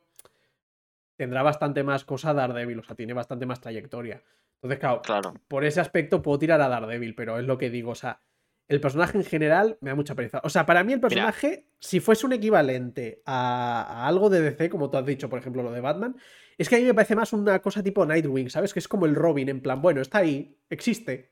tendrá 1.24 1.42
bastante 1.42 1.84
más 1.84 2.04
cosa 2.04 2.34
Daredevil, 2.34 2.80
o 2.80 2.84
sea, 2.84 2.96
tiene 2.96 3.14
bastante 3.14 3.46
más 3.46 3.62
trayectoria. 3.62 4.22
Entonces, 4.56 4.80
claro, 4.80 5.02
Claro. 5.02 5.34
por 5.48 5.64
ese 5.66 5.80
aspecto 5.82 6.22
puedo 6.22 6.38
tirar 6.40 6.62
a 6.62 6.68
Daredevil, 6.68 7.16
pero 7.16 7.40
es 7.40 7.46
lo 7.46 7.58
que 7.58 7.70
digo, 7.70 7.92
o 7.92 7.96
sea, 7.96 8.22
el 8.68 8.80
personaje 8.82 9.18
en 9.18 9.24
general 9.26 9.78
me 9.82 9.90
da 9.92 9.96
mucha 9.96 10.16
pereza. 10.16 10.42
O 10.44 10.50
sea, 10.50 10.66
para 10.66 10.84
mí 10.84 10.94
el 10.94 11.00
personaje, 11.02 11.68
si 11.80 12.00
fuese 12.00 12.26
un 12.26 12.34
equivalente 12.34 13.22
a, 13.26 13.82
a 14.04 14.08
algo 14.08 14.30
de 14.30 14.42
DC, 14.42 14.70
como 14.70 14.90
tú 14.90 14.98
has 14.98 15.06
dicho, 15.06 15.30
por 15.30 15.40
ejemplo, 15.40 15.64
lo 15.64 15.72
de 15.72 15.82
Batman, 15.82 16.16
es 16.58 16.70
que 16.70 16.76
a 16.76 16.80
mí 16.80 16.86
me 16.86 16.94
parece 16.94 17.16
más 17.16 17.34
una 17.34 17.60
cosa 17.60 17.82
tipo 17.84 18.06
Nightwing, 18.06 18.50
¿sabes? 18.50 18.74
Que 18.74 18.80
es 18.80 18.88
como 18.88 19.06
el 19.06 19.16
Robin, 19.16 19.50
en 19.50 19.62
plan, 19.62 19.82
bueno, 19.82 20.02
está 20.02 20.20
ahí, 20.20 20.58
existe. 20.70 21.32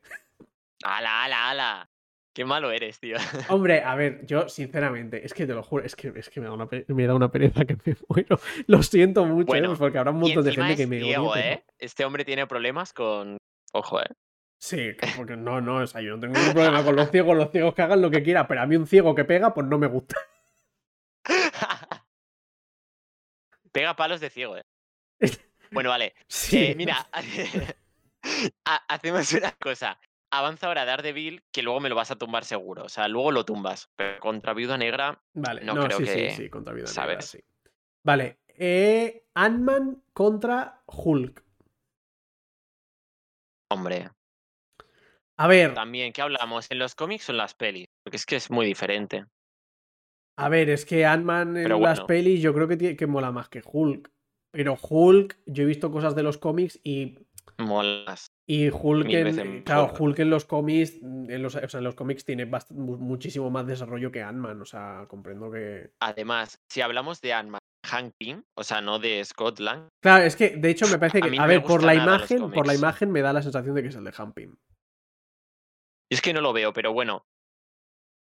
¡Hala, 0.84 1.24
ala, 1.24 1.50
ala! 1.50 1.90
Qué 2.34 2.44
malo 2.46 2.70
eres, 2.70 2.98
tío. 2.98 3.16
Hombre, 3.50 3.82
a 3.82 3.94
ver, 3.94 4.24
yo 4.26 4.48
sinceramente, 4.48 5.24
es 5.26 5.34
que 5.34 5.46
te 5.46 5.52
lo 5.52 5.62
juro, 5.62 5.84
es 5.84 5.94
que, 5.94 6.12
es 6.16 6.30
que 6.30 6.40
me, 6.40 6.46
da 6.46 6.52
una, 6.52 6.66
me 6.88 7.06
da 7.06 7.14
una 7.14 7.30
pereza 7.30 7.64
que 7.66 7.76
me 7.84 7.94
muero. 8.08 8.40
Lo 8.66 8.82
siento 8.82 9.24
mucho, 9.26 9.42
¿eh? 9.42 9.58
Bueno, 9.60 9.68
Pues 9.68 9.78
porque 9.78 9.98
habrá 9.98 10.10
un 10.12 10.20
montón 10.20 10.44
de 10.44 10.52
gente 10.52 10.76
que 10.76 10.86
me 10.86 11.00
ciego, 11.00 11.36
¿eh? 11.36 11.62
Este 11.78 12.04
hombre 12.04 12.24
tiene 12.24 12.46
problemas 12.46 12.92
con... 12.94 13.36
Ojo, 13.74 14.00
¿eh? 14.00 14.06
Sí, 14.58 14.76
que- 14.96 15.08
porque 15.16 15.36
no, 15.36 15.60
no, 15.60 15.76
o 15.78 15.86
sea, 15.86 16.00
yo 16.00 16.14
no 16.14 16.20
tengo 16.20 16.34
ningún 16.38 16.52
problema 16.54 16.82
con 16.84 16.96
los 16.96 17.10
ciegos, 17.10 17.36
los 17.36 17.50
ciegos 17.50 17.74
que 17.74 17.82
hagan 17.82 18.00
lo 18.00 18.10
que 18.10 18.22
quieran, 18.22 18.46
pero 18.46 18.62
a 18.62 18.66
mí 18.66 18.76
un 18.76 18.86
ciego 18.86 19.14
que 19.14 19.24
pega, 19.24 19.52
pues 19.52 19.66
no 19.66 19.76
me 19.78 19.88
gusta. 19.88 20.16
Pega 23.72 23.96
palos 23.96 24.20
de 24.20 24.30
ciego, 24.30 24.56
¿eh? 24.58 24.62
Bueno, 25.70 25.88
vale. 25.90 26.14
Sí. 26.28 26.58
Eh, 26.58 26.74
mira, 26.76 27.08
ha- 28.64 28.84
hacemos 28.88 29.32
una 29.32 29.52
cosa. 29.52 29.98
Avanza 30.34 30.66
ahora 30.66 30.86
Daredevil, 30.86 31.42
que 31.52 31.62
luego 31.62 31.78
me 31.80 31.90
lo 31.90 31.94
vas 31.94 32.10
a 32.10 32.16
tumbar 32.16 32.46
seguro. 32.46 32.84
O 32.84 32.88
sea, 32.88 33.06
luego 33.06 33.30
lo 33.32 33.44
tumbas. 33.44 33.90
Pero 33.96 34.18
contra 34.18 34.54
Viuda 34.54 34.78
Negra, 34.78 35.22
Vale, 35.34 35.62
no 35.62 35.74
no, 35.74 35.84
creo 35.84 35.98
sí, 35.98 36.06
sí, 36.06 36.12
que- 36.12 36.30
sí, 36.30 36.48
contra 36.50 36.72
negra, 36.72 36.88
¿sabes? 36.90 37.26
sí. 37.26 37.38
Vale, 38.02 38.38
eh, 38.48 39.26
Ant-Man 39.34 40.02
contra 40.14 40.82
Hulk. 40.86 41.44
hombre. 43.70 44.10
A 45.36 45.46
ver, 45.48 45.74
También, 45.74 46.12
¿qué 46.12 46.22
hablamos? 46.22 46.70
¿En 46.70 46.78
los 46.78 46.94
cómics 46.94 47.28
o 47.28 47.32
en 47.32 47.38
las 47.38 47.54
pelis? 47.54 47.86
Porque 48.02 48.16
es 48.16 48.26
que 48.26 48.36
es 48.36 48.50
muy 48.50 48.64
diferente. 48.66 49.26
a 50.36 50.48
ver, 50.48 50.70
es 50.70 50.84
que 50.86 51.04
Ant-Man 51.04 51.56
en 51.58 51.82
las 51.82 52.00
pelis 52.02 52.40
yo 52.40 52.54
creo 52.54 52.66
que, 52.68 52.76
tiene, 52.76 52.96
que 52.96 53.06
mola 53.06 53.32
más 53.32 53.48
que 53.48 53.62
Hulk. 53.64 54.10
Pero 54.50 54.76
Hulk, 54.80 55.38
yo 55.46 55.62
he 55.62 55.66
visto 55.66 55.90
cosas 55.90 56.14
de 56.14 56.22
los 56.22 56.36
cómics 56.38 56.78
y, 56.82 57.18
Molas. 57.58 58.26
y 58.46 58.68
Hulk, 58.70 59.06
Mil 59.06 59.16
en, 59.16 59.24
veces 59.24 59.62
claro, 59.64 59.84
Hulk. 59.86 60.00
Hulk 60.00 60.18
en 60.20 60.30
los 60.30 60.44
cómics, 60.44 60.94
en 61.02 61.42
los, 61.42 61.54
o 61.54 61.68
sea, 61.68 61.78
en 61.78 61.84
los 61.84 61.94
cómics 61.94 62.24
tiene 62.24 62.50
muchísimo 62.70 63.50
más 63.50 63.66
desarrollo 63.66 64.10
que 64.10 64.22
Ant-Man. 64.22 64.60
O 64.60 64.64
sea, 64.64 65.06
comprendo 65.08 65.50
que... 65.50 65.92
Además, 66.00 66.58
si 66.70 66.80
hablamos 66.80 67.20
de 67.20 67.32
Ant-Man, 67.32 67.60
Hank 67.84 68.12
Pym, 68.18 68.42
o 68.56 68.62
sea, 68.64 68.80
no 68.80 68.98
de 68.98 69.24
Scotland, 69.24 69.88
Claro, 70.02 70.24
es 70.24 70.36
que 70.36 70.56
de 70.56 70.70
hecho 70.70 70.86
me 70.88 70.98
parece 70.98 71.20
que, 71.20 71.28
a, 71.28 71.30
no 71.30 71.46
ver, 71.46 71.62
por 71.62 71.82
la 71.82 71.94
imagen, 71.94 72.50
por 72.52 72.66
la 72.66 72.74
imagen 72.74 73.10
me 73.10 73.22
da 73.22 73.32
la 73.32 73.42
sensación 73.42 73.74
de 73.74 73.82
que 73.82 73.88
es 73.88 73.96
el 73.96 74.04
de 74.04 74.12
Hampim. 74.16 74.56
es 76.10 76.20
que 76.20 76.32
no 76.32 76.40
lo 76.40 76.52
veo, 76.52 76.72
pero 76.72 76.92
bueno. 76.92 77.26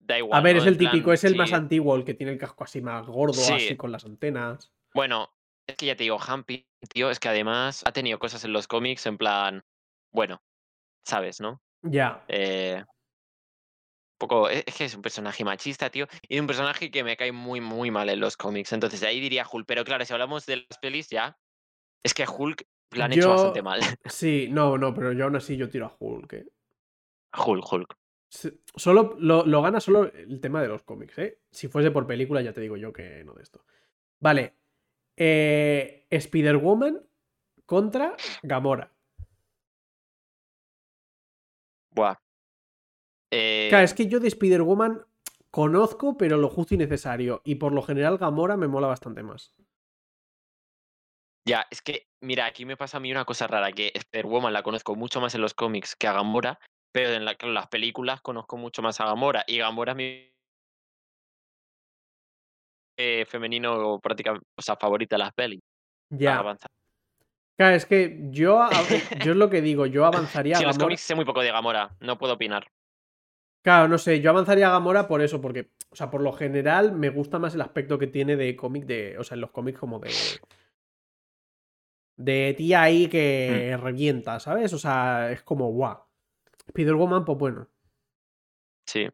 Da 0.01 0.18
igual. 0.18 0.39
A 0.39 0.43
ver, 0.43 0.57
¿no? 0.57 0.62
es 0.62 0.68
el 0.68 0.79
típico, 0.79 1.05
plan, 1.07 1.14
es 1.14 1.24
el 1.24 1.37
más 1.37 1.53
antiguo, 1.53 1.95
el 1.97 2.05
que 2.05 2.14
tiene 2.14 2.33
el 2.33 2.39
casco 2.39 2.64
así 2.64 2.81
más 2.81 3.07
gordo, 3.07 3.35
Sí. 3.35 3.53
así 3.53 3.76
con 3.76 3.91
las 3.93 4.05
antenas. 4.05 4.72
Bueno, 4.95 5.31
es 5.66 5.76
que 5.76 5.87
ya 5.87 5.97
te 5.97 6.05
digo, 6.05 6.18
Hank 6.18 6.47
Pym, 6.47 6.64
tío, 6.93 7.11
es 7.11 7.20
que 7.20 7.29
además 7.29 7.83
ha 7.87 7.93
tenido 7.93 8.18
cosas 8.18 8.45
en 8.45 8.53
los 8.53 8.66
cómics 8.66 9.07
en 9.07 9.18
plan. 9.18 9.64
Bueno, 10.12 10.43
sabes, 11.05 11.41
¿no? 11.41 11.62
Ya. 11.83 12.24
Eh, 12.29 12.83
un 12.83 14.18
poco. 14.18 14.49
Es 14.49 14.64
es 14.66 14.74
que 14.74 14.85
es 14.85 14.95
un 14.95 15.03
personaje 15.03 15.45
machista, 15.45 15.91
tío. 15.91 16.07
Y 16.29 16.39
un 16.39 16.47
personaje 16.47 16.91
que 16.91 17.05
me 17.05 17.16
cae 17.16 17.33
muy, 17.33 17.61
muy 17.61 17.91
mal 17.91 18.09
en 18.09 18.20
los 18.20 18.37
cómics. 18.37 18.72
Entonces 18.72 19.03
ahí 19.03 19.20
diría 19.20 19.47
Hulk. 19.51 19.66
Pero 19.66 19.85
claro, 19.85 20.05
si 20.05 20.12
hablamos 20.12 20.47
de 20.47 20.57
las 20.57 20.79
pelis, 20.81 21.09
ya. 21.09 21.37
Es 22.03 22.14
que 22.14 22.26
Hulk 22.29 22.64
lo 22.93 23.05
han 23.05 23.12
hecho 23.12 23.31
bastante 23.31 23.62
mal. 23.62 23.81
Sí, 24.07 24.49
no, 24.51 24.79
no, 24.79 24.95
pero 24.95 25.12
yo 25.12 25.24
aún 25.24 25.37
así 25.37 25.57
yo 25.57 25.68
tiro 25.68 25.87
a 25.87 25.97
Hulk. 25.99 26.33
¿eh? 26.33 26.47
Hulk, 27.37 27.72
Hulk. 27.72 27.97
Solo 28.74 29.16
lo, 29.18 29.47
lo 29.47 29.62
gana 29.62 29.81
solo 29.81 30.12
el 30.12 30.41
tema 30.41 30.61
de 30.61 30.68
los 30.68 30.83
cómics, 30.83 31.18
¿eh? 31.18 31.41
Si 31.51 31.68
fuese 31.68 31.91
por 31.91 32.07
película, 32.07 32.43
ya 32.43 32.53
te 32.53 32.61
digo 32.61 32.76
yo 32.76 32.93
que 32.93 33.24
no 33.24 33.35
de 33.35 33.43
esto. 33.43 33.64
Vale. 34.20 34.57
Eh, 35.21 36.07
Spider-Woman 36.11 37.01
contra 37.66 38.16
Gamora. 38.43 38.93
Buah. 41.91 42.16
Eh, 43.33 43.66
Claro, 43.69 43.85
es 43.85 43.95
que 43.95 44.07
yo 44.07 44.21
de 44.21 44.29
Spider-Woman 44.29 45.03
conozco, 45.51 46.16
pero 46.16 46.37
lo 46.37 46.49
justo 46.49 46.75
y 46.75 46.79
necesario. 46.79 47.43
Y 47.45 47.57
por 47.57 47.73
lo 47.73 47.83
general, 47.83 48.19
Gamora 48.19 48.57
me 48.57 48.69
mola 48.69 48.87
bastante 48.87 49.23
más. 49.23 49.55
Ya, 51.47 51.66
es 51.71 51.81
que, 51.83 52.09
mira, 52.21 52.47
aquí 52.47 52.64
me 52.64 52.77
pasa 52.77 52.99
a 52.99 53.01
mí 53.01 53.11
una 53.11 53.25
cosa 53.25 53.47
rara, 53.47 53.73
que 53.73 53.91
Spider-Woman 53.95 54.53
la 54.53 54.62
conozco 54.62 54.95
mucho 54.95 55.21
más 55.21 55.35
en 55.35 55.41
los 55.41 55.55
cómics 55.55 55.97
que 55.97 56.07
a 56.07 56.12
Gamora, 56.12 56.61
pero 56.93 57.11
en 57.14 57.25
la- 57.25 57.37
las 57.43 57.69
películas 57.69 58.21
conozco 58.21 58.57
mucho 58.57 58.83
más 58.83 59.01
a 59.01 59.07
Gamora, 59.07 59.45
y 59.47 59.59
Gamora 59.59 59.93
es 59.93 59.97
mi 59.97 60.33
eh, 62.99 63.25
femenino 63.27 63.99
prácticamente, 64.01 64.45
o 64.57 64.61
sea, 64.63 64.77
favorita 64.77 65.15
de 65.17 65.19
las 65.23 65.33
pelis. 65.33 65.61
Ya. 66.11 66.43
Claro, 67.57 67.75
es 67.77 67.87
que 67.87 68.19
yo, 68.31 68.61
a- 68.61 68.71
yo 69.25 69.33
es 69.33 69.37
lo 69.37 69.49
que 69.49 69.63
digo, 69.63 69.87
yo 69.87 70.05
avanzaría 70.05 70.57
a 70.57 70.59
Sí, 70.59 70.65
en 70.65 70.69
los 70.69 70.77
Gamora. 70.77 70.87
cómics 70.89 71.03
sé 71.03 71.15
muy 71.15 71.25
poco 71.25 71.41
de 71.41 71.53
Gamora, 71.53 71.97
no 72.01 72.19
puedo 72.19 72.35
opinar. 72.35 72.67
Claro, 73.63 73.89
no 73.89 73.99
sé, 73.99 74.21
yo 74.21 74.31
avanzaría 74.31 74.69
a 74.69 74.73
Gamora 74.73 75.07
por 75.09 75.21
eso, 75.23 75.41
porque, 75.41 75.71
o 75.91 75.97
sea, 75.97 76.11
por 76.11 76.23
lo 76.23 76.33
general 76.33 76.93
me 76.93 77.11
gusta 77.11 77.39
más 77.39 77.55
el 77.55 77.61
aspecto 77.61 77.99
que 77.99 78.07
tiene 78.09 78.37
de 78.37 78.57
cómic 78.57 78.85
de, 78.85 79.17
o 79.19 79.25
sea, 79.25 79.35
en 79.37 79.41
los 79.43 79.51
cómics 79.51 79.79
como 79.79 79.99
de... 80.01 80.11
De 82.17 82.53
tía 82.57 82.83
ahí 82.83 83.09
que 83.09 83.77
Mm. 83.79 83.81
revienta, 83.83 84.41
¿sabes? 84.41 84.73
O 84.73 84.79
sea, 84.79 85.31
es 85.31 85.43
como 85.43 85.71
guau. 85.71 86.05
Spider-Woman, 86.67 87.25
pues 87.25 87.39
bueno. 87.39 87.69
Sí. 88.87 89.09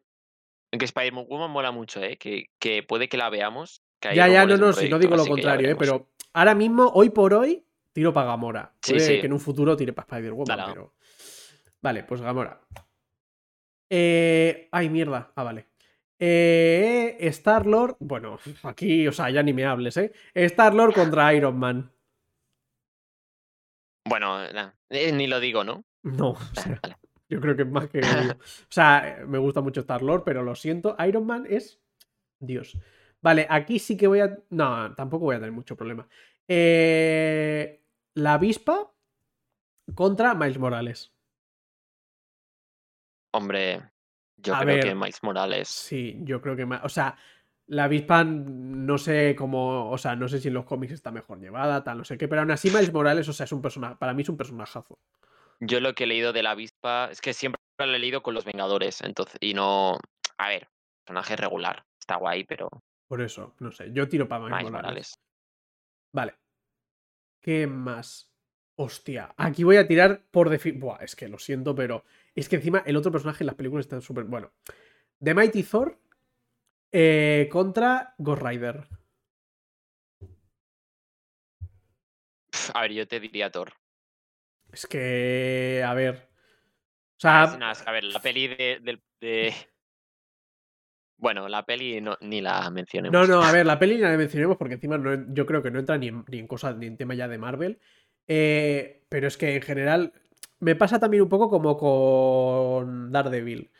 Aunque 0.75 0.85
Spider-Woman 0.85 1.51
mola 1.51 1.71
mucho, 1.71 2.03
¿eh? 2.03 2.17
Que, 2.17 2.49
que 2.59 2.83
puede 2.83 3.07
que 3.07 3.15
la 3.15 3.29
veamos. 3.29 3.81
que 4.01 4.13
Ya, 4.13 4.27
ya, 4.27 4.45
no, 4.45 4.57
no, 4.57 4.73
si 4.73 4.89
no 4.89 4.99
digo 4.99 5.15
lo 5.15 5.25
contrario, 5.25 5.69
¿eh? 5.69 5.75
Pero 5.77 6.09
ahora 6.33 6.53
mismo, 6.53 6.91
hoy 6.93 7.11
por 7.11 7.33
hoy, 7.33 7.65
tiro 7.93 8.11
para 8.11 8.27
Gamora. 8.27 8.73
Sí, 8.81 8.91
Puede 8.91 9.05
sí. 9.05 9.19
que 9.21 9.27
en 9.27 9.31
un 9.31 9.39
futuro 9.39 9.77
tire 9.77 9.93
para 9.93 10.05
Spider-Woman, 10.05 10.59
pero... 10.67 10.93
Vale, 11.81 12.03
pues 12.03 12.19
Gamora. 12.19 12.59
Eh... 13.89 14.67
Ay, 14.69 14.89
mierda. 14.89 15.31
Ah, 15.33 15.43
vale. 15.43 15.67
Eh... 16.19 17.15
Star-Lord... 17.21 17.95
Bueno, 18.01 18.37
aquí, 18.63 19.07
o 19.07 19.13
sea, 19.13 19.29
ya 19.29 19.43
ni 19.43 19.53
me 19.53 19.63
hables, 19.63 19.95
¿eh? 19.95 20.11
Star-Lord 20.33 20.93
contra 20.93 21.33
Iron 21.33 21.57
Man. 21.57 21.89
Bueno, 24.09 24.51
nah, 24.51 24.71
eh, 24.89 25.13
ni 25.13 25.27
lo 25.27 25.39
digo, 25.39 25.63
¿no? 25.63 25.85
No, 26.03 26.31
o 26.31 26.37
sea, 26.53 26.81
vale. 26.83 26.97
Yo 27.29 27.41
creo 27.41 27.55
que 27.55 27.63
es 27.63 27.69
más 27.69 27.89
que... 27.89 27.99
O 28.39 28.69
sea, 28.69 29.23
me 29.27 29.37
gusta 29.37 29.61
mucho 29.61 29.81
Star-Lord, 29.81 30.23
pero 30.23 30.43
lo 30.43 30.55
siento, 30.55 30.95
Iron 31.07 31.25
Man 31.25 31.45
es... 31.49 31.79
Dios. 32.39 32.77
Vale, 33.21 33.47
aquí 33.49 33.79
sí 33.79 33.97
que 33.97 34.07
voy 34.07 34.19
a... 34.19 34.37
No, 34.49 34.93
tampoco 34.95 35.25
voy 35.25 35.35
a 35.35 35.39
tener 35.39 35.51
mucho 35.51 35.75
problema. 35.75 36.07
Eh... 36.47 37.81
La 38.15 38.35
avispa 38.35 38.91
contra 39.93 40.35
Miles 40.35 40.57
Morales. 40.57 41.13
Hombre, 43.33 43.91
yo 44.37 44.55
A 44.55 44.61
creo 44.61 44.81
que 44.81 44.95
Miles 44.95 45.21
Morales. 45.21 45.67
Sí, 45.67 46.17
yo 46.21 46.41
creo 46.41 46.55
que... 46.55 46.63
O 46.63 46.89
sea, 46.89 47.17
la 47.67 47.85
avispa 47.85 48.23
no 48.23 48.97
sé 48.97 49.35
cómo... 49.35 49.89
O 49.91 49.97
sea, 49.97 50.15
no 50.15 50.29
sé 50.29 50.39
si 50.39 50.47
en 50.47 50.53
los 50.53 50.65
cómics 50.65 50.93
está 50.93 51.11
mejor 51.11 51.39
llevada, 51.39 51.83
tal, 51.83 51.97
no 51.97 52.03
sé 52.05 52.17
qué, 52.17 52.29
pero 52.29 52.41
aún 52.41 52.51
así 52.51 52.69
Miles 52.69 52.93
Morales, 52.93 53.27
o 53.27 53.33
sea, 53.33 53.43
es 53.43 53.51
un 53.51 53.61
personaje... 53.61 53.97
Para 53.97 54.13
mí 54.13 54.21
es 54.21 54.29
un 54.29 54.37
personajazo. 54.37 54.97
Yo 55.59 55.79
lo 55.79 55.93
que 55.93 56.03
he 56.03 56.07
leído 56.07 56.33
de 56.33 56.43
la 56.43 56.51
avispa 56.51 57.09
es 57.11 57.21
que 57.21 57.33
siempre 57.33 57.59
lo 57.79 57.93
he 57.93 57.99
leído 57.99 58.21
con 58.21 58.33
los 58.33 58.45
Vengadores, 58.45 59.01
entonces, 59.01 59.37
y 59.41 59.53
no. 59.53 59.97
A 60.37 60.49
ver, 60.49 60.67
personaje 61.05 61.35
regular. 61.35 61.85
Está 61.99 62.17
guay, 62.17 62.43
pero 62.43 62.69
Por 63.07 63.21
eso, 63.21 63.55
no 63.59 63.71
sé, 63.71 63.91
yo 63.91 64.07
tiro 64.07 64.27
para 64.27 64.45
Miles 64.45 64.63
Morales. 64.63 64.71
Morales. 64.71 65.13
Vale. 66.11 66.35
¿Qué 67.41 67.67
más? 67.67 68.31
Hostia, 68.77 69.33
aquí 69.37 69.63
voy 69.63 69.77
a 69.77 69.87
tirar 69.87 70.25
por 70.31 70.49
definición. 70.49 70.81
Buah, 70.81 71.03
es 71.03 71.15
que 71.15 71.29
lo 71.29 71.39
siento, 71.39 71.73
pero 71.73 72.03
es 72.33 72.49
que 72.49 72.57
encima 72.57 72.83
el 72.85 72.97
otro 72.97 73.11
personaje 73.11 73.43
en 73.43 73.47
las 73.47 73.55
películas 73.55 73.85
está 73.85 74.01
súper. 74.01 74.25
Bueno. 74.25 74.51
The 75.23 75.33
Mighty 75.33 75.63
Thor 75.63 75.97
eh, 76.91 77.47
contra 77.51 78.13
Ghost 78.17 78.41
Rider. 78.41 78.87
A 82.73 82.81
ver, 82.81 82.91
yo 82.91 83.07
te 83.07 83.19
diría 83.19 83.49
Thor. 83.49 83.73
Es 84.75 84.85
que. 84.87 85.81
A 85.85 85.93
ver. 85.93 86.27
O 87.17 87.19
sea, 87.19 87.45
es 87.71 87.81
que, 87.81 87.89
a 87.89 87.93
ver, 87.93 88.03
la 88.03 88.19
peli 88.19 88.47
de, 88.49 88.99
Bueno, 91.17 91.47
la 91.47 91.65
peli 91.65 92.01
no, 92.01 92.17
ni 92.19 92.41
la 92.41 92.69
mencionemos. 92.69 93.13
No, 93.13 93.25
no, 93.25 93.41
a 93.41 93.51
ver, 93.53 93.65
la 93.65 93.79
peli 93.79 93.95
ni 93.95 94.01
la 94.01 94.17
mencionemos 94.17 94.57
porque 94.57 94.73
encima 94.73 94.97
no, 94.97 95.33
yo 95.33 95.45
creo 95.45 95.61
que 95.63 95.71
no 95.71 95.79
entra 95.79 95.97
ni 95.97 96.09
en, 96.09 96.25
ni 96.27 96.39
en 96.39 96.47
cosas, 96.47 96.75
ni 96.75 96.87
en 96.87 96.97
tema 96.97 97.13
ya 97.15 97.29
de 97.29 97.37
Marvel. 97.37 97.79
Eh, 98.27 99.05
pero 99.07 99.27
es 99.27 99.37
que 99.37 99.55
en 99.55 99.61
general 99.61 100.11
me 100.59 100.75
pasa 100.75 100.99
también 100.99 101.23
un 101.23 101.29
poco 101.29 101.49
como 101.49 101.77
con 101.77 103.13
Daredevil. 103.13 103.71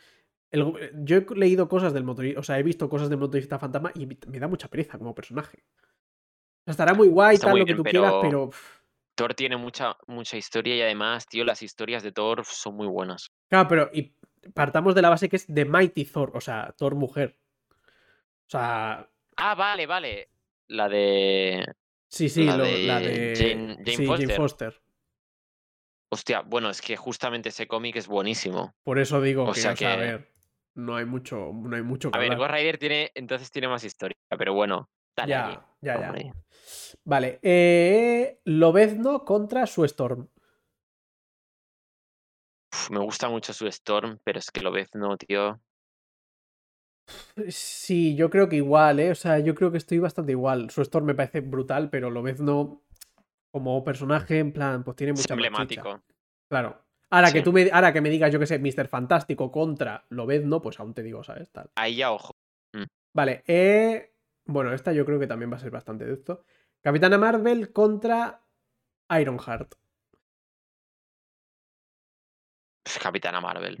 El- 0.50 0.72
yo 1.04 1.18
he 1.18 1.26
leído 1.34 1.68
cosas 1.68 1.92
del 1.92 2.04
motorista, 2.04 2.40
o 2.40 2.42
sea, 2.42 2.58
he 2.58 2.62
visto 2.62 2.88
cosas 2.88 3.10
del 3.10 3.18
motorista 3.18 3.58
fantasma 3.58 3.92
y 3.94 4.06
me- 4.06 4.16
da 4.38 4.48
mucha 4.48 4.68
pereza 4.68 4.96
como 4.96 5.14
personaje. 5.14 5.62
O 5.68 6.64
sea, 6.64 6.70
estará 6.72 6.94
muy 6.94 7.08
guay, 7.08 7.34
Está 7.34 7.48
tal, 7.48 7.52
muy 7.52 7.60
lo 7.60 7.66
que 7.66 7.72
bien, 7.74 7.84
tú 7.84 7.90
quieras, 7.90 8.14
pero- 8.22 8.50
Thor 9.16 9.34
tiene 9.34 9.56
mucha, 9.56 9.96
mucha 10.06 10.36
historia 10.36 10.76
y 10.76 10.82
además, 10.82 11.26
tío, 11.26 11.44
las 11.44 11.62
historias 11.62 12.02
de 12.04 12.12
Thor 12.12 12.44
son 12.44 12.76
muy 12.76 12.86
buenas. 12.86 13.32
Claro, 13.48 13.68
pero 13.68 13.90
y 13.92 14.14
partamos 14.54 14.94
de 14.94 15.02
la 15.02 15.08
base 15.08 15.28
que 15.28 15.36
es 15.36 15.46
The 15.52 15.64
Mighty 15.64 16.04
Thor, 16.04 16.30
o 16.34 16.40
sea, 16.40 16.72
Thor 16.78 16.94
mujer. 16.94 17.38
O 17.70 18.48
sea, 18.50 19.10
Ah, 19.38 19.54
vale, 19.54 19.86
vale. 19.86 20.28
La 20.68 20.88
de. 20.88 21.64
sí, 22.08 22.28
sí, 22.28 22.44
La 22.44 22.56
lo- 22.56 22.64
de 22.64 22.86
la 22.86 23.00
de... 23.00 23.34
Jane- 23.36 23.76
Jane 23.78 23.86
sí, 23.96 24.06
Jane 24.06 24.06
Foster. 24.28 24.36
Foster. 24.36 24.82
Hostia, 26.08 26.40
bueno, 26.42 26.70
es 26.70 26.80
que 26.80 26.96
justamente 26.96 27.48
ese 27.48 27.66
cómic 27.66 27.96
es 27.96 28.06
buenísimo. 28.06 28.74
Por 28.84 28.98
eso 28.98 29.20
digo 29.20 29.44
O 29.44 29.52
que, 29.52 29.60
sea 29.60 29.72
a 29.72 29.96
ver, 29.96 30.32
no 30.74 30.96
hay 30.96 31.04
mucho, 31.04 31.50
no 31.52 31.74
hay 31.76 31.82
mucho 31.82 32.10
que 32.10 32.16
A 32.18 32.20
ver. 32.20 32.36
Ghost 32.36 32.50
Rider 32.52 32.78
tiene, 32.78 33.10
entonces 33.14 33.50
tiene 33.50 33.68
más 33.68 33.82
historia, 33.84 34.16
pero 34.38 34.54
bueno, 34.54 34.88
dale 35.16 35.30
Ya, 35.30 35.46
allí, 35.46 35.58
ya, 35.94 36.14
ya. 36.14 36.34
Vale, 37.04 37.38
eh, 37.42 38.40
Lobezno 38.44 39.24
contra 39.24 39.66
su 39.66 39.84
Storm. 39.84 40.28
Uf, 42.72 42.90
me 42.90 42.98
gusta 42.98 43.28
mucho 43.28 43.52
su 43.52 43.66
Storm, 43.68 44.18
pero 44.24 44.38
es 44.38 44.50
que 44.50 44.60
lo 44.60 44.72
ves, 44.72 44.88
no, 44.94 45.16
tío. 45.16 45.60
Sí, 47.48 48.16
yo 48.16 48.30
creo 48.30 48.48
que 48.48 48.56
igual, 48.56 48.98
¿eh? 48.98 49.10
O 49.10 49.14
sea, 49.14 49.38
yo 49.38 49.54
creo 49.54 49.70
que 49.70 49.78
estoy 49.78 49.98
bastante 49.98 50.32
igual. 50.32 50.70
Su 50.70 50.82
Storm 50.82 51.06
me 51.06 51.14
parece 51.14 51.40
brutal, 51.40 51.90
pero 51.90 52.10
Lobezno 52.10 52.82
como 53.52 53.82
personaje, 53.84 54.38
en 54.40 54.52
plan, 54.52 54.82
pues 54.84 54.96
tiene 54.96 55.12
Es 55.12 55.18
mucha 55.18 55.28
chicha. 55.28 55.34
emblemático. 55.34 56.02
Claro. 56.48 56.82
Ahora 57.10 57.32
que 57.32 57.40
tú 57.42 57.52
me, 57.52 57.70
ahora 57.72 57.92
que 57.92 58.00
me 58.00 58.10
digas, 58.10 58.32
yo 58.32 58.40
que 58.40 58.46
sé, 58.46 58.58
Mr. 58.58 58.88
Fantástico 58.88 59.52
contra 59.52 60.04
Lobezno, 60.10 60.60
pues 60.60 60.80
aún 60.80 60.92
te 60.92 61.04
digo, 61.04 61.22
¿sabes? 61.22 61.50
Tal. 61.50 61.70
Ahí 61.76 61.96
ya, 61.96 62.10
ojo. 62.10 62.32
Vale, 63.14 63.44
eh, 63.46 64.15
bueno, 64.46 64.72
esta 64.72 64.92
yo 64.92 65.04
creo 65.04 65.18
que 65.18 65.26
también 65.26 65.50
va 65.52 65.56
a 65.56 65.60
ser 65.60 65.70
bastante 65.70 66.04
de 66.04 66.14
esto. 66.14 66.44
Capitana 66.82 67.18
Marvel 67.18 67.72
contra 67.72 68.42
Ironheart. 69.10 69.74
Capitana 73.02 73.40
Marvel. 73.40 73.76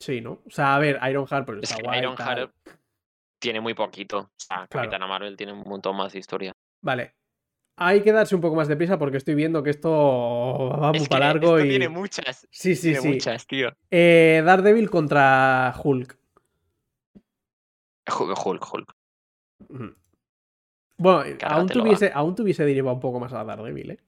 Sí, 0.00 0.20
¿no? 0.20 0.42
O 0.46 0.50
sea, 0.50 0.74
a 0.76 0.78
ver, 0.78 0.98
Ironheart 1.08 1.46
pues 1.46 1.58
Es 1.62 1.70
está 1.70 1.76
que 1.76 1.82
guay. 1.88 1.98
Ironheart 2.00 2.52
tal. 2.64 2.74
tiene 3.38 3.60
muy 3.60 3.74
poquito. 3.74 4.18
O 4.18 4.30
sea, 4.36 4.66
Claro. 4.66 4.88
Capitana 4.88 5.06
Marvel 5.06 5.36
tiene 5.36 5.52
un 5.52 5.62
montón 5.66 5.96
más 5.96 6.12
de 6.12 6.18
historia. 6.18 6.52
Vale. 6.82 7.14
Hay 7.78 8.02
que 8.02 8.12
darse 8.12 8.34
un 8.34 8.40
poco 8.40 8.56
más 8.56 8.68
de 8.68 8.76
prisa 8.76 8.98
porque 8.98 9.18
estoy 9.18 9.34
viendo 9.34 9.62
que 9.62 9.68
esto 9.70 9.90
va 10.80 10.88
muy 10.88 10.96
Es 10.98 11.02
que 11.04 11.08
para 11.10 11.26
largo 11.26 11.58
esto 11.58 11.66
y. 11.66 11.68
tiene 11.70 11.88
muchas. 11.90 12.46
Sí, 12.50 12.74
sí, 12.74 12.82
tiene 12.92 13.00
sí. 13.00 13.08
muchas, 13.08 13.46
tío. 13.46 13.70
Eh, 13.90 14.42
Daredevil 14.44 14.88
contra 14.88 15.74
Hulk. 15.82 16.18
Hulk, 18.18 18.46
Hulk, 18.46 18.72
Hulk. 18.74 18.95
Bueno, 20.98 21.20
aún 21.20 21.36
Cárgatelo, 21.36 21.66
va. 21.66 21.84
tuviese, 21.84 22.10
aún 22.12 22.34
tuviese 22.34 22.64
derivado 22.64 22.94
un 22.94 23.00
poco 23.00 23.20
más 23.20 23.32
a 23.32 23.44
Daredevil, 23.44 23.90
¿eh? 23.92 24.00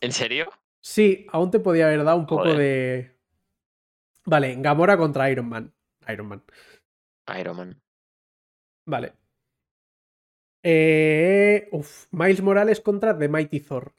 ¿En 0.00 0.12
serio? 0.12 0.50
Sí, 0.80 1.26
aún 1.32 1.50
te 1.50 1.58
podía 1.58 1.86
haber 1.86 2.04
dado 2.04 2.18
un 2.18 2.26
poco 2.26 2.52
de. 2.54 3.18
Vale, 4.24 4.56
Gamora 4.58 4.96
contra 4.96 5.30
Iron 5.30 5.48
Man. 5.48 5.74
Iron 6.08 6.28
Man. 6.28 6.44
Iron 7.38 7.56
Man. 7.56 7.82
Vale. 8.84 9.14
Eh, 10.62 11.68
uf, 11.72 12.06
Miles 12.10 12.42
Morales 12.42 12.80
contra 12.80 13.16
The 13.16 13.28
Mighty 13.28 13.60
Thor. 13.60 13.94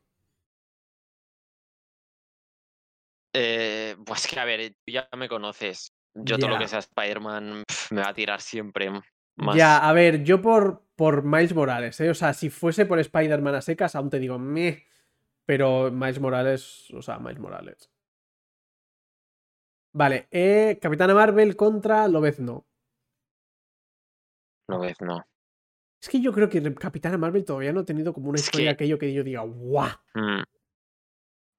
Eh, 3.33 3.95
pues 4.05 4.27
que 4.27 4.39
a 4.39 4.45
ver, 4.45 4.71
tú 4.71 4.91
ya 4.91 5.07
me 5.17 5.27
conoces. 5.27 5.93
Yo 6.13 6.37
todo 6.39 6.49
lo 6.49 6.57
que 6.57 6.67
sea 6.67 6.79
Spider-Man 6.79 7.63
me 7.91 8.01
va 8.01 8.09
a 8.09 8.13
tirar 8.13 8.41
siempre 8.41 8.89
más. 9.37 9.55
Ya, 9.55 9.77
a 9.77 9.93
ver, 9.93 10.23
yo 10.23 10.41
por, 10.41 10.83
por 10.95 11.23
Miles 11.23 11.53
Morales, 11.55 11.99
¿eh? 12.01 12.09
O 12.09 12.13
sea, 12.15 12.33
si 12.33 12.49
fuese 12.49 12.85
por 12.85 12.99
Spider-Man 12.99 13.55
a 13.55 13.61
secas, 13.61 13.95
aún 13.95 14.09
te 14.09 14.19
digo, 14.19 14.37
meh. 14.37 14.85
Pero 15.45 15.91
Miles 15.91 16.19
Morales, 16.19 16.91
o 16.93 17.01
sea, 17.01 17.19
Miles 17.19 17.39
Morales. 17.39 17.89
Vale, 19.93 20.27
eh, 20.31 20.77
Capitana 20.81 21.13
Marvel 21.13 21.55
contra 21.55 22.07
Lobezno. 22.07 22.65
Lobezno. 24.67 25.25
Es 26.01 26.09
que 26.09 26.21
yo 26.21 26.31
creo 26.31 26.49
que 26.49 26.73
Capitana 26.75 27.17
Marvel 27.17 27.45
todavía 27.45 27.73
no 27.73 27.79
ha 27.81 27.85
tenido 27.85 28.13
como 28.13 28.29
una 28.29 28.35
Es 28.35 28.43
historia 28.45 28.71
que- 28.71 28.73
aquello 28.83 28.99
que 28.99 29.13
yo 29.13 29.23
diga, 29.23 29.41
¡guau! 29.41 29.89
Mm. 30.13 30.43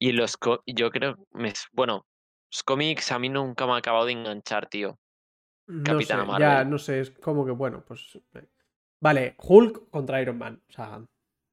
Y 0.00 0.12
los. 0.12 0.36
co- 0.36 0.62
Yo 0.66 0.90
creo. 0.90 1.16
me 1.32 1.52
Bueno, 1.72 2.06
los 2.52 2.62
cómics 2.62 3.10
a 3.10 3.18
mí 3.18 3.28
nunca 3.28 3.66
me 3.66 3.72
ha 3.72 3.76
acabado 3.76 4.04
de 4.06 4.12
enganchar, 4.12 4.68
tío. 4.68 4.98
No 5.68 5.84
Capitana 5.84 6.24
sé, 6.24 6.40
ya 6.40 6.64
no 6.64 6.78
sé, 6.78 7.00
es 7.00 7.10
como 7.10 7.44
que 7.44 7.50
bueno, 7.52 7.84
pues. 7.86 8.18
eh. 8.34 8.48
Vale, 9.00 9.34
Hulk 9.38 9.90
contra 9.90 10.20
Iron 10.20 10.38
Man. 10.38 10.62
O 10.68 10.72
sea, 10.72 11.00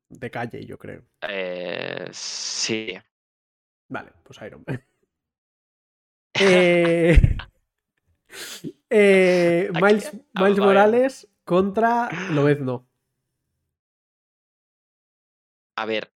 de 0.09 0.32
calle, 0.32 0.66
yo 0.66 0.78
creo. 0.78 1.03
Eh, 1.22 2.07
sí. 2.11 2.93
Vale, 3.89 4.13
pues 4.24 4.39
Iron 4.41 4.63
Man. 4.66 4.84
Eh, 6.38 7.38
eh, 8.89 9.72
Miles, 9.82 10.11
Miles. 10.34 10.59
Morales 10.59 11.28
contra 11.45 12.09
Lobezno. 12.32 12.86
A 15.78 15.86
ver. 15.86 16.11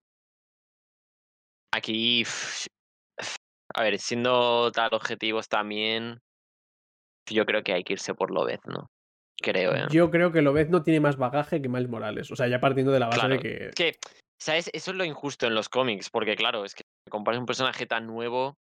Aquí. 1.72 2.26
A 3.74 3.84
ver, 3.84 3.98
siendo 4.00 4.74
tal 4.74 4.94
objetivos 4.94 5.48
también. 5.48 6.22
Yo 7.30 7.46
creo 7.46 7.64
que 7.64 7.74
hay 7.74 7.84
que 7.84 7.94
irse 7.94 8.14
por 8.14 8.32
Lobezno. 8.32 8.90
Creo, 9.42 9.74
¿eh? 9.74 9.86
Yo 9.90 10.12
creo 10.12 10.32
que 10.32 10.42
Lobezno 10.42 10.84
tiene 10.84 11.00
más 11.00 11.18
bagaje 11.18 11.62
que 11.62 11.70
Miles 11.70 11.90
Morales. 11.90 12.30
O 12.32 12.36
sea, 12.36 12.48
ya 12.48 12.60
partiendo 12.60 12.92
de 12.92 13.00
la 13.00 13.08
base 13.08 13.20
Claro, 13.20 13.36
de 13.36 13.40
que. 13.40 13.72
Que, 13.76 13.98
¿sabes? 14.38 14.70
Eso 14.74 14.92
es 14.92 14.98
lo 14.98 15.06
injusto 15.06 15.48
en 15.48 15.56
los 15.56 15.70
cómics, 15.70 16.10
porque 16.10 16.36
claro, 16.36 16.66
es 16.66 16.76
que 16.76 16.84
comparas 17.10 17.40
un 17.40 17.46
personaje 17.46 17.86
tan 17.86 18.06
nuevo, 18.06 18.58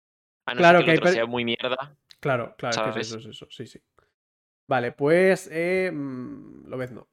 a 0.47 0.55
no 0.55 0.59
Claro 0.59 0.79
ser 0.79 0.85
que 0.87 0.93
el 0.93 0.99
otro 0.99 1.13
sea 1.13 1.27
muy 1.27 1.45
mierda. 1.45 1.97
Claro, 2.21 2.55
claro, 2.57 2.71
es 2.71 2.95
que 2.95 3.01
es 3.01 3.09
¿Sabes? 3.09 3.09
eso, 3.09 3.19
es 3.19 3.37
eso. 3.37 3.47
Sí, 3.51 3.67
sí. 3.67 3.81
Vale, 4.67 4.93
pues. 4.93 5.49
Eh, 5.53 5.91
mm, 5.93 6.69
Lobezno. 6.69 7.09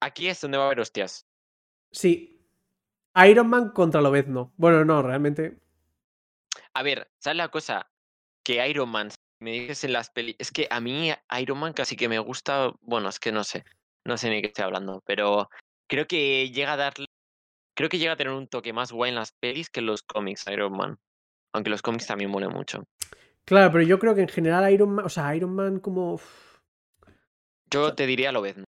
Aquí 0.00 0.28
es 0.28 0.40
donde 0.40 0.58
va 0.58 0.64
a 0.64 0.66
haber 0.66 0.80
hostias. 0.80 1.26
Sí. 1.90 2.40
Iron 3.26 3.48
Man 3.48 3.70
contra 3.70 4.00
Lobezno. 4.00 4.52
Bueno, 4.56 4.84
no, 4.84 5.02
realmente. 5.02 5.58
A 6.74 6.82
ver, 6.82 7.10
¿sabes 7.18 7.36
la 7.36 7.48
cosa? 7.48 7.90
Que 8.44 8.66
Iron 8.68 8.88
Man, 8.88 9.10
me 9.42 9.52
dices 9.52 9.84
en 9.84 9.92
las 9.92 10.10
pelis, 10.10 10.36
es 10.38 10.50
que 10.50 10.66
a 10.70 10.80
mí 10.80 11.12
Iron 11.38 11.58
Man 11.58 11.72
casi 11.72 11.96
que 11.96 12.08
me 12.08 12.18
gusta, 12.18 12.72
bueno, 12.80 13.08
es 13.08 13.18
que 13.18 13.32
no 13.32 13.44
sé, 13.44 13.64
no 14.04 14.16
sé 14.16 14.30
ni 14.30 14.40
qué 14.40 14.48
estoy 14.48 14.64
hablando, 14.64 15.02
pero 15.06 15.48
creo 15.88 16.06
que 16.06 16.50
llega 16.50 16.72
a 16.72 16.76
darle, 16.76 17.06
creo 17.76 17.88
que 17.88 17.98
llega 17.98 18.12
a 18.12 18.16
tener 18.16 18.32
un 18.32 18.48
toque 18.48 18.72
más 18.72 18.92
guay 18.92 19.10
en 19.10 19.16
las 19.16 19.32
pelis 19.32 19.68
que 19.68 19.80
en 19.80 19.86
los 19.86 20.02
cómics 20.02 20.46
Iron 20.50 20.76
Man. 20.76 20.98
Aunque 21.54 21.68
los 21.68 21.82
cómics 21.82 22.06
también 22.06 22.30
molen 22.30 22.50
mucho. 22.50 22.84
Claro, 23.44 23.70
pero 23.70 23.84
yo 23.84 23.98
creo 23.98 24.14
que 24.14 24.22
en 24.22 24.28
general 24.28 24.72
Iron 24.72 24.94
Man. 24.94 25.04
O 25.04 25.10
sea, 25.10 25.36
Iron 25.36 25.54
Man 25.54 25.80
como. 25.80 26.18
Yo 27.70 27.94
te 27.94 28.06
diría 28.06 28.32
Lobezno, 28.32 28.64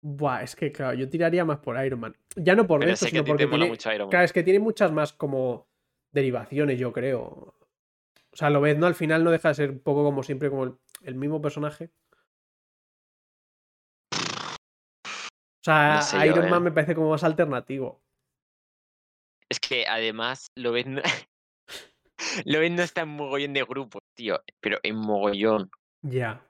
Buah, 0.00 0.42
es 0.42 0.54
que 0.54 0.70
claro, 0.70 0.94
yo 0.94 1.08
tiraría 1.08 1.44
más 1.44 1.58
por 1.58 1.84
Iron 1.84 2.00
Man. 2.00 2.16
Ya 2.36 2.54
no 2.54 2.66
por 2.66 2.80
pero 2.80 2.92
esto, 2.92 3.06
que 3.06 3.10
sino 3.10 3.24
ti 3.24 3.30
porque 3.30 3.44
te 3.44 3.50
mola 3.50 3.64
tiene. 3.64 3.70
mucho 3.70 3.92
Iron 3.92 4.06
Man. 4.06 4.10
Claro, 4.10 4.24
es 4.24 4.32
que 4.32 4.42
tiene 4.44 4.60
muchas 4.60 4.92
más 4.92 5.12
como 5.12 5.68
derivaciones, 6.12 6.78
yo 6.78 6.92
creo. 6.92 7.54
O 8.38 8.40
sea, 8.40 8.50
Lobezno 8.50 8.86
al 8.86 8.94
final 8.94 9.24
no 9.24 9.32
deja 9.32 9.48
de 9.48 9.54
ser 9.56 9.70
un 9.70 9.80
poco 9.80 10.04
como 10.04 10.22
siempre, 10.22 10.48
como 10.48 10.62
el, 10.62 10.74
el 11.02 11.16
mismo 11.16 11.42
personaje. 11.42 11.90
O 14.14 15.64
sea, 15.64 15.96
No 15.96 16.02
sé 16.02 16.18
yo, 16.18 16.24
Iron 16.26 16.46
eh. 16.46 16.50
Man 16.50 16.62
me 16.62 16.70
parece 16.70 16.94
como 16.94 17.10
más 17.10 17.24
alternativo. 17.24 18.00
Es 19.48 19.58
que 19.58 19.88
además 19.88 20.52
Lobezno, 20.54 21.02
Lobezno 22.44 22.82
está 22.84 23.00
en 23.00 23.08
mogollón 23.08 23.54
de 23.54 23.64
grupos, 23.64 24.02
tío, 24.14 24.40
pero 24.60 24.78
en 24.84 24.94
mogollón. 24.94 25.68
Ya. 26.02 26.48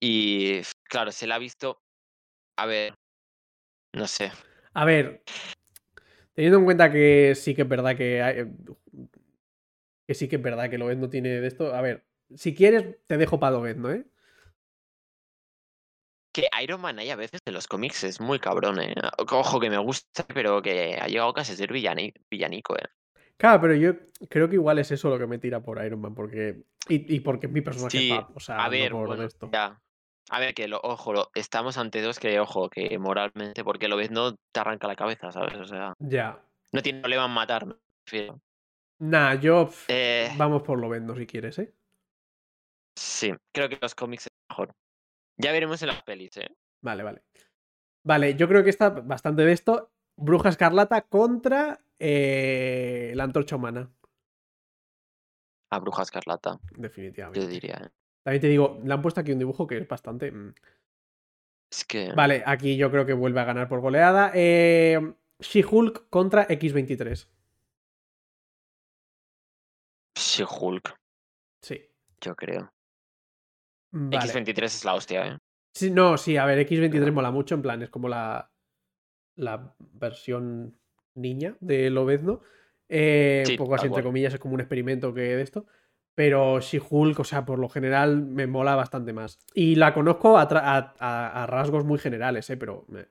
Y 0.00 0.62
claro, 0.88 1.12
se 1.12 1.28
la 1.28 1.36
ha 1.36 1.38
visto. 1.38 1.80
A 2.58 2.66
ver, 2.66 2.96
no 3.94 4.08
sé. 4.08 4.32
A 4.74 4.84
ver, 4.84 5.22
teniendo 6.34 6.58
en 6.58 6.64
cuenta 6.64 6.90
que 6.90 7.36
sí 7.36 7.54
que 7.54 7.62
es 7.62 7.68
verdad 7.68 7.96
que. 7.96 8.50
Que 10.06 10.14
sí 10.14 10.28
que 10.28 10.36
es 10.36 10.42
verdad 10.42 10.68
que 10.70 10.78
Lobezno 10.78 11.08
tiene 11.08 11.28
de 11.40 11.46
esto. 11.46 11.74
A 11.74 11.80
ver, 11.80 12.04
si 12.34 12.54
quieres, 12.54 12.96
te 13.06 13.16
dejo 13.16 13.38
para 13.38 13.56
Lobezno, 13.56 13.90
¿eh? 13.90 14.04
Que 16.34 16.48
Iron 16.62 16.80
Man 16.80 16.98
hay 16.98 17.10
a 17.10 17.16
veces 17.16 17.40
en 17.44 17.52
los 17.52 17.66
cómics 17.68 18.04
es 18.04 18.20
muy 18.20 18.38
cabrón, 18.38 18.80
¿eh? 18.80 18.94
Ojo 19.30 19.60
que 19.60 19.68
me 19.68 19.76
gusta, 19.78 20.24
pero 20.32 20.62
que 20.62 20.98
ha 21.00 21.06
llegado 21.06 21.32
casi 21.34 21.52
a 21.52 21.56
ser 21.56 21.70
villani- 21.70 22.14
villanico, 22.30 22.74
¿eh? 22.76 22.88
Claro, 23.36 23.60
pero 23.60 23.74
yo 23.74 23.94
creo 24.30 24.48
que 24.48 24.54
igual 24.54 24.78
es 24.78 24.90
eso 24.92 25.10
lo 25.10 25.18
que 25.18 25.26
me 25.26 25.38
tira 25.38 25.62
por 25.62 25.84
Iron 25.84 26.00
Man, 26.00 26.14
porque. 26.14 26.62
Y, 26.88 27.14
y 27.16 27.20
porque 27.20 27.46
es 27.46 27.52
mi 27.52 27.60
personaje 27.60 27.98
Sí, 27.98 28.08
fab, 28.08 28.36
o 28.36 28.40
sea, 28.40 28.64
A 28.64 28.68
ver, 28.68 28.92
no 28.92 28.98
por 28.98 29.06
bueno, 29.08 29.24
esto. 29.24 29.50
ya. 29.52 29.78
A 30.30 30.40
ver, 30.40 30.54
que 30.54 30.68
lo, 30.68 30.80
ojo, 30.82 31.12
lo- 31.12 31.30
estamos 31.34 31.76
ante 31.76 32.00
dos 32.00 32.18
que, 32.18 32.40
ojo, 32.40 32.70
que 32.70 32.98
moralmente, 32.98 33.62
porque 33.64 33.88
lo 33.88 33.96
ves, 33.96 34.10
no 34.10 34.34
te 34.34 34.60
arranca 34.60 34.86
la 34.88 34.96
cabeza, 34.96 35.32
¿sabes? 35.32 35.56
O 35.56 35.66
sea, 35.66 35.92
Ya. 35.98 36.42
no 36.72 36.80
tiene 36.82 37.00
problema 37.00 37.26
en 37.26 37.30
matar, 37.32 37.66
me 37.66 37.74
refiero. 38.06 38.40
Nah, 39.02 39.34
yo. 39.34 39.68
Eh, 39.88 40.30
Vamos 40.36 40.62
por 40.62 40.78
Lobezno 40.78 41.16
si 41.16 41.26
quieres, 41.26 41.58
¿eh? 41.58 41.74
sí, 42.96 43.32
creo 43.52 43.68
que 43.68 43.78
los 43.80 43.94
cómics 43.94 44.26
es 44.26 44.32
mejor. 44.48 44.74
Ya 45.38 45.50
veremos 45.50 45.82
en 45.82 45.88
las 45.88 46.02
pelis, 46.02 46.36
¿eh? 46.36 46.54
Vale, 46.82 47.02
vale. 47.02 47.22
Vale, 48.04 48.34
yo 48.36 48.46
creo 48.48 48.62
que 48.62 48.70
está 48.70 48.90
bastante 48.90 49.42
de 49.44 49.52
esto. 49.52 49.90
Bruja 50.16 50.50
Escarlata 50.50 51.02
contra 51.02 51.84
eh, 51.98 53.12
la 53.16 53.24
antorcha 53.24 53.56
humana. 53.56 53.90
A 55.70 55.78
Bruja 55.80 56.02
Escarlata, 56.02 56.60
Definitivamente. 56.76 57.40
yo 57.40 57.46
diría, 57.46 57.74
¿eh? 57.84 57.90
También 58.24 58.40
te 58.40 58.48
digo, 58.48 58.80
le 58.84 58.92
han 58.92 59.02
puesto 59.02 59.20
aquí 59.20 59.32
un 59.32 59.38
dibujo 59.38 59.66
que 59.66 59.78
es 59.78 59.88
bastante. 59.88 60.30
mm. 60.30 60.54
Es 61.72 61.84
que. 61.86 62.12
Vale, 62.12 62.42
aquí 62.46 62.76
yo 62.76 62.90
creo 62.90 63.06
que 63.06 63.14
vuelve 63.14 63.40
a 63.40 63.44
ganar 63.44 63.68
por 63.68 63.80
goleada. 63.80 64.30
Eh, 64.34 65.00
She-Hulk 65.40 66.08
contra 66.10 66.46
X23. 66.46 67.26
Sí, 70.32 70.44
Hulk, 70.48 70.94
Sí. 71.62 71.80
yo 72.22 72.34
creo. 72.34 72.72
Vale. 73.92 74.32
X23 74.32 74.64
es 74.64 74.84
la 74.86 74.94
hostia, 74.94 75.26
¿eh? 75.26 75.38
Sí, 75.74 75.90
no, 75.90 76.16
sí, 76.16 76.36
a 76.38 76.46
ver, 76.46 76.58
X23 76.66 77.12
mola 77.12 77.30
mucho, 77.30 77.54
en 77.54 77.60
plan, 77.62 77.82
es 77.82 77.90
como 77.90 78.08
la, 78.08 78.50
la 79.36 79.74
versión 79.78 80.78
niña 81.14 81.56
de 81.60 81.90
Lobezno. 81.90 82.40
Eh, 82.88 83.42
Sí, 83.46 83.52
un 83.52 83.58
poco 83.58 83.74
así, 83.74 83.86
entre 83.86 84.02
comillas, 84.02 84.32
es 84.34 84.40
como 84.40 84.54
un 84.54 84.60
experimento 84.60 85.12
que 85.12 85.20
de 85.20 85.42
esto. 85.42 85.66
Pero 86.14 86.60
She-Hulk, 86.60 87.18
o 87.20 87.24
sea, 87.24 87.44
por 87.44 87.58
lo 87.58 87.68
general 87.68 88.22
me 88.22 88.46
mola 88.46 88.74
bastante 88.74 89.12
más. 89.14 89.38
Y 89.54 89.74
la 89.76 89.92
conozco 89.94 90.38
a, 90.38 90.46
tra- 90.48 90.62
a- 90.62 90.94
a- 90.98 91.42
a 91.42 91.46
rasgos 91.46 91.84
muy 91.84 91.98
generales, 91.98 92.48
¿eh? 92.50 92.56
Pero. 92.56 92.86
eh. 92.94 93.08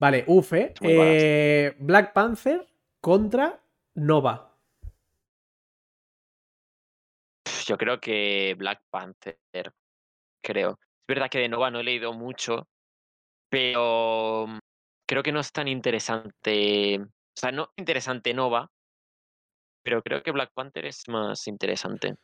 Vale, 0.00 0.24
uf, 0.26 0.52
¿eh? 0.52 0.74
Eh, 0.80 1.76
Black 1.78 2.12
Panther 2.12 2.68
contra 3.00 3.60
Nova. 3.94 4.51
Yo 7.72 7.78
creo 7.78 7.98
que 7.98 8.54
Black 8.58 8.82
Panther, 8.90 9.38
creo. 10.44 10.72
Es 10.72 11.06
verdad 11.08 11.30
que 11.30 11.38
de 11.38 11.48
Nova 11.48 11.70
no 11.70 11.80
he 11.80 11.82
leído 11.82 12.12
mucho, 12.12 12.68
pero 13.48 14.44
mm, 14.46 14.58
creo 15.08 15.22
que 15.22 15.32
no 15.32 15.40
es 15.40 15.50
tan 15.52 15.68
interesante. 15.68 17.00
O 17.00 17.06
sea, 17.34 17.50
no 17.50 17.70
interesante 17.78 18.34
Nova, 18.34 18.68
pero 19.82 20.02
creo 20.02 20.22
que 20.22 20.32
Black 20.32 20.50
Panther 20.52 20.84
es 20.84 21.08
más 21.08 21.48
interesante. 21.48 22.16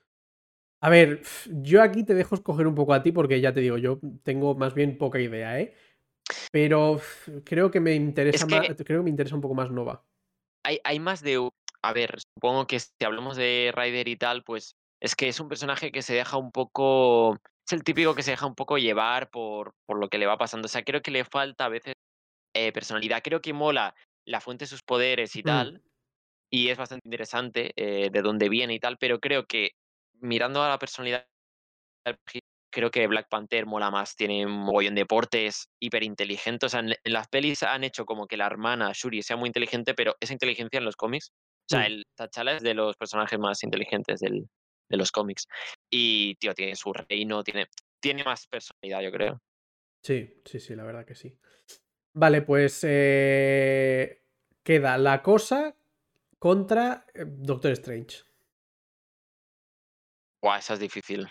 A 0.82 0.90
ver, 0.90 1.22
yo 1.46 1.82
aquí 1.82 2.04
te 2.04 2.12
dejo 2.14 2.34
escoger 2.34 2.66
un 2.66 2.74
poco 2.74 2.92
a 2.92 3.02
ti 3.02 3.10
porque 3.10 3.40
ya 3.40 3.54
te 3.54 3.60
digo, 3.60 3.78
yo 3.78 3.98
tengo 4.22 4.54
más 4.54 4.74
bien 4.74 4.98
poca 4.98 5.18
idea, 5.18 5.58
¿eh? 5.58 5.74
Pero 6.52 7.00
creo 7.46 7.70
que 7.70 7.80
me 7.80 7.94
interesa 7.94 8.46
que- 8.46 8.54
más, 8.54 8.66
creo 8.84 9.00
que 9.00 9.04
me 9.04 9.08
interesa 9.10 9.34
un 9.34 9.40
poco 9.40 9.54
más 9.54 9.70
Nova. 9.70 10.04
Hay, 10.62 10.78
hay 10.84 11.00
más 11.00 11.22
de. 11.22 11.48
A 11.80 11.92
ver, 11.94 12.18
supongo 12.34 12.66
que 12.66 12.78
si 12.80 12.92
hablamos 13.02 13.38
de 13.38 13.72
Ryder 13.74 14.08
y 14.08 14.16
tal, 14.16 14.42
pues 14.44 14.76
es 15.00 15.14
que 15.16 15.28
es 15.28 15.40
un 15.40 15.48
personaje 15.48 15.92
que 15.92 16.02
se 16.02 16.14
deja 16.14 16.36
un 16.38 16.50
poco. 16.52 17.34
Es 17.66 17.72
el 17.72 17.84
típico 17.84 18.14
que 18.14 18.22
se 18.22 18.32
deja 18.32 18.46
un 18.46 18.54
poco 18.54 18.78
llevar 18.78 19.30
por, 19.30 19.74
por 19.86 19.98
lo 20.00 20.08
que 20.08 20.18
le 20.18 20.26
va 20.26 20.38
pasando. 20.38 20.66
O 20.66 20.68
sea, 20.68 20.82
creo 20.84 21.02
que 21.02 21.10
le 21.10 21.24
falta 21.24 21.66
a 21.66 21.68
veces 21.68 21.94
eh, 22.54 22.72
personalidad. 22.72 23.22
Creo 23.24 23.40
que 23.42 23.52
mola 23.54 23.94
la 24.26 24.40
fuente 24.40 24.64
de 24.64 24.68
sus 24.70 24.82
poderes 24.84 25.36
y 25.36 25.42
Mm. 25.44 25.44
tal. 25.44 25.82
Y 26.50 26.68
es 26.70 26.78
bastante 26.78 27.06
interesante 27.08 27.72
eh, 27.76 28.10
de 28.10 28.22
dónde 28.22 28.48
viene 28.50 28.74
y 28.74 28.80
tal. 28.80 28.98
Pero 28.98 29.20
creo 29.20 29.46
que 29.46 29.72
mirando 30.20 30.62
a 30.62 30.68
la 30.70 30.78
personalidad 30.78 31.26
creo 32.72 32.90
que 32.90 33.06
Black 33.06 33.28
Panther 33.30 33.66
mola 33.66 33.90
más. 33.90 34.16
Tiene 34.16 34.46
un 34.46 34.52
mogollón 34.52 34.94
de 34.94 35.02
deportes, 35.02 35.68
hiper 35.80 36.02
inteligente. 36.02 36.66
O 36.66 36.68
sea, 36.68 36.80
en, 36.80 36.90
en 37.04 37.12
las 37.12 37.28
pelis 37.28 37.62
han 37.62 37.84
hecho 37.84 38.04
como 38.06 38.26
que 38.26 38.36
la 38.36 38.46
hermana 38.46 38.92
Shuri 38.94 39.22
sea 39.22 39.36
muy 39.36 39.48
inteligente, 39.48 39.94
pero 39.94 40.14
esa 40.20 40.32
inteligencia 40.34 40.78
en 40.78 40.84
los 40.84 40.96
cómics. 40.96 41.30
O 41.70 41.76
sea, 41.76 41.80
Mm. 41.80 41.86
el 41.86 42.04
T'Challa 42.16 42.56
es 42.56 42.62
de 42.62 42.74
los 42.74 42.96
personajes 42.96 43.38
más 43.38 43.62
inteligentes 43.64 44.20
del, 44.20 44.46
de 44.88 44.96
los 44.96 45.10
cómics. 45.12 45.46
Y, 45.90 46.34
tío, 46.36 46.54
tiene 46.54 46.76
su 46.76 46.92
reino, 46.92 47.42
tiene, 47.44 47.66
tiene 48.00 48.24
más 48.24 48.46
personalidad, 48.46 49.00
yo 49.02 49.10
creo. 49.12 49.40
Sí, 50.02 50.40
sí, 50.44 50.60
sí, 50.60 50.74
la 50.74 50.84
verdad 50.84 51.04
que 51.04 51.14
sí. 51.14 51.36
Vale, 52.14 52.42
pues 52.42 52.80
eh, 52.84 54.22
queda 54.62 54.96
la 54.98 55.22
cosa 55.22 55.76
contra 56.38 57.04
eh, 57.14 57.24
Doctor 57.26 57.72
Strange. 57.72 58.18
Buah, 60.42 60.58
esa 60.58 60.74
es 60.74 60.80
difícil. 60.80 61.28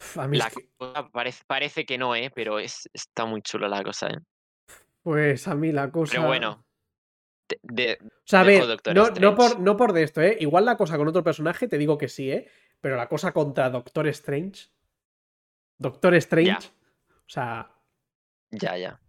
Uf, 0.00 0.18
A 0.18 0.28
mí 0.28 0.36
es 0.38 0.44
La 0.44 0.50
que- 0.50 0.68
cosa 0.76 1.08
parece, 1.08 1.42
parece 1.46 1.86
que 1.86 1.98
no, 1.98 2.14
¿eh? 2.14 2.30
Pero 2.34 2.58
es, 2.58 2.88
está 2.92 3.24
muy 3.24 3.42
chula 3.42 3.68
la 3.68 3.82
cosa, 3.82 4.08
¿eh? 4.08 4.18
pues 5.02 5.48
a 5.48 5.54
mí 5.54 5.72
la 5.72 5.90
cosa. 5.90 6.12
Pero 6.12 6.26
bueno. 6.26 6.64
De- 7.48 7.60
de- 7.62 7.98
O 8.02 8.08
sea, 8.24 8.40
a 8.40 8.44
dejo 8.44 8.66
ver, 8.66 8.68
Doctor 8.76 8.94
no, 8.94 9.08
no, 9.10 9.34
por, 9.34 9.60
no 9.60 9.76
por 9.76 9.92
de 9.92 10.02
esto, 10.02 10.20
¿eh? 10.22 10.36
Igual 10.40 10.64
la 10.64 10.76
cosa 10.76 10.96
con 10.96 11.08
otro 11.08 11.24
personaje 11.24 11.68
te 11.68 11.78
digo 11.78 11.96
que 11.98 12.08
sí, 12.08 12.30
¿eh? 12.30 12.48
Pero 12.80 12.96
la 12.96 13.08
cosa 13.08 13.32
contra 13.32 13.70
Doctor 13.70 14.06
Strange. 14.08 14.68
Doctor 15.78 16.14
Strange. 16.16 16.68
O 17.08 17.28
sea, 17.28 17.70
ya, 18.50 18.76
ya. 18.76 19.00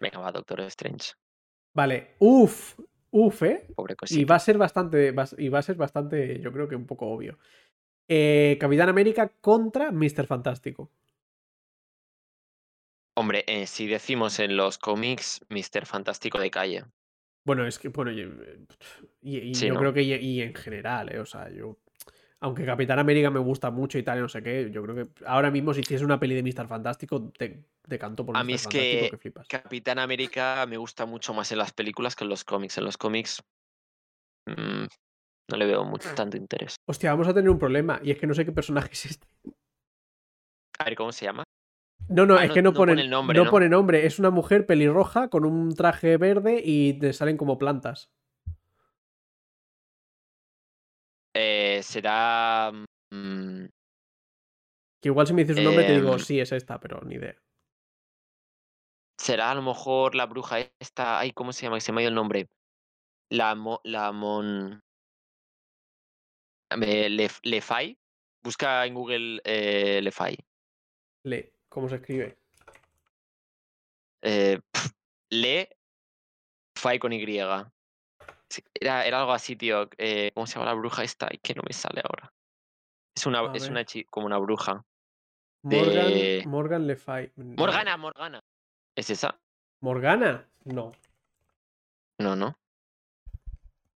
Venga, 0.00 0.18
va, 0.18 0.32
Doctor 0.32 0.60
Strange. 0.62 1.12
vale. 1.72 2.16
Uf, 2.18 2.78
uf, 3.10 3.42
¿eh? 3.42 3.66
Pobre 3.74 3.96
cosita. 3.96 4.20
Y 4.20 4.24
va 4.24 4.36
a 4.36 4.40
ser 4.40 4.58
bastante, 4.58 5.12
va 5.12 5.26
y 5.38 5.48
va 5.48 5.58
a 5.58 5.62
ser 5.62 5.76
bastante, 5.76 6.40
yo 6.40 6.52
creo 6.52 6.68
que 6.68 6.76
un 6.76 6.86
poco 6.86 7.06
obvio. 7.08 7.38
Eh, 8.08 8.56
Capitán 8.60 8.88
América 8.88 9.28
contra 9.40 9.90
Mr. 9.90 10.26
Fantástico. 10.26 10.90
Hombre, 13.18 13.44
eh, 13.46 13.66
si 13.66 13.86
decimos 13.86 14.38
en 14.40 14.56
los 14.56 14.78
cómics, 14.78 15.40
Mr. 15.48 15.86
Fantástico 15.86 16.38
de 16.38 16.50
calle. 16.50 16.84
Bueno, 17.46 17.64
es 17.64 17.78
que, 17.78 17.88
bueno, 17.88 18.10
y, 18.10 18.20
y- 19.22 19.38
y 19.38 19.54
Sí, 19.54 19.66
yo 19.68 19.74
¿no? 19.74 19.80
creo 19.80 19.92
que 19.92 20.02
y, 20.02 20.12
y 20.14 20.42
en 20.42 20.52
general, 20.52 21.12
¿eh? 21.14 21.20
O 21.20 21.24
sea, 21.24 21.48
yo. 21.48 21.78
Aunque 22.40 22.66
Capitán 22.66 22.98
América 22.98 23.30
me 23.30 23.38
gusta 23.38 23.70
mucho 23.70 23.98
y 23.98 24.02
tal, 24.02 24.18
y 24.18 24.20
no 24.20 24.28
sé 24.28 24.42
qué, 24.42 24.68
yo 24.70 24.82
creo 24.82 24.94
que 24.94 25.08
ahora 25.24 25.50
mismo 25.50 25.72
si 25.72 25.80
hiciese 25.80 26.04
una 26.04 26.20
peli 26.20 26.34
de 26.34 26.42
Mr. 26.42 26.68
Fantástico, 26.68 27.30
te, 27.30 27.64
te 27.88 27.98
canto 27.98 28.26
por 28.26 28.36
A 28.36 28.42
Mr. 28.42 28.46
mí 28.46 28.52
es 28.54 28.62
Fantástico 28.64 29.02
que 29.04 29.10
que 29.10 29.16
flipas. 29.16 29.48
Capitán 29.48 29.98
América 30.00 30.66
me 30.66 30.76
gusta 30.76 31.06
mucho 31.06 31.32
más 31.32 31.50
en 31.52 31.58
las 31.58 31.72
películas 31.72 32.14
que 32.14 32.24
en 32.24 32.30
los 32.30 32.44
cómics. 32.44 32.76
En 32.76 32.84
los 32.84 32.98
cómics 32.98 33.42
mm, 34.46 34.84
no 35.50 35.56
le 35.56 35.66
veo 35.66 35.84
mucho, 35.84 36.12
tanto 36.14 36.36
interés. 36.36 36.74
Hostia, 36.86 37.10
vamos 37.12 37.28
a 37.28 37.32
tener 37.34 37.48
un 37.48 37.58
problema, 37.58 38.00
y 38.02 38.10
es 38.10 38.18
que 38.18 38.26
no 38.26 38.34
sé 38.34 38.44
qué 38.44 38.52
personaje 38.52 38.90
es 38.92 39.06
este. 39.12 39.26
A 40.78 40.84
ver, 40.84 40.94
¿cómo 40.94 41.12
se 41.12 41.24
llama? 41.24 41.45
No, 42.08 42.24
no, 42.24 42.36
Ah, 42.36 42.44
es 42.44 42.48
no- 42.48 42.54
que 42.54 42.62
no, 42.62 42.70
no 42.70 42.76
pone 42.76 42.92
ponen, 42.92 43.04
el 43.04 43.10
nombre, 43.10 43.38
no 43.38 43.44
¿no? 43.44 43.50
pone 43.50 43.68
nombre. 43.68 44.06
Es 44.06 44.18
una 44.18 44.30
mujer 44.30 44.66
pelirroja 44.66 45.28
con 45.28 45.44
un 45.44 45.74
traje 45.74 46.16
verde 46.16 46.62
y 46.64 46.98
te 46.98 47.12
salen 47.12 47.36
como 47.36 47.58
plantas. 47.58 48.10
Eh, 51.34 51.80
será... 51.82 52.72
mm, 53.10 53.66
Que 55.02 55.08
igual 55.08 55.26
si 55.26 55.34
me 55.34 55.42
dices 55.42 55.58
un 55.58 55.64
nombre 55.64 55.84
te 55.84 55.92
digo, 55.94 56.14
Em, 56.14 56.18
sí, 56.20 56.40
es 56.40 56.52
esta, 56.52 56.80
pero 56.80 57.00
ni 57.02 57.16
idea. 57.16 57.36
será 59.18 59.50
a 59.50 59.54
lo 59.54 59.62
mejor 59.62 60.14
la 60.14 60.26
bruja 60.26 60.58
esta... 60.80 61.18
Ay, 61.18 61.32
¿cómo 61.32 61.52
se 61.52 61.62
llama? 61.62 61.76
Que 61.76 61.80
se 61.80 61.92
me 61.92 62.00
ha 62.00 62.02
ido 62.02 62.10
el 62.10 62.14
nombre. 62.14 62.48
La, 63.30 63.54
mo- 63.54 63.80
la 63.84 64.12
Mon... 64.12 64.80
eh, 66.70 67.08
Lef- 67.10 67.40
Lefay. 67.42 67.98
Busca 68.42 68.86
en 68.86 68.94
Google 68.94 69.40
eh, 69.44 70.00
Lefay. 70.02 70.36
Le, 71.24 71.52
¿cómo 71.68 71.88
se 71.88 71.96
escribe? 71.96 72.36
Eh, 74.22 74.60
Le 75.30 75.68
Fai 76.76 76.98
con 76.98 77.12
Y. 77.12 77.38
Era, 78.74 79.06
era 79.06 79.20
algo 79.20 79.32
así, 79.32 79.56
tío. 79.56 79.88
eh, 79.98 80.30
¿Cómo 80.34 80.46
se 80.46 80.54
llama 80.54 80.66
la 80.66 80.74
bruja 80.74 81.02
esta? 81.04 81.28
Ay, 81.30 81.38
que 81.38 81.54
no 81.54 81.62
me 81.66 81.72
sale 81.72 82.02
ahora. 82.04 82.32
Es 83.14 83.26
una, 83.26 83.50
es 83.54 83.68
una 83.68 83.84
como 84.10 84.26
una 84.26 84.38
bruja. 84.38 84.84
Morgan, 85.62 86.12
De- 86.12 86.42
Morgan 86.46 86.86
Le 86.86 86.96
Fay. 86.96 87.32
No. 87.36 87.54
Morgana, 87.56 87.96
Morgana. 87.96 88.44
¿Es 88.94 89.10
esa? 89.10 89.40
¿Morgana? 89.80 90.48
No. 90.64 90.92
No, 92.18 92.36
no. 92.36 92.58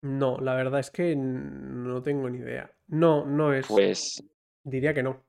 No, 0.01 0.37
la 0.39 0.55
verdad 0.55 0.79
es 0.79 0.89
que 0.89 1.15
no 1.15 2.01
tengo 2.01 2.29
ni 2.29 2.39
idea. 2.39 2.71
No, 2.87 3.25
no 3.25 3.53
es. 3.53 3.67
Pues 3.67 4.23
Diría 4.63 4.93
que 4.93 5.03
no. 5.03 5.23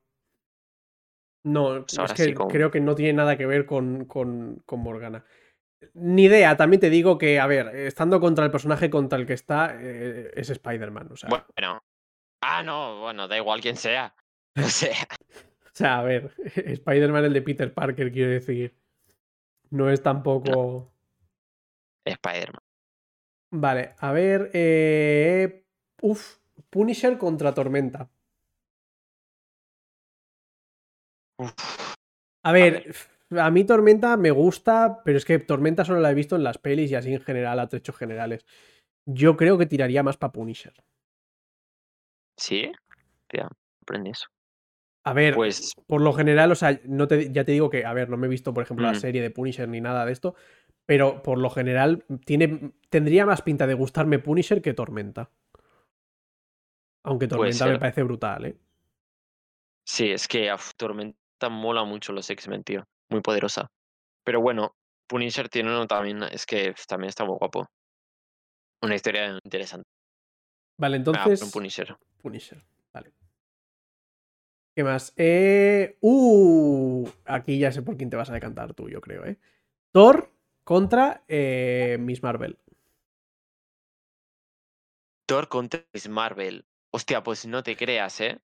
No, 1.43 1.85
Pues 1.87 1.97
es 1.97 2.13
que 2.13 2.23
sí, 2.25 2.33
con- 2.33 2.49
creo 2.49 2.69
que 2.71 2.79
no 2.79 2.95
tiene 2.95 3.13
nada 3.13 3.37
que 3.37 3.45
ver 3.45 3.65
con, 3.65 4.05
con, 4.05 4.61
con 4.65 4.79
Morgana. 4.79 5.25
Ni 5.93 6.25
idea, 6.25 6.55
también 6.57 6.79
te 6.79 6.89
digo 6.91 7.17
que, 7.17 7.39
a 7.39 7.47
ver, 7.47 7.75
estando 7.75 8.19
contra 8.19 8.45
el 8.45 8.51
personaje 8.51 8.89
contra 8.89 9.17
el 9.17 9.25
que 9.25 9.33
está, 9.33 9.75
eh, 9.79 10.31
es 10.35 10.49
Spider-Man. 10.51 11.09
O 11.11 11.15
sea, 11.15 11.29
bueno. 11.29 11.83
Ah, 12.43 12.61
no, 12.63 13.01
bueno, 13.01 13.27
da 13.27 13.37
igual 13.37 13.61
quién 13.61 13.75
sea. 13.77 14.13
O 14.57 14.63
sea, 14.67 14.93
o 15.65 15.69
sea, 15.73 15.99
a 15.99 16.03
ver, 16.03 16.33
Spider-Man 16.55 17.25
el 17.25 17.33
de 17.33 17.41
Peter 17.41 17.73
Parker, 17.73 18.11
quiero 18.11 18.31
decir. 18.31 18.75
No 19.69 19.89
es 19.89 20.03
tampoco. 20.03 20.91
Spider-Man. 22.05 22.61
Vale, 23.51 23.93
a 23.99 24.11
ver. 24.11 24.51
Eh... 24.53 25.65
Uf, 26.01 26.37
Punisher 26.69 27.17
contra 27.17 27.53
Tormenta. 27.53 28.09
Uf, 31.41 31.53
A 32.43 32.51
ver, 32.51 32.93
a 33.31 33.51
mí 33.51 33.63
Tormenta 33.63 34.17
me 34.17 34.31
gusta, 34.31 35.01
pero 35.03 35.17
es 35.17 35.25
que 35.25 35.39
Tormenta 35.39 35.85
solo 35.85 35.99
la 35.99 36.11
he 36.11 36.15
visto 36.15 36.35
en 36.35 36.43
las 36.43 36.57
pelis 36.57 36.91
y 36.91 36.95
así 36.95 37.13
en 37.13 37.21
general, 37.21 37.59
a 37.59 37.67
trechos 37.67 37.95
generales. 37.95 38.45
Yo 39.05 39.35
creo 39.37 39.57
que 39.57 39.65
tiraría 39.65 40.03
más 40.03 40.17
para 40.17 40.33
Punisher. 40.33 40.73
¿Sí? 42.37 42.71
Tía, 43.27 43.47
aprende 43.81 44.11
eso. 44.11 44.27
A 45.03 45.13
ver, 45.13 45.33
Pues 45.33 45.73
por 45.87 46.01
lo 46.01 46.13
general, 46.13 46.51
o 46.51 46.55
sea, 46.55 46.79
no 46.85 47.07
te, 47.07 47.31
ya 47.31 47.43
te 47.43 47.53
digo 47.53 47.69
que, 47.69 47.85
a 47.85 47.93
ver, 47.93 48.09
no 48.09 48.17
me 48.17 48.27
he 48.27 48.29
visto, 48.29 48.53
por 48.53 48.63
ejemplo, 48.63 48.85
la 48.85 48.93
Mm. 48.93 48.99
serie 48.99 49.21
de 49.21 49.31
Punisher 49.31 49.67
ni 49.67 49.81
nada 49.81 50.05
de 50.05 50.11
esto, 50.11 50.35
pero 50.85 51.23
por 51.23 51.39
lo 51.39 51.49
general 51.49 52.05
tiene, 52.25 52.73
tendría 52.89 53.25
más 53.25 53.41
pinta 53.41 53.65
de 53.65 53.73
gustarme 53.73 54.19
Punisher 54.19 54.61
que 54.61 54.73
Tormenta. 54.73 55.31
Aunque 57.03 57.27
Tormenta 57.27 57.65
me 57.65 57.79
parece 57.79 58.03
brutal, 58.03 58.45
¿eh? 58.45 58.57
sí, 59.83 60.11
es 60.11 60.27
que 60.27 60.53
uf, 60.53 60.75
Tormenta 60.75 61.17
mola 61.49 61.83
mucho 61.83 62.13
los 62.13 62.29
X-Men, 62.29 62.63
tío. 62.63 62.83
Muy 63.09 63.21
poderosa. 63.21 63.71
Pero 64.23 64.41
bueno, 64.41 64.75
Punisher 65.07 65.49
tiene 65.49 65.69
uno 65.69 65.87
también, 65.87 66.23
es 66.23 66.45
que 66.45 66.73
también 66.87 67.09
está 67.09 67.25
muy 67.25 67.37
guapo. 67.37 67.67
Una 68.81 68.95
historia 68.95 69.37
interesante. 69.43 69.87
Vale, 70.77 70.99
Venga, 70.99 71.11
entonces. 71.11 71.39
pon 71.41 71.51
Punisher. 71.51 71.95
Punisher, 72.17 72.63
vale. 72.93 73.13
¿Qué 74.75 74.83
más? 74.83 75.13
Eh... 75.17 75.97
Uh, 76.01 77.07
aquí 77.25 77.59
ya 77.59 77.71
sé 77.71 77.81
por 77.81 77.97
quién 77.97 78.09
te 78.09 78.17
vas 78.17 78.29
a 78.29 78.33
decantar 78.33 78.73
tú, 78.73 78.89
yo 78.89 79.01
creo, 79.01 79.25
¿eh? 79.25 79.37
Thor 79.91 80.31
contra 80.63 81.23
eh, 81.27 81.97
Miss 81.99 82.23
Marvel. 82.23 82.57
Thor 85.25 85.49
contra 85.49 85.85
Miss 85.93 86.07
Marvel. 86.07 86.65
Hostia, 86.91 87.23
pues 87.23 87.45
no 87.45 87.63
te 87.63 87.75
creas, 87.75 88.21
¿eh? 88.21 88.41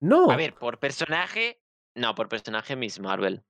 No. 0.00 0.30
A 0.30 0.36
ver, 0.36 0.54
por 0.54 0.78
personaje. 0.78 1.61
No, 1.94 2.14
por 2.14 2.28
personaje 2.28 2.76
Miss 2.76 3.00
Marvel. 3.00 3.42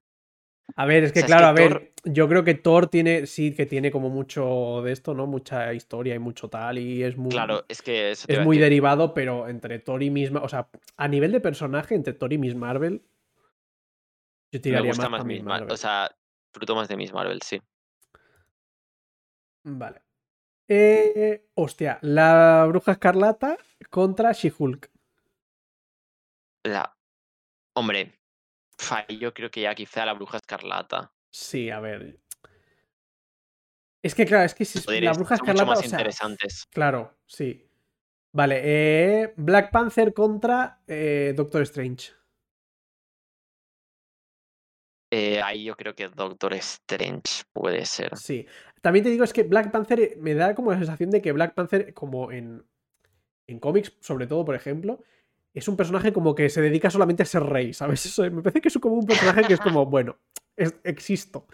A 0.77 0.87
ver, 0.87 1.05
es 1.05 1.13
que 1.13 1.21
o 1.21 1.27
sea, 1.27 1.37
es 1.37 1.41
claro, 1.41 1.55
que 1.55 1.63
a 1.63 1.69
ver, 1.69 1.93
yo 2.05 2.29
creo 2.29 2.45
que 2.45 2.55
Thor 2.55 2.87
tiene, 2.89 3.27
sí, 3.27 3.55
que 3.55 3.67
tiene 3.67 3.91
como 3.91 4.09
mucho 4.09 4.81
de 4.83 4.93
esto, 4.93 5.13
¿no? 5.13 5.27
Mucha 5.27 5.75
historia 5.75 6.15
y 6.15 6.19
mucho 6.19 6.49
tal, 6.49 6.79
y 6.79 7.03
es 7.03 7.17
muy, 7.17 7.31
Claro, 7.31 7.65
es 7.69 7.83
que 7.83 8.13
eso 8.13 8.27
te 8.27 8.35
es 8.35 8.45
muy 8.45 8.59
derivado, 8.59 9.13
pero 9.13 9.49
entre 9.49 9.79
Thor 9.81 10.03
y 10.03 10.11
Miss 10.11 10.31
Marvel, 10.31 10.47
o 10.47 10.49
sea, 10.49 10.69
a 10.97 11.09
nivel 11.09 11.33
de 11.33 11.41
personaje, 11.41 11.95
entre 11.95 12.15
Thor 12.15 12.33
y 12.33 12.39
Miss 12.39 12.55
Marvel, 12.55 13.03
yo 14.53 14.59
Me 14.59 14.61
tiraría 14.61 14.91
gusta 14.91 15.09
más, 15.09 15.21
más 15.21 15.27
Miss 15.27 15.43
Marvel. 15.43 15.61
Marvel. 15.63 15.75
O 15.75 15.77
sea, 15.77 16.11
fruto 16.53 16.75
más 16.75 16.89
de 16.89 16.97
Miss 16.97 17.13
Marvel, 17.13 17.43
sí. 17.43 17.61
Vale. 19.65 20.03
Eh, 20.69 21.49
hostia, 21.55 21.99
la 22.03 22.65
Bruja 22.69 22.93
Escarlata 22.93 23.59
contra 23.91 24.33
She-Hulk. 24.33 24.91
La... 26.65 26.97
Hombre, 27.75 28.13
fa, 28.83 29.07
yo 29.09 29.33
creo 29.33 29.51
que 29.51 29.63
ya 29.63 29.75
quizá 29.75 30.05
la 30.05 30.15
bruja 30.15 30.37
escarlata. 30.39 31.13
Sí, 31.31 31.71
a 31.71 31.81
ver. 31.81 32.21
Es 34.03 34.15
que, 34.15 34.27
claro, 34.27 34.45
es 34.45 34.55
que 34.55 34.65
si 34.65 34.79
la 35.01 35.13
Bruja 35.13 35.37
son 35.37 35.47
mucho 35.47 35.53
Escarlata, 35.53 35.65
más 35.65 35.79
o 35.79 35.83
sea, 35.89 35.99
interesantes. 35.99 36.67
claro, 36.71 37.17
sí. 37.25 37.69
Vale, 38.33 38.61
eh, 38.65 39.33
Black 39.37 39.71
Panther 39.71 40.13
contra 40.13 40.83
eh, 40.87 41.33
Doctor 41.37 41.63
Strange. 41.63 42.13
Eh, 45.13 45.41
ahí 45.43 45.65
yo 45.65 45.77
creo 45.77 45.95
que 45.95 46.09
Doctor 46.09 46.55
Strange 46.55 47.45
puede 47.53 47.85
ser. 47.85 48.17
Sí. 48.17 48.47
También 48.81 49.05
te 49.05 49.11
digo, 49.11 49.25
es 49.25 49.33
que 49.33 49.43
Black 49.45 49.71
Panther 49.71 50.17
me 50.19 50.35
da 50.35 50.55
como 50.55 50.73
la 50.73 50.79
sensación 50.79 51.11
de 51.11 51.21
que 51.21 51.33
Black 51.33 51.55
Panther, 51.55 51.93
como 51.95 52.33
en, 52.33 52.65
en 53.47 53.61
cómics, 53.61 53.93
sobre 54.01 54.27
todo, 54.27 54.45
por 54.45 54.55
ejemplo, 54.55 55.05
es 55.55 55.69
un 55.69 55.77
personaje 55.77 56.13
como 56.13 56.35
que 56.35 56.49
se 56.49 56.63
dedica 56.63 56.91
solamente 56.91 57.23
a 57.23 57.27
ser 57.27 57.43
rey, 57.45 57.73
¿sabes? 57.73 58.05
Eso, 58.07 58.23
me 58.31 58.43
parece 58.43 58.61
que 58.61 58.69
es 58.69 58.79
como 58.79 58.97
un 58.97 59.07
personaje 59.07 59.43
que 59.45 59.55
es 59.55 59.61
como, 59.61 59.87
bueno, 59.87 60.19
es- 60.57 60.75
existo. 60.85 61.47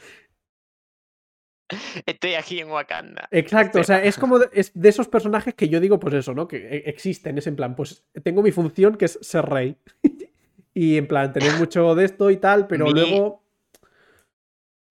Estoy 2.06 2.34
aquí 2.34 2.60
en 2.60 2.70
Wakanda. 2.70 3.28
Exacto, 3.30 3.80
o 3.80 3.84
sea, 3.84 4.02
es 4.02 4.16
como 4.16 4.38
de, 4.38 4.48
es 4.52 4.72
de 4.72 4.88
esos 4.88 5.06
personajes 5.08 5.54
que 5.54 5.68
yo 5.68 5.80
digo, 5.80 6.00
pues 6.00 6.14
eso, 6.14 6.32
¿no? 6.32 6.48
Que 6.48 6.56
e- 6.56 6.88
existen, 6.88 7.36
es 7.36 7.46
en 7.46 7.56
plan, 7.56 7.76
pues 7.76 8.06
tengo 8.24 8.42
mi 8.42 8.52
función 8.52 8.96
que 8.96 9.04
es 9.04 9.18
ser 9.20 9.44
rey. 9.44 9.76
y 10.74 10.96
en 10.96 11.06
plan, 11.06 11.30
tener 11.32 11.52
mucho 11.58 11.94
de 11.94 12.06
esto 12.06 12.30
y 12.30 12.38
tal, 12.38 12.66
pero 12.68 12.86
Mi- 12.86 12.92
luego. 12.92 13.44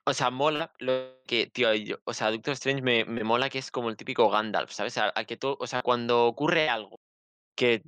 O 0.06 0.14
sea, 0.14 0.30
mola 0.30 0.72
lo 0.80 1.20
que, 1.26 1.48
tío, 1.48 1.74
yo- 1.74 1.98
o 2.06 2.14
sea, 2.14 2.30
Doctor 2.30 2.54
Strange 2.54 2.84
me, 2.84 3.06
me 3.06 3.24
mola 3.24 3.50
que 3.50 3.58
es 3.58 3.72
como 3.72 3.90
el 3.90 3.98
típico 3.98 4.30
Gandalf, 4.30 4.72
¿sabes? 4.72 4.98
A, 5.00 5.12
a 5.16 5.26
que 5.26 5.36
todo, 5.36 5.58
o 5.60 5.66
sea, 5.68 5.82
cuando 5.82 6.28
ocurre 6.28 6.70
algo 6.70 7.00
que 7.58 7.82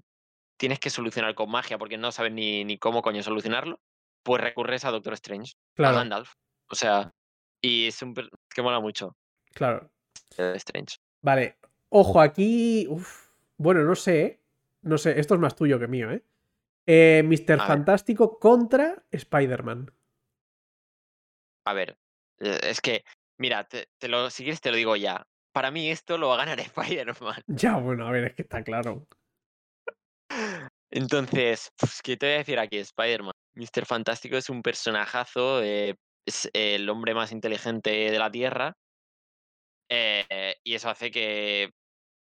tienes 0.60 0.80
que 0.80 0.90
solucionar 0.90 1.34
con 1.34 1.50
magia 1.50 1.78
porque 1.78 1.98
no 1.98 2.12
sabes 2.12 2.34
ni, 2.34 2.66
ni 2.66 2.78
cómo 2.78 3.02
coño 3.02 3.24
solucionarlo, 3.24 3.80
pues 4.22 4.42
recurres 4.42 4.86
a 4.86 4.92
Doctor 4.92 5.14
Strange, 5.14 5.54
a 5.56 5.76
Claro, 5.76 5.98
Gandalf. 5.98 6.34
O 6.68 6.76
sea, 6.76 7.14
y 7.62 7.88
es 7.88 8.02
un 8.02 8.14
que 8.14 8.62
mola 8.62 8.80
mucho 8.80 9.16
claro. 9.54 9.90
Strange. 10.38 10.98
Vale. 11.22 11.58
Ojo, 11.90 12.22
aquí. 12.22 12.86
uf, 12.88 13.30
Bueno, 13.58 13.82
no 13.84 13.96
sé, 13.96 14.22
¿eh? 14.22 14.40
No 14.84 14.98
sé, 14.98 15.20
esto 15.20 15.34
es 15.34 15.40
más 15.40 15.56
tuyo 15.56 15.80
que 15.80 15.88
mío, 15.88 16.12
¿eh? 16.12 16.24
Eh, 16.86 17.24
Mr. 17.24 17.58
ver. 17.58 17.60
Fantástico 17.60 18.38
contra 18.40 19.04
Spider-Man. 19.12 19.92
A 21.66 21.74
ver, 21.74 21.98
eh, 22.40 22.60
es 22.64 22.82
que, 22.82 23.04
mira, 23.38 23.64
te, 23.64 23.90
te 23.98 24.08
lo, 24.08 24.30
si 24.30 24.44
quieres 24.44 24.62
te 24.62 24.72
lo 24.72 24.78
digo 24.78 24.96
ya. 24.96 25.26
Para 25.52 25.72
mí 25.72 25.90
esto 25.90 26.18
lo 26.18 26.30
va 26.30 26.36
a 26.36 26.46
ganar 26.46 26.60
Spider-Man. 26.60 27.44
Ya, 27.48 27.78
bueno, 27.78 28.08
a 28.08 28.12
ver, 28.12 28.26
es 28.26 28.36
que 28.36 28.44
está 28.44 28.64
claro. 28.64 29.08
Entonces, 30.92 31.70
pues, 31.78 32.02
¿qué 32.02 32.18
te 32.18 32.26
voy 32.28 32.36
a 32.36 32.38
decir 32.40 32.60
aquí? 32.60 32.78
Spider-Man. 32.78 33.32
Mr. 33.56 33.86
Fantástico 33.86 34.38
es 34.38 34.50
un 34.50 34.62
personajazo, 34.62 35.62
eh, 35.64 35.96
es 36.26 36.50
el 36.54 36.90
hombre 36.90 37.14
más 37.14 37.32
inteligente 37.32 37.90
de 38.12 38.18
la 38.20 38.32
Tierra. 38.32 38.74
eh, 39.92 40.56
y 40.64 40.76
eso 40.76 40.90
hace 40.90 41.10
que, 41.10 41.72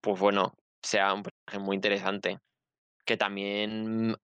pues 0.03 0.19
bueno, 0.19 0.53
sea 0.85 1.15
un 1.15 1.23
personaje 1.23 1.65
muy 1.65 1.77
interesante. 1.77 2.39
Que 3.07 3.17
también 3.17 4.17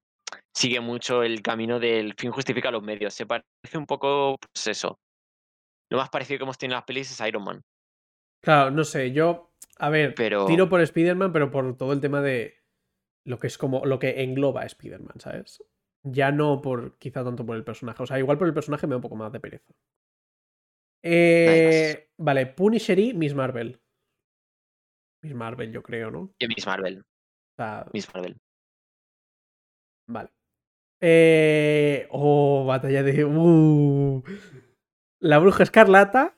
sigue 0.56 0.80
mucho 0.80 1.22
el 1.22 1.40
camino 1.42 1.78
del 1.78 2.14
fin 2.18 2.32
justifica 2.32 2.70
los 2.72 2.82
medios. 2.82 3.14
Se 3.14 3.26
parece 3.26 3.46
un 3.76 3.86
poco, 3.86 4.36
pues 4.40 4.66
eso. 4.66 4.98
Lo 5.90 5.98
más 5.98 6.10
parecido 6.10 6.38
que 6.38 6.44
hemos 6.44 6.58
tenido 6.58 6.74
en 6.74 6.78
las 6.78 6.84
pelis 6.84 7.10
es 7.12 7.26
Iron 7.28 7.44
Man. 7.44 7.62
Claro, 8.42 8.70
no 8.72 8.82
sé, 8.84 9.12
yo. 9.12 9.52
A 9.78 9.88
ver, 9.88 10.14
Pero- 10.16 10.46
tiro 10.46 10.68
por 10.68 10.80
Spider-Man, 10.80 11.32
pero 11.32 11.50
por 11.50 11.76
todo 11.76 11.92
el 11.92 12.00
tema 12.00 12.20
de 12.20 12.57
lo 13.28 13.38
que 13.38 13.46
es 13.46 13.58
como. 13.58 13.84
lo 13.84 13.98
que 13.98 14.22
engloba 14.22 14.62
a 14.62 14.66
Spider-Man, 14.66 15.20
¿sabes? 15.20 15.62
Ya 16.02 16.32
no 16.32 16.62
por. 16.62 16.96
quizá 16.98 17.22
tanto 17.22 17.44
por 17.44 17.56
el 17.56 17.64
personaje. 17.64 18.02
O 18.02 18.06
sea, 18.06 18.18
igual 18.18 18.38
por 18.38 18.48
el 18.48 18.54
personaje 18.54 18.86
me 18.86 18.92
da 18.92 18.96
un 18.96 19.02
poco 19.02 19.16
más 19.16 19.30
de 19.32 19.40
pereza. 19.40 19.74
Eh, 21.02 22.10
vale, 22.16 22.46
Punisher 22.46 22.98
y 22.98 23.12
Miss 23.12 23.34
Marvel. 23.34 23.80
Miss 25.22 25.34
Marvel, 25.34 25.70
yo 25.70 25.82
creo, 25.82 26.10
¿no? 26.10 26.32
Y 26.38 26.48
Miss 26.48 26.66
Marvel. 26.66 27.00
O 27.00 27.56
sea, 27.56 27.86
Miss 27.92 28.12
Marvel. 28.14 28.36
Vale. 30.08 30.30
Eh... 31.00 32.08
Oh, 32.10 32.64
batalla 32.66 33.02
de. 33.02 33.24
Uh. 33.24 34.22
La 35.20 35.38
bruja 35.38 35.64
escarlata 35.64 36.34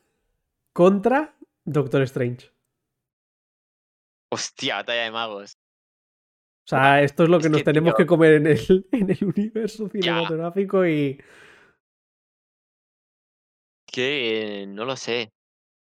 contra 0.73 1.37
Doctor 1.65 2.03
Strange. 2.03 2.51
Hostia, 4.33 4.77
batalla 4.77 5.05
de 5.05 5.11
magos. 5.13 5.60
O 6.71 6.77
sea, 6.77 7.03
esto 7.03 7.25
es 7.25 7.29
lo 7.29 7.41
que 7.41 7.47
Es 7.47 7.51
nos 7.51 7.61
que, 7.63 7.65
tenemos 7.65 7.95
tío- 7.95 7.97
que 7.97 8.07
comer 8.07 8.35
en 8.35 8.47
el, 8.47 8.87
en 8.93 9.11
el 9.11 9.25
universo 9.25 9.89
cinematográfico 9.89 10.87
y. 10.87 11.21
Que 13.87 14.63
eh, 14.63 14.67
no 14.69 14.85
lo 14.85 14.97
sé. 14.97 15.33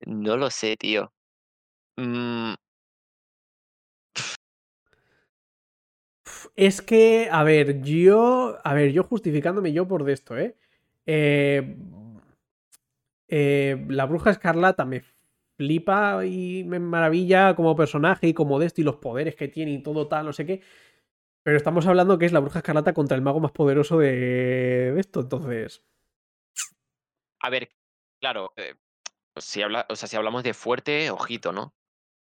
No 0.05 0.37
lo 0.37 0.49
sé, 0.49 0.77
tío. 0.77 1.11
Mm, 1.97 2.53
Es 6.55 6.81
que, 6.81 7.27
a 7.29 7.43
ver, 7.43 7.81
yo. 7.81 8.57
A 8.63 8.73
ver, 8.73 8.93
yo 8.93 9.03
justificándome 9.03 9.73
yo 9.73 9.89
por 9.89 10.05
de 10.05 10.13
esto, 10.13 10.37
¿eh? 10.37 10.55
Eh, 11.05 11.75
eh, 13.27 13.85
la 13.89 14.05
bruja 14.05 14.29
escarlata 14.29 14.85
me 14.85 15.03
flipa 15.61 16.25
y 16.25 16.63
me 16.63 16.79
maravilla 16.79 17.55
como 17.55 17.75
personaje 17.75 18.27
y 18.27 18.33
como 18.33 18.57
de 18.57 18.65
esto 18.65 18.81
y 18.81 18.83
los 18.83 18.95
poderes 18.95 19.35
que 19.35 19.47
tiene 19.47 19.73
y 19.73 19.83
todo 19.83 20.07
tal, 20.07 20.25
no 20.25 20.33
sé 20.33 20.43
qué. 20.43 20.61
Pero 21.43 21.55
estamos 21.55 21.85
hablando 21.85 22.17
que 22.17 22.25
es 22.25 22.31
la 22.31 22.39
bruja 22.39 22.59
escarlata 22.59 22.93
contra 22.93 23.15
el 23.15 23.21
mago 23.21 23.39
más 23.39 23.51
poderoso 23.51 23.99
de, 23.99 24.91
de 24.91 24.99
esto, 24.99 25.19
entonces. 25.19 25.83
a 27.41 27.49
ver, 27.51 27.69
claro, 28.19 28.53
eh, 28.55 28.73
si, 29.37 29.61
habla, 29.61 29.85
o 29.87 29.95
sea, 29.95 30.09
si 30.09 30.15
hablamos 30.17 30.41
de 30.41 30.55
fuerte, 30.55 31.11
ojito, 31.11 31.51
¿no? 31.51 31.75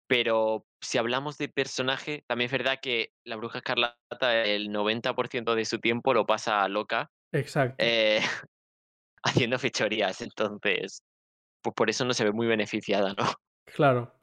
Pero 0.07 0.65
si 0.81 0.97
hablamos 0.97 1.37
de 1.37 1.49
personaje, 1.49 2.23
también 2.25 2.47
es 2.47 2.51
verdad 2.51 2.79
que 2.81 3.13
la 3.23 3.35
bruja 3.35 3.59
escarlata 3.59 4.43
el 4.43 4.69
90% 4.69 5.53
de 5.53 5.65
su 5.65 5.77
tiempo 5.77 6.15
lo 6.15 6.25
pasa 6.25 6.67
loca 6.67 7.11
Exacto. 7.31 7.75
eh, 7.77 8.21
haciendo 9.23 9.59
fechorías. 9.59 10.21
Entonces, 10.21 11.03
pues 11.61 11.73
por 11.75 11.89
eso 11.89 12.05
no 12.05 12.13
se 12.13 12.23
ve 12.23 12.31
muy 12.31 12.47
beneficiada, 12.47 13.13
¿no? 13.13 13.25
Claro. 13.65 14.13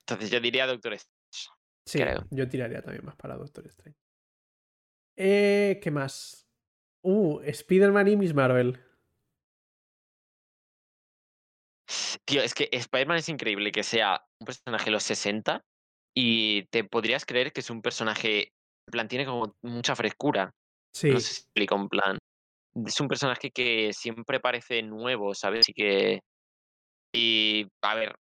Entonces 0.00 0.30
yo 0.30 0.40
diría 0.40 0.66
Doctor 0.66 0.94
Strange. 0.94 1.48
Sí, 1.86 1.98
creo. 1.98 2.26
yo 2.30 2.48
tiraría 2.48 2.82
también 2.82 3.04
más 3.04 3.16
para 3.16 3.36
Doctor 3.36 3.66
Strange. 3.68 3.98
Eh, 5.16 5.80
¿Qué 5.82 5.90
más? 5.90 6.46
Uh, 7.02 7.40
Spider-Man 7.40 8.08
y 8.08 8.16
Miss 8.16 8.34
Marvel. 8.34 8.78
Tío, 12.24 12.42
es 12.42 12.54
que 12.54 12.68
Spider-Man 12.70 13.18
es 13.18 13.28
increíble 13.28 13.72
que 13.72 13.82
sea 13.82 14.24
un 14.38 14.46
personaje 14.46 14.86
de 14.86 14.90
los 14.92 15.02
60 15.02 15.64
y 16.14 16.64
te 16.66 16.84
podrías 16.84 17.24
creer 17.24 17.52
que 17.52 17.60
es 17.60 17.70
un 17.70 17.82
personaje, 17.82 18.52
en 18.86 18.90
plan, 18.92 19.08
tiene 19.08 19.26
como 19.26 19.56
mucha 19.62 19.96
frescura. 19.96 20.54
Sí, 20.94 21.10
No 21.10 21.20
sé 21.20 21.34
si 21.34 21.40
explico, 21.42 21.76
en 21.76 21.88
plan. 21.88 22.18
Es 22.86 23.00
un 23.00 23.08
personaje 23.08 23.50
que 23.50 23.92
siempre 23.92 24.38
parece 24.40 24.82
nuevo, 24.82 25.34
¿sabes? 25.34 25.68
Y 25.68 25.72
que. 25.72 26.20
Y. 27.12 27.66
A 27.82 27.94
ver. 27.94 28.14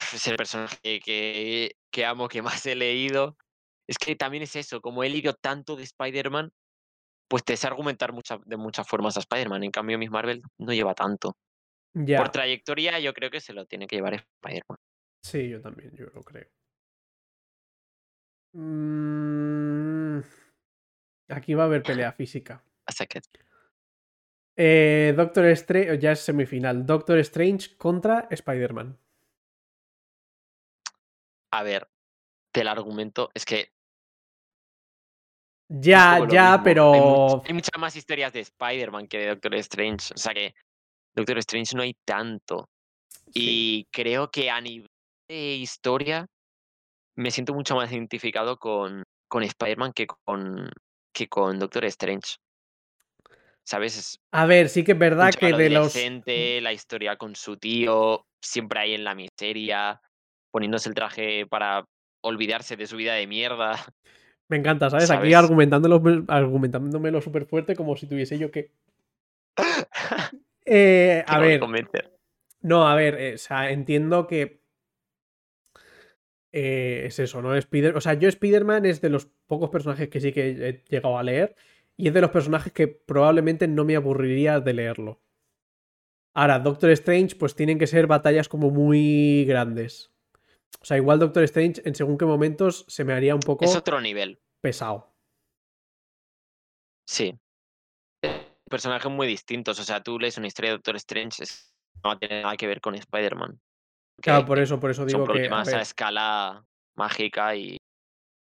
Es 0.14 0.26
el 0.28 0.36
personaje 0.36 1.00
que, 1.00 1.76
que 1.90 2.04
amo, 2.04 2.28
que 2.28 2.42
más 2.42 2.64
he 2.66 2.74
leído. 2.74 3.36
Es 3.88 3.96
que 3.98 4.14
también 4.16 4.42
es 4.42 4.54
eso, 4.56 4.80
como 4.80 5.02
he 5.02 5.08
leído 5.10 5.34
tanto 5.34 5.76
de 5.76 5.82
Spider-Man, 5.84 6.52
pues 7.28 7.42
te 7.44 7.56
sé 7.56 7.66
argumentar 7.66 8.12
mucha- 8.12 8.38
de 8.44 8.56
muchas 8.56 8.86
formas 8.86 9.16
a 9.16 9.20
Spider-Man. 9.20 9.64
En 9.64 9.70
cambio, 9.70 9.98
Miss 9.98 10.10
Marvel 10.10 10.42
no 10.58 10.72
lleva 10.72 10.94
tanto. 10.94 11.36
ya. 11.94 12.18
Por 12.18 12.30
trayectoria, 12.30 12.98
yo 13.00 13.12
creo 13.14 13.30
que 13.30 13.40
se 13.40 13.52
lo 13.54 13.66
tiene 13.66 13.86
que 13.86 13.96
llevar 13.96 14.14
Spider-Man. 14.14 14.78
Sí, 15.22 15.48
yo 15.48 15.60
también, 15.60 15.90
yo 15.96 16.06
lo 16.14 16.22
creo. 16.22 16.48
Mm, 18.52 20.20
Aquí 21.28 21.54
va 21.54 21.62
a 21.64 21.66
haber 21.66 21.82
pelea 21.82 22.12
física. 22.12 22.62
Hasta 22.86 23.06
que. 23.06 23.20
Eh, 24.56 25.12
Doctor 25.16 25.46
Strange, 25.46 25.98
ya 25.98 26.12
es 26.12 26.20
semifinal. 26.20 26.86
Doctor 26.86 27.18
Strange 27.18 27.76
contra 27.76 28.28
Spider-Man. 28.30 28.98
A 31.52 31.62
ver, 31.62 31.88
del 32.52 32.68
argumento, 32.68 33.30
es 33.34 33.44
que. 33.44 33.72
Ya, 35.68 36.24
ya. 36.30 36.54
Hay, 36.54 36.60
pero. 36.62 36.92
much- 36.92 37.42
hay 37.46 37.54
muchas 37.54 37.78
más 37.80 37.96
historias 37.96 38.32
de 38.32 38.40
Spider-Man 38.40 39.08
que 39.08 39.18
de 39.18 39.26
Doctor 39.28 39.54
Strange. 39.56 40.12
O 40.14 40.18
sea 40.18 40.34
que 40.34 40.54
Doctor 41.14 41.38
Strange 41.38 41.74
no 41.76 41.82
hay 41.82 41.94
tanto. 42.04 42.68
Sí. 43.32 43.32
Y 43.34 43.84
creo 43.90 44.30
que 44.30 44.50
a 44.50 44.60
nivel 44.60 44.88
de 45.28 45.54
historia 45.56 46.26
me 47.16 47.30
siento 47.30 47.54
mucho 47.54 47.76
más 47.76 47.90
identificado 47.92 48.58
con, 48.58 49.02
con 49.28 49.42
Spider-Man 49.42 49.92
que 49.94 50.06
con, 50.06 50.70
que 51.12 51.28
con 51.28 51.58
Doctor 51.58 51.84
Strange. 51.86 52.36
¿Sabes? 53.64 53.96
Es 53.96 54.20
A 54.30 54.44
ver, 54.46 54.68
sí 54.68 54.84
que 54.84 54.92
es 54.92 54.98
verdad 54.98 55.32
que 55.32 55.46
de 55.46 55.70
los. 55.70 55.96
adolescente, 55.96 56.60
la 56.60 56.72
historia 56.72 57.16
con 57.16 57.34
su 57.34 57.56
tío, 57.56 58.26
siempre 58.40 58.80
ahí 58.80 58.94
en 58.94 59.04
la 59.04 59.14
miseria, 59.14 60.00
poniéndose 60.50 60.90
el 60.90 60.94
traje 60.94 61.46
para 61.46 61.84
olvidarse 62.22 62.76
de 62.76 62.86
su 62.86 62.96
vida 62.96 63.14
de 63.14 63.26
mierda. 63.26 63.72
Me 64.48 64.58
encanta, 64.58 64.90
¿sabes? 64.90 65.10
Aquí 65.10 65.32
argumentándolo, 65.32 66.02
argumentándomelo 66.28 67.22
súper 67.22 67.46
fuerte 67.46 67.74
como 67.74 67.96
si 67.96 68.06
tuviese 68.06 68.38
yo 68.38 68.50
que. 68.50 68.70
Eh, 70.66 71.22
a 71.26 71.40
ver, 71.40 71.60
no, 72.62 72.88
a 72.88 72.94
ver, 72.94 73.20
eh, 73.20 73.34
o 73.34 73.38
sea, 73.38 73.70
entiendo 73.70 74.26
que. 74.26 74.62
eh, 76.52 77.02
es 77.04 77.18
eso, 77.18 77.42
¿no? 77.42 77.54
Spider 77.54 77.94
o 77.94 78.00
sea, 78.00 78.14
yo 78.14 78.30
Spider-Man 78.30 78.86
es 78.86 79.02
de 79.02 79.10
los 79.10 79.26
pocos 79.46 79.68
personajes 79.68 80.08
que 80.08 80.22
sí 80.22 80.32
que 80.32 80.48
he 80.48 80.82
llegado 80.88 81.18
a 81.18 81.22
leer. 81.22 81.54
Y 81.96 82.08
es 82.08 82.14
de 82.14 82.20
los 82.20 82.30
personajes 82.30 82.72
que 82.72 82.88
probablemente 82.88 83.68
no 83.68 83.84
me 83.84 83.96
aburriría 83.96 84.60
de 84.60 84.72
leerlo. 84.74 85.22
Ahora, 86.36 86.58
Doctor 86.58 86.90
Strange, 86.90 87.36
pues 87.36 87.54
tienen 87.54 87.78
que 87.78 87.86
ser 87.86 88.06
batallas 88.08 88.48
como 88.48 88.70
muy 88.70 89.44
grandes. 89.46 90.12
O 90.80 90.84
sea, 90.84 90.96
igual 90.96 91.20
Doctor 91.20 91.44
Strange 91.44 91.82
en 91.84 91.94
según 91.94 92.18
qué 92.18 92.24
momentos 92.24 92.84
se 92.88 93.04
me 93.04 93.12
haría 93.12 93.34
un 93.34 93.40
poco 93.40 93.64
Es 93.64 93.76
otro 93.76 94.00
nivel, 94.00 94.40
pesado. 94.60 95.14
sí. 97.08 97.38
Personajes 98.68 99.10
muy 99.10 99.26
distintos. 99.26 99.78
O 99.78 99.84
sea, 99.84 100.02
tú 100.02 100.18
lees 100.18 100.36
una 100.38 100.46
historia 100.48 100.70
de 100.72 100.76
Doctor 100.78 100.96
Strange, 100.96 101.44
no 102.02 102.10
va 102.10 102.12
a 102.14 102.18
tener 102.18 102.42
nada 102.42 102.56
que 102.56 102.66
ver 102.66 102.80
con 102.80 102.94
Spider-Man. 102.94 103.60
Claro, 104.20 104.46
por 104.46 104.58
eso, 104.58 104.80
por 104.80 104.90
eso 104.90 105.02
son 105.02 105.08
digo 105.08 105.18
que. 105.20 105.22
a 105.24 105.26
problemas 105.34 105.68
a, 105.68 105.80
escala 105.80 106.64
mágica 106.96 107.54
y, 107.54 107.74
y 107.74 107.78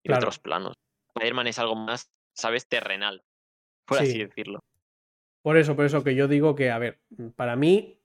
Claro. 0.08 0.20
otros 0.22 0.40
planos. 0.40 0.74
Spider-Man 1.16 1.48
es 1.48 1.60
algo 1.60 1.76
más, 1.76 2.12
¿sabes? 2.38 2.68
Terrenal, 2.70 3.24
por 3.86 3.98
Sí. 3.98 4.04
así 4.06 4.20
decirlo. 4.20 4.64
Por 5.42 5.58
eso, 5.58 5.76
por 5.76 5.86
eso 5.86 6.04
que 6.04 6.16
yo 6.16 6.28
digo 6.28 6.56
que, 6.56 6.72
a 6.72 6.78
ver, 6.80 7.02
para 7.36 7.56
mí 7.56 8.00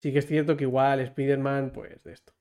sí 0.00 0.12
que 0.12 0.18
es 0.18 0.26
cierto 0.26 0.56
que 0.56 0.64
igual 0.64 1.00
Spider-Man, 1.00 1.72
pues 1.72 2.02
de 2.04 2.12
esto. 2.12 2.34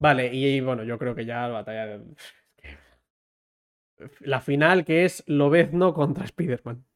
Vale, 0.00 0.32
y, 0.32 0.60
bueno, 0.60 0.84
yo 0.84 0.98
creo 0.98 1.14
que 1.14 1.26
ya 1.26 1.42
la 1.48 1.54
batalla 1.54 1.86
de... 1.86 2.14
la 4.20 4.40
final 4.40 4.84
que 4.84 5.04
es 5.04 5.24
Lobezno 5.26 5.92
contra 5.92 6.24
Spider-Man. 6.24 6.86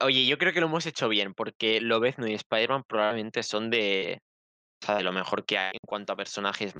Oye, 0.00 0.26
yo 0.26 0.38
creo 0.38 0.52
que 0.52 0.60
lo 0.60 0.66
hemos 0.66 0.86
hecho 0.86 1.08
bien, 1.08 1.34
porque 1.34 1.80
Lobezno 1.80 2.26
y 2.26 2.34
Spider-Man 2.34 2.84
probablemente 2.84 3.42
son 3.42 3.70
de, 3.70 4.20
o 4.82 4.86
sea, 4.86 4.96
de 4.96 5.04
lo 5.04 5.12
mejor 5.12 5.44
que 5.44 5.58
hay 5.58 5.72
en 5.72 5.86
cuanto 5.86 6.12
a 6.12 6.16
personajes. 6.16 6.74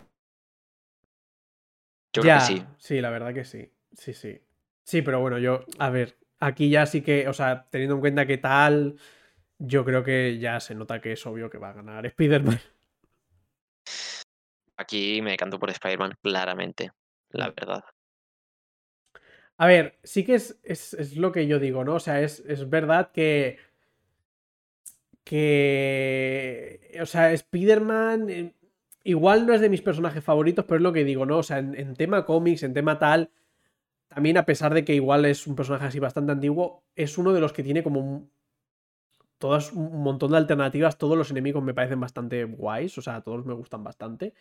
Yo 2.13 2.23
creo 2.23 2.39
que 2.39 2.41
sí. 2.41 2.65
Sí, 2.79 3.01
la 3.01 3.11
verdad 3.11 3.35
que 3.35 3.45
sí. 3.45 3.73
Sí, 3.97 4.15
sí. 4.15 4.41
Sí, 4.83 5.03
pero 5.03 5.21
bueno, 5.21 5.39
yo, 5.39 5.65
a 5.79 5.91
ver, 5.91 6.19
aquí 6.41 6.69
ya 6.71 6.87
sí 6.87 7.03
que, 7.03 7.29
o 7.29 7.33
sea, 7.33 7.69
teniendo 7.71 7.95
en 7.95 8.01
cuenta 8.01 8.27
que 8.27 8.39
tal, 8.39 8.97
yo 9.59 9.85
creo 9.85 10.05
que 10.05 10.39
ya 10.39 10.61
se 10.61 10.75
nota 10.75 11.01
que 11.01 11.13
es 11.13 11.27
obvio 11.27 11.51
que 11.51 11.59
va 11.59 11.71
a 11.71 11.75
ganar 11.75 12.07
Spider-Man. 12.07 12.61
Aquí 14.77 15.23
me 15.23 15.37
canto 15.37 15.59
por 15.59 15.71
Spider-Man, 15.71 16.19
claramente, 16.21 16.93
la 17.31 17.51
verdad. 17.51 17.85
A 19.57 19.67
ver, 19.67 19.99
sí 20.03 20.25
que 20.25 20.35
es, 20.35 20.59
es, 20.65 21.17
lo 21.17 21.31
que 21.33 21.47
yo 21.47 21.59
digo, 21.59 21.85
¿no? 21.85 21.95
O 21.95 22.01
sea, 22.01 22.21
es, 22.21 22.41
es 22.41 22.69
verdad 22.69 23.13
que. 23.13 23.59
Que. 25.23 26.99
O 27.01 27.07
sea, 27.07 27.33
Spider-Man. 27.33 28.31
Eh, 28.31 28.55
igual 29.05 29.47
no 29.47 29.55
es 29.55 29.61
de 29.61 29.69
mis 29.69 29.83
personajes 29.83 30.25
favoritos, 30.25 30.65
pero 30.65 30.77
es 30.77 30.83
lo 30.83 30.93
que 30.93 31.05
digo, 31.05 31.25
¿no? 31.27 31.39
O 31.39 31.43
sea, 31.43 31.59
en, 31.59 31.95
tema 31.95 32.25
cómics, 32.25 32.63
en 32.65 32.75
tema 32.75 32.99
tal. 32.99 33.31
También, 34.15 34.37
a 34.37 34.47
pesar 34.47 34.73
de 34.73 34.85
que 34.85 34.95
igual 34.95 35.25
es 35.25 35.47
un 35.47 35.57
personaje 35.57 35.87
así 35.87 35.99
bastante 35.99 36.33
antiguo, 36.33 36.85
es 36.95 37.19
uno 37.19 37.33
de 37.33 37.41
los 37.41 37.53
que 37.53 37.65
tiene 37.65 37.83
como 37.83 38.01
un, 38.01 38.31
todas 39.39 39.73
un 39.73 40.03
montón 40.03 40.31
de 40.31 40.37
alternativas. 40.37 40.99
Todos 40.99 41.19
los 41.19 41.31
enemigos 41.31 41.63
me 41.65 41.75
parecen 41.75 42.01
bastante 42.01 42.45
guays. 42.45 42.97
O 42.97 43.03
sea, 43.03 43.23
todos 43.23 43.45
me 43.45 43.55
gustan 43.55 43.83
bastante. 43.83 44.33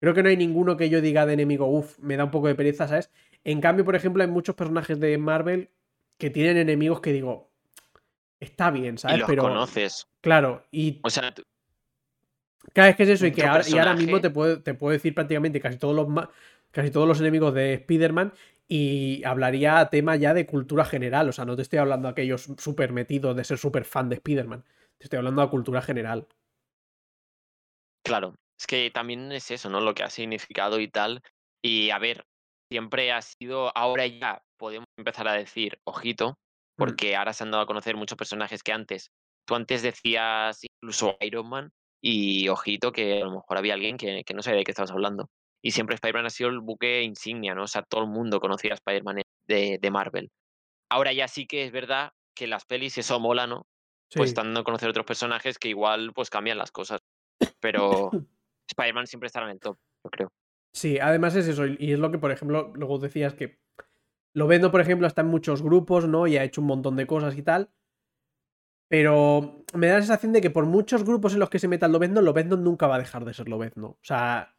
Creo 0.00 0.14
que 0.14 0.22
no 0.22 0.30
hay 0.30 0.36
ninguno 0.36 0.76
que 0.76 0.88
yo 0.88 1.00
diga 1.00 1.26
de 1.26 1.34
enemigo, 1.34 1.66
uff, 1.66 1.98
me 1.98 2.16
da 2.16 2.24
un 2.24 2.30
poco 2.30 2.48
de 2.48 2.54
pereza, 2.54 2.88
¿sabes? 2.88 3.10
En 3.44 3.60
cambio, 3.60 3.84
por 3.84 3.94
ejemplo, 3.94 4.22
hay 4.22 4.28
muchos 4.28 4.54
personajes 4.54 4.98
de 4.98 5.16
Marvel 5.18 5.70
que 6.16 6.30
tienen 6.30 6.56
enemigos 6.56 7.00
que 7.00 7.12
digo, 7.12 7.50
está 8.40 8.70
bien, 8.70 8.98
¿sabes? 8.98 9.18
Y 9.18 9.20
los 9.20 9.28
Pero 9.28 9.42
conoces. 9.42 10.08
Claro, 10.22 10.64
y. 10.70 11.00
O 11.02 11.10
sea, 11.10 11.34
cada 12.72 12.88
vez 12.88 12.96
que 12.96 13.02
es 13.04 13.08
eso, 13.10 13.26
y 13.26 13.32
que 13.32 13.44
ahora, 13.44 13.64
y 13.68 13.78
ahora, 13.78 13.94
mismo 13.94 14.20
te 14.20 14.30
puedo, 14.30 14.62
te 14.62 14.74
puedo 14.74 14.92
decir 14.92 15.14
prácticamente 15.14 15.60
casi 15.60 15.78
todos 15.78 15.94
los 15.94 16.08
casi 16.70 16.90
todos 16.90 17.06
los 17.06 17.20
enemigos 17.20 17.54
de 17.54 17.74
Spider-Man. 17.74 18.32
Y 18.72 19.24
hablaría 19.24 19.80
a 19.80 19.90
tema 19.90 20.14
ya 20.14 20.32
de 20.32 20.46
cultura 20.46 20.84
general. 20.84 21.28
O 21.28 21.32
sea, 21.32 21.44
no 21.44 21.56
te 21.56 21.62
estoy 21.62 21.80
hablando 21.80 22.06
a 22.06 22.12
aquellos 22.12 22.48
súper 22.58 22.92
metidos 22.92 23.34
de 23.34 23.42
ser 23.42 23.58
súper 23.58 23.84
fan 23.84 24.08
de 24.08 24.14
Spider-Man. 24.14 24.62
Te 24.96 25.04
estoy 25.04 25.16
hablando 25.16 25.42
a 25.42 25.50
cultura 25.50 25.82
general. 25.82 26.28
Claro. 28.04 28.36
Es 28.58 28.66
que 28.66 28.90
también 28.90 29.32
es 29.32 29.50
eso, 29.50 29.70
¿no? 29.70 29.80
Lo 29.80 29.94
que 29.94 30.04
ha 30.04 30.10
significado 30.10 30.78
y 30.78 30.88
tal. 30.88 31.20
Y 31.62 31.90
a 31.90 31.98
ver, 31.98 32.24
siempre 32.70 33.10
ha 33.10 33.22
sido, 33.22 33.76
ahora 33.76 34.06
ya 34.06 34.42
podemos 34.56 34.86
empezar 34.96 35.26
a 35.26 35.32
decir, 35.32 35.80
ojito, 35.84 36.30
mm. 36.30 36.34
porque 36.76 37.16
ahora 37.16 37.32
se 37.32 37.42
han 37.42 37.50
dado 37.50 37.64
a 37.64 37.66
conocer 37.66 37.96
muchos 37.96 38.16
personajes 38.16 38.62
que 38.62 38.72
antes, 38.72 39.10
tú 39.46 39.54
antes 39.56 39.82
decías 39.82 40.60
incluso 40.62 41.16
Iron 41.20 41.48
Man, 41.48 41.70
y 42.02 42.48
ojito 42.48 42.92
que 42.92 43.20
a 43.20 43.24
lo 43.24 43.32
mejor 43.32 43.58
había 43.58 43.74
alguien 43.74 43.96
que, 43.96 44.24
no 44.34 44.42
sabía 44.42 44.58
de 44.58 44.64
qué 44.64 44.70
estabas 44.70 44.90
hablando. 44.90 45.28
Y 45.62 45.72
siempre 45.72 45.94
Spider-Man 45.94 46.26
ha 46.26 46.30
sido 46.30 46.50
el 46.50 46.60
buque 46.60 47.02
insignia, 47.02 47.54
¿no? 47.54 47.64
O 47.64 47.68
sea, 47.68 47.82
todo 47.82 48.02
el 48.02 48.10
mundo 48.10 48.40
conocía 48.40 48.72
a 48.72 48.74
Spider-Man 48.74 49.22
de, 49.46 49.78
de, 49.80 49.90
Marvel. 49.90 50.30
Ahora 50.90 51.12
ya 51.12 51.28
sí 51.28 51.46
que 51.46 51.64
es 51.64 51.72
verdad 51.72 52.12
que 52.34 52.46
las 52.46 52.64
pelis 52.64 52.96
eso 52.98 53.20
mola, 53.20 53.46
¿no? 53.46 53.66
Pues 54.14 54.30
están 54.30 54.56
a 54.56 54.64
conocer 54.64 54.88
otros 54.88 55.06
personajes 55.06 55.58
que 55.58 55.68
igual 55.68 56.12
pues 56.14 56.30
cambian 56.30 56.58
las 56.58 56.72
cosas. 56.72 57.00
Pero 57.60 58.10
Spider-Man 58.70 59.06
siempre 59.06 59.26
estará 59.26 59.46
en 59.46 59.52
el 59.52 59.60
top, 59.60 59.76
yo 60.04 60.10
creo. 60.10 60.32
Sí, 60.72 60.98
además 60.98 61.34
es 61.36 61.48
eso, 61.48 61.66
y 61.66 61.92
es 61.92 61.98
lo 61.98 62.10
que, 62.10 62.18
por 62.18 62.30
ejemplo, 62.30 62.72
luego 62.74 62.98
decías 62.98 63.34
que 63.34 63.58
lo 64.34 64.46
vendo, 64.46 64.70
por 64.70 64.80
ejemplo, 64.80 65.06
está 65.06 65.22
en 65.22 65.28
muchos 65.28 65.62
grupos, 65.62 66.06
¿no? 66.06 66.26
Y 66.26 66.36
ha 66.36 66.44
hecho 66.44 66.60
un 66.60 66.68
montón 66.68 66.96
de 66.96 67.06
cosas 67.06 67.36
y 67.36 67.42
tal. 67.42 67.70
Pero 68.88 69.64
me 69.74 69.86
da 69.86 69.94
la 69.94 70.00
sensación 70.00 70.32
de 70.32 70.40
que 70.40 70.50
por 70.50 70.66
muchos 70.66 71.04
grupos 71.04 71.32
en 71.32 71.40
los 71.40 71.50
que 71.50 71.58
se 71.58 71.68
meta 71.68 71.86
el 71.86 71.92
Lobezno, 71.92 72.20
Lobezno 72.20 72.56
nunca 72.56 72.86
va 72.86 72.96
a 72.96 73.00
dejar 73.00 73.24
de 73.24 73.34
ser 73.34 73.48
Lobezno. 73.48 73.88
O 73.88 73.98
sea, 74.02 74.56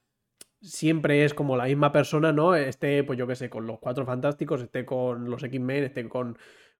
siempre 0.61 1.25
es 1.25 1.33
como 1.33 1.57
la 1.57 1.65
misma 1.65 1.91
persona, 1.91 2.31
¿no? 2.31 2.55
Esté, 2.55 3.03
pues 3.03 3.17
yo 3.19 3.27
qué 3.27 3.35
sé, 3.35 3.49
con 3.49 3.67
los 3.67 3.79
Cuatro 3.79 4.05
Fantásticos, 4.05 4.61
esté 4.61 4.85
con 4.85 5.29
los 5.29 5.43
X-Men, 5.43 5.83
esté 5.85 6.07
con... 6.07 6.37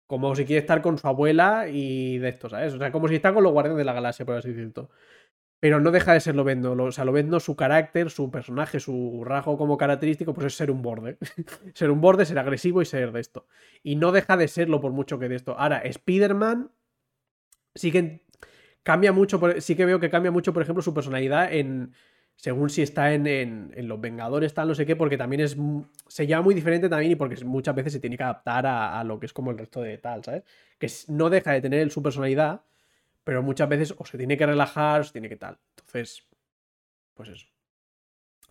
Como 0.08 0.36
si 0.36 0.44
quiere 0.46 0.60
estar 0.60 0.82
con 0.82 0.98
su 0.98 1.08
abuela 1.08 1.70
y 1.70 2.18
de 2.18 2.30
esto, 2.30 2.50
¿sabes? 2.50 2.74
O 2.74 2.78
sea, 2.78 2.92
como 2.92 3.08
si 3.08 3.16
está 3.16 3.34
con 3.34 3.44
los 3.44 3.54
Guardianes 3.54 3.78
de 3.78 3.86
la 3.86 3.94
Galaxia, 3.94 4.26
por 4.26 4.36
así 4.36 4.50
decirlo 4.50 4.90
pero 5.62 5.80
no 5.80 5.92
deja 5.92 6.14
de 6.14 6.20
ser 6.20 6.36
Lobezno. 6.36 6.72
O 6.72 6.92
sea, 6.92 7.06
Lobezno, 7.06 7.40
su 7.40 7.56
carácter, 7.56 8.10
su 8.10 8.32
personaje, 8.32 8.80
su 8.80 9.24
rasgo 9.24 9.60
como 9.60 9.78
característico, 9.78 10.34
pues 10.34 10.48
es 10.48 10.56
ser 10.56 10.72
un 10.72 10.82
borde. 10.82 11.20
ser 11.76 11.92
un 11.92 12.02
borde, 12.02 12.26
ser 12.26 12.40
agresivo 12.40 12.82
y 12.82 12.86
ser 12.86 13.12
de 13.12 13.22
esto. 13.22 13.46
Y 13.84 13.96
no 13.96 14.12
deja 14.12 14.38
de 14.38 14.48
serlo 14.48 14.82
por 14.82 14.92
mucho 14.92 15.20
que 15.20 15.30
de 15.30 15.36
esto. 15.36 15.56
Ahora, 15.56 15.78
Spider-Man 15.78 16.72
sí 17.76 17.92
que 17.92 18.26
cambia 18.82 19.12
mucho, 19.12 19.40
sí 19.60 19.76
que 19.76 19.86
veo 19.86 20.00
que 20.00 20.10
cambia 20.10 20.32
mucho, 20.32 20.52
por 20.52 20.64
ejemplo, 20.64 20.82
su 20.82 20.96
personalidad 20.96 21.54
en 21.54 21.94
según 22.42 22.72
si 22.72 22.82
está 22.82 23.14
en, 23.14 23.28
en, 23.28 23.88
Los 23.88 24.02
Vengadores, 24.02 24.54
tal, 24.54 24.68
no 24.68 24.74
sé 24.74 24.86
qué, 24.86 24.96
porque 24.96 25.16
también 25.16 25.42
es. 25.42 25.56
Se 26.08 26.26
llama 26.26 26.42
muy 26.42 26.56
diferente 26.56 26.90
también 26.90 27.12
y 27.12 27.16
porque 27.16 27.46
muchas 27.46 27.76
veces 27.76 27.94
se 27.94 28.00
tiene 28.00 28.18
que 28.18 28.24
adaptar 28.24 28.66
a, 28.66 29.00
a 29.00 29.04
lo 29.04 29.20
que 29.20 29.28
es 29.28 29.34
como 29.34 29.52
el 29.52 29.60
resto 29.60 29.82
de 29.82 30.00
tal, 30.00 30.24
¿sabes? 30.24 30.44
Que 30.80 30.92
no 31.08 31.30
deja 31.30 31.52
de 31.52 31.62
tener 31.62 31.92
su 31.92 32.02
personalidad, 32.02 32.64
pero 33.24 33.44
muchas 33.44 33.70
veces 33.70 33.94
o 33.96 34.06
se 34.06 34.18
tiene 34.18 34.38
que 34.38 34.48
relajar 34.48 35.02
o 35.02 35.04
se 35.04 35.12
tiene 35.12 35.30
que 35.30 35.36
tal. 35.36 35.60
Entonces, 35.78 36.28
pues 37.14 37.30
eso. 37.30 37.46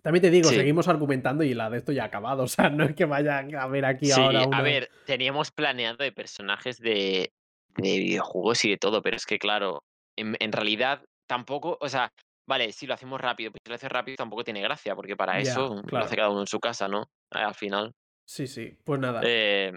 También 0.02 0.22
te 0.22 0.30
digo, 0.30 0.48
seguimos 0.48 0.86
argumentando 0.86 1.42
y 1.42 1.52
la 1.52 1.68
de 1.68 1.78
esto 1.78 1.90
ya 1.90 2.04
ha 2.04 2.06
acabado. 2.06 2.44
O 2.44 2.48
sea, 2.48 2.70
no 2.70 2.84
es 2.84 2.94
que 2.94 3.06
vaya 3.06 3.38
a 3.38 3.66
ver 3.66 3.84
aquí 3.84 4.12
ahora. 4.12 4.44
A 4.52 4.62
ver, 4.62 4.88
teníamos 5.04 5.50
planeado 5.50 5.96
de 5.96 6.12
personajes 6.12 6.78
de, 6.78 7.32
de, 7.76 7.98
videojuegos 7.98 8.64
y 8.64 8.70
de 8.70 8.76
todo, 8.76 9.02
pero 9.02 9.16
es 9.16 9.26
que, 9.26 9.40
claro, 9.40 9.84
en, 10.16 10.52
realidad 10.52 11.02
tampoco. 11.26 11.76
O 11.80 11.88
sea, 11.88 12.12
vale, 12.50 12.72
si 12.72 12.86
lo 12.86 12.94
hacemos 12.94 13.20
rápido, 13.20 13.52
pero 13.52 13.62
si 13.64 13.68
lo 13.70 13.74
haces 13.76 13.90
rápido 13.90 14.16
tampoco 14.16 14.42
tiene 14.42 14.60
gracia, 14.60 14.96
porque 14.96 15.16
para 15.16 15.38
eso 15.38 15.80
lo 15.88 15.98
hace 15.98 16.16
cada 16.16 16.30
uno 16.30 16.40
en 16.40 16.48
su 16.48 16.58
casa, 16.58 16.88
¿no? 16.88 17.08
Al 17.30 17.54
final. 17.54 17.94
Sí, 18.26 18.48
sí, 18.48 18.76
pues 18.84 18.98
nada. 19.00 19.20
Eh, 19.24 19.72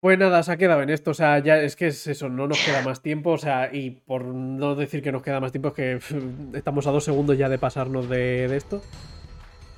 pues 0.00 0.18
nada, 0.18 0.42
se 0.42 0.52
ha 0.52 0.56
quedado 0.58 0.82
en 0.82 0.90
esto. 0.90 1.12
O 1.12 1.14
sea, 1.14 1.38
ya 1.38 1.60
es 1.60 1.76
que 1.76 1.86
es 1.88 2.06
eso, 2.06 2.28
no 2.28 2.46
nos 2.46 2.62
queda 2.62 2.82
más 2.82 3.00
tiempo. 3.00 3.30
O 3.30 3.38
sea, 3.38 3.70
y 3.72 3.90
por 3.90 4.24
no 4.24 4.74
decir 4.74 5.02
que 5.02 5.12
nos 5.12 5.22
queda 5.22 5.40
más 5.40 5.50
tiempo, 5.50 5.68
es 5.68 5.74
que 5.74 5.98
estamos 6.54 6.86
a 6.86 6.90
dos 6.90 7.04
segundos 7.04 7.38
ya 7.38 7.48
de 7.48 7.58
pasarnos 7.58 8.08
de, 8.08 8.44
esto. 8.54 8.82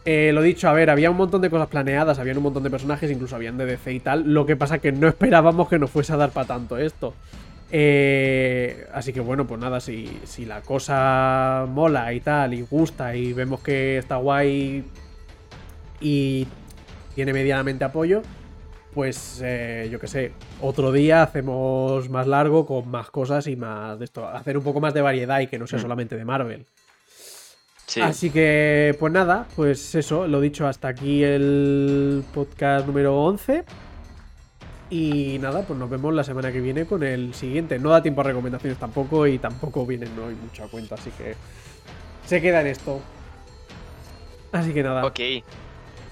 Eh, 0.04 0.32
lo 0.34 0.42
dicho, 0.42 0.68
a 0.68 0.72
ver, 0.72 0.90
había 0.90 1.10
un 1.10 1.16
montón 1.16 1.42
de 1.42 1.50
cosas 1.50 1.68
planeadas, 1.68 2.18
habían 2.18 2.38
un 2.38 2.42
montón 2.42 2.64
de 2.64 2.70
personajes, 2.70 3.10
incluso 3.10 3.36
habían 3.36 3.56
de 3.56 3.66
DC 3.66 3.92
y 3.92 4.00
tal. 4.00 4.32
Lo 4.34 4.46
que 4.46 4.56
pasa 4.56 4.80
que 4.80 4.90
no 4.90 5.06
esperábamos 5.08 5.68
que 5.68 5.78
nos 5.78 5.90
fuese 5.90 6.12
a 6.12 6.16
dar 6.16 6.30
para 6.30 6.48
tanto 6.48 6.76
esto. 6.76 7.14
Eh, 7.72 8.86
así 8.92 9.12
que 9.12 9.20
bueno, 9.20 9.46
pues 9.46 9.60
nada, 9.60 9.80
si, 9.80 10.20
si 10.24 10.44
la 10.44 10.60
cosa 10.62 11.66
mola 11.68 12.12
y 12.12 12.20
tal, 12.20 12.54
y 12.54 12.62
gusta, 12.62 13.14
y 13.14 13.32
vemos 13.32 13.60
que 13.60 13.98
está 13.98 14.16
guay 14.16 14.84
y 16.00 16.46
tiene 17.14 17.32
medianamente 17.32 17.84
apoyo, 17.84 18.22
pues 18.94 19.40
eh, 19.44 19.88
yo 19.90 20.00
qué 20.00 20.08
sé, 20.08 20.32
otro 20.60 20.90
día 20.90 21.22
hacemos 21.22 22.08
más 22.10 22.26
largo 22.26 22.66
con 22.66 22.88
más 22.90 23.10
cosas 23.10 23.46
y 23.46 23.54
más 23.54 23.98
de 23.98 24.04
esto, 24.04 24.26
hacer 24.28 24.58
un 24.58 24.64
poco 24.64 24.80
más 24.80 24.94
de 24.94 25.02
variedad 25.02 25.40
y 25.40 25.46
que 25.46 25.58
no 25.58 25.66
sea 25.66 25.78
mm. 25.78 25.82
solamente 25.82 26.16
de 26.16 26.24
Marvel. 26.24 26.66
Así 28.00 28.30
que, 28.30 28.94
pues 29.00 29.12
nada, 29.12 29.48
pues 29.56 29.96
eso, 29.96 30.28
lo 30.28 30.40
dicho, 30.40 30.68
hasta 30.68 30.86
aquí 30.86 31.24
el 31.24 32.22
podcast 32.32 32.86
número 32.86 33.20
11. 33.20 33.64
Y 34.90 35.38
nada, 35.38 35.62
pues 35.62 35.78
nos 35.78 35.88
vemos 35.88 36.12
la 36.12 36.24
semana 36.24 36.50
que 36.50 36.60
viene 36.60 36.84
con 36.84 37.04
el 37.04 37.32
siguiente. 37.32 37.78
No 37.78 37.90
da 37.90 38.02
tiempo 38.02 38.22
a 38.22 38.24
recomendaciones 38.24 38.76
tampoco 38.78 39.26
y 39.26 39.38
tampoco 39.38 39.86
vienen 39.86 40.14
no 40.16 40.26
hay 40.26 40.34
mucha 40.34 40.66
cuenta, 40.66 40.96
así 40.96 41.10
que 41.12 41.36
se 42.26 42.42
queda 42.42 42.60
en 42.60 42.66
esto. 42.66 43.00
Así 44.50 44.74
que 44.74 44.82
nada. 44.82 45.06
Ok, 45.06 45.20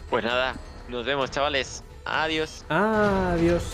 pues 0.08 0.24
nada, 0.24 0.54
nos 0.88 1.04
vemos 1.04 1.30
chavales. 1.30 1.82
Adiós. 2.04 2.64
Adiós. 2.68 3.64